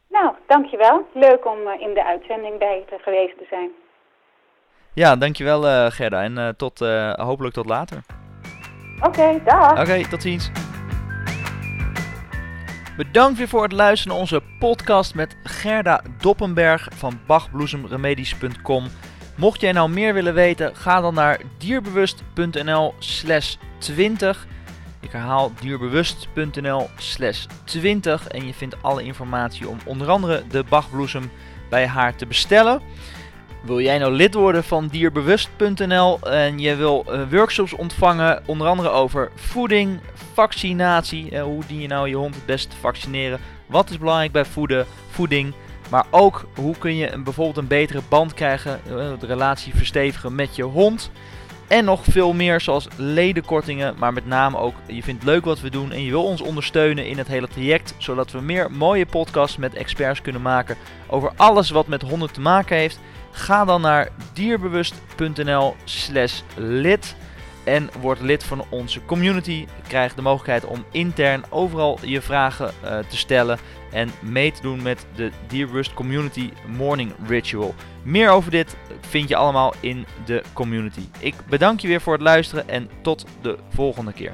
Nou, 0.09 0.35
dankjewel. 0.47 1.07
Leuk 1.13 1.45
om 1.45 1.57
in 1.79 1.93
de 1.93 2.05
uitzending 2.05 2.59
bij 2.59 2.83
te 2.89 2.97
geweest 3.01 3.37
te 3.37 3.45
zijn. 3.49 3.69
Ja, 4.93 5.15
dankjewel 5.15 5.91
Gerda. 5.91 6.23
En 6.23 6.53
tot, 6.57 6.79
hopelijk 7.15 7.53
tot 7.53 7.65
later. 7.65 7.97
Oké, 8.97 9.07
okay, 9.07 9.43
dag. 9.43 9.71
Oké, 9.71 9.81
okay, 9.81 10.03
tot 10.03 10.21
ziens. 10.21 10.51
Bedankt 12.97 13.37
weer 13.37 13.47
voor 13.47 13.63
het 13.63 13.71
luisteren 13.71 14.13
naar 14.13 14.21
onze 14.21 14.41
podcast 14.59 15.15
met 15.15 15.37
Gerda 15.43 16.01
Doppenberg 16.21 16.87
van 16.93 17.19
bachbloesemremedies.com. 17.27 18.85
Mocht 19.35 19.61
jij 19.61 19.71
nou 19.71 19.89
meer 19.89 20.13
willen 20.13 20.33
weten, 20.33 20.75
ga 20.75 21.01
dan 21.01 21.13
naar 21.13 21.41
dierbewust.nl 21.57 22.93
slash 22.99 23.55
20. 23.77 24.47
Ik 24.99 25.11
herhaal 25.11 25.51
dierbewust.nl 25.61 26.89
slash 26.97 27.45
20 27.63 28.27
en 28.27 28.45
je 28.45 28.53
vindt 28.53 28.83
alle 28.83 29.03
informatie 29.03 29.67
om 29.67 29.77
onder 29.85 30.09
andere 30.09 30.43
de 30.49 30.63
bachbloesem 30.69 31.31
bij 31.69 31.87
haar 31.87 32.15
te 32.15 32.25
bestellen. 32.25 32.81
Wil 33.61 33.81
jij 33.81 33.97
nou 33.97 34.13
lid 34.13 34.33
worden 34.33 34.63
van 34.63 34.87
dierbewust.nl 34.87 36.19
en 36.21 36.59
je 36.59 36.75
wil 36.75 37.05
uh, 37.09 37.21
workshops 37.31 37.73
ontvangen, 37.73 38.43
onder 38.45 38.67
andere 38.67 38.89
over 38.89 39.31
voeding, 39.35 39.99
vaccinatie. 40.33 41.31
Uh, 41.31 41.41
hoe 41.41 41.65
dien 41.67 41.79
je 41.79 41.87
nou 41.87 42.09
je 42.09 42.15
hond 42.15 42.35
het 42.35 42.45
beste 42.45 42.67
te 42.67 42.75
vaccineren? 42.75 43.39
Wat 43.65 43.89
is 43.89 43.97
belangrijk 43.97 44.31
bij 44.31 44.45
voeden, 44.45 44.85
voeding? 45.09 45.53
Maar 45.89 46.05
ook 46.09 46.45
hoe 46.55 46.77
kun 46.77 46.95
je 46.95 47.21
bijvoorbeeld 47.23 47.57
een 47.57 47.67
betere 47.67 48.01
band 48.09 48.33
krijgen, 48.33 48.79
uh, 48.87 48.93
de 49.19 49.25
relatie 49.25 49.75
verstevigen 49.75 50.35
met 50.35 50.55
je 50.55 50.63
hond. 50.63 51.11
En 51.67 51.85
nog 51.85 52.03
veel 52.03 52.33
meer 52.33 52.61
zoals 52.61 52.87
ledenkortingen, 52.95 53.95
maar 53.97 54.13
met 54.13 54.25
name 54.25 54.57
ook 54.57 54.75
je 54.85 55.03
vindt 55.03 55.23
leuk 55.23 55.45
wat 55.45 55.59
we 55.59 55.69
doen 55.69 55.91
en 55.91 56.03
je 56.03 56.09
wil 56.09 56.23
ons 56.23 56.41
ondersteunen 56.41 57.07
in 57.07 57.17
het 57.17 57.27
hele 57.27 57.47
traject, 57.47 57.95
zodat 57.97 58.31
we 58.31 58.41
meer 58.41 58.71
mooie 58.71 59.05
podcasts 59.05 59.57
met 59.57 59.73
experts 59.73 60.21
kunnen 60.21 60.41
maken 60.41 60.77
over 61.07 61.31
alles 61.35 61.69
wat 61.69 61.87
met 61.87 62.01
honden 62.01 62.31
te 62.31 62.41
maken 62.41 62.77
heeft. 62.77 62.99
Ga 63.31 63.65
dan 63.65 63.81
naar 63.81 64.09
dierbewust.nl 64.33 65.75
slash 65.83 66.41
lid 66.55 67.15
en 67.63 67.89
word 68.01 68.21
lid 68.21 68.43
van 68.43 68.65
onze 68.69 69.05
community. 69.05 69.65
Krijg 69.87 70.13
de 70.13 70.21
mogelijkheid 70.21 70.65
om 70.65 70.85
intern 70.91 71.43
overal 71.49 71.99
je 72.01 72.21
vragen 72.21 72.71
uh, 72.83 72.97
te 72.97 73.17
stellen 73.17 73.59
en 73.91 74.09
mee 74.21 74.51
te 74.51 74.61
doen 74.61 74.81
met 74.81 75.05
de 75.15 75.31
Dierbewust 75.47 75.93
Community 75.93 76.49
Morning 76.77 77.11
Ritual. 77.27 77.75
Meer 78.03 78.29
over 78.29 78.51
dit 78.51 78.77
vind 79.01 79.29
je 79.29 79.35
allemaal 79.35 79.73
in 79.79 80.05
de 80.25 80.43
community. 80.53 81.01
Ik 81.19 81.35
bedank 81.49 81.79
je 81.79 81.87
weer 81.87 82.01
voor 82.01 82.13
het 82.13 82.21
luisteren 82.21 82.69
en 82.69 82.89
tot 83.01 83.25
de 83.41 83.57
volgende 83.69 84.13
keer. 84.13 84.33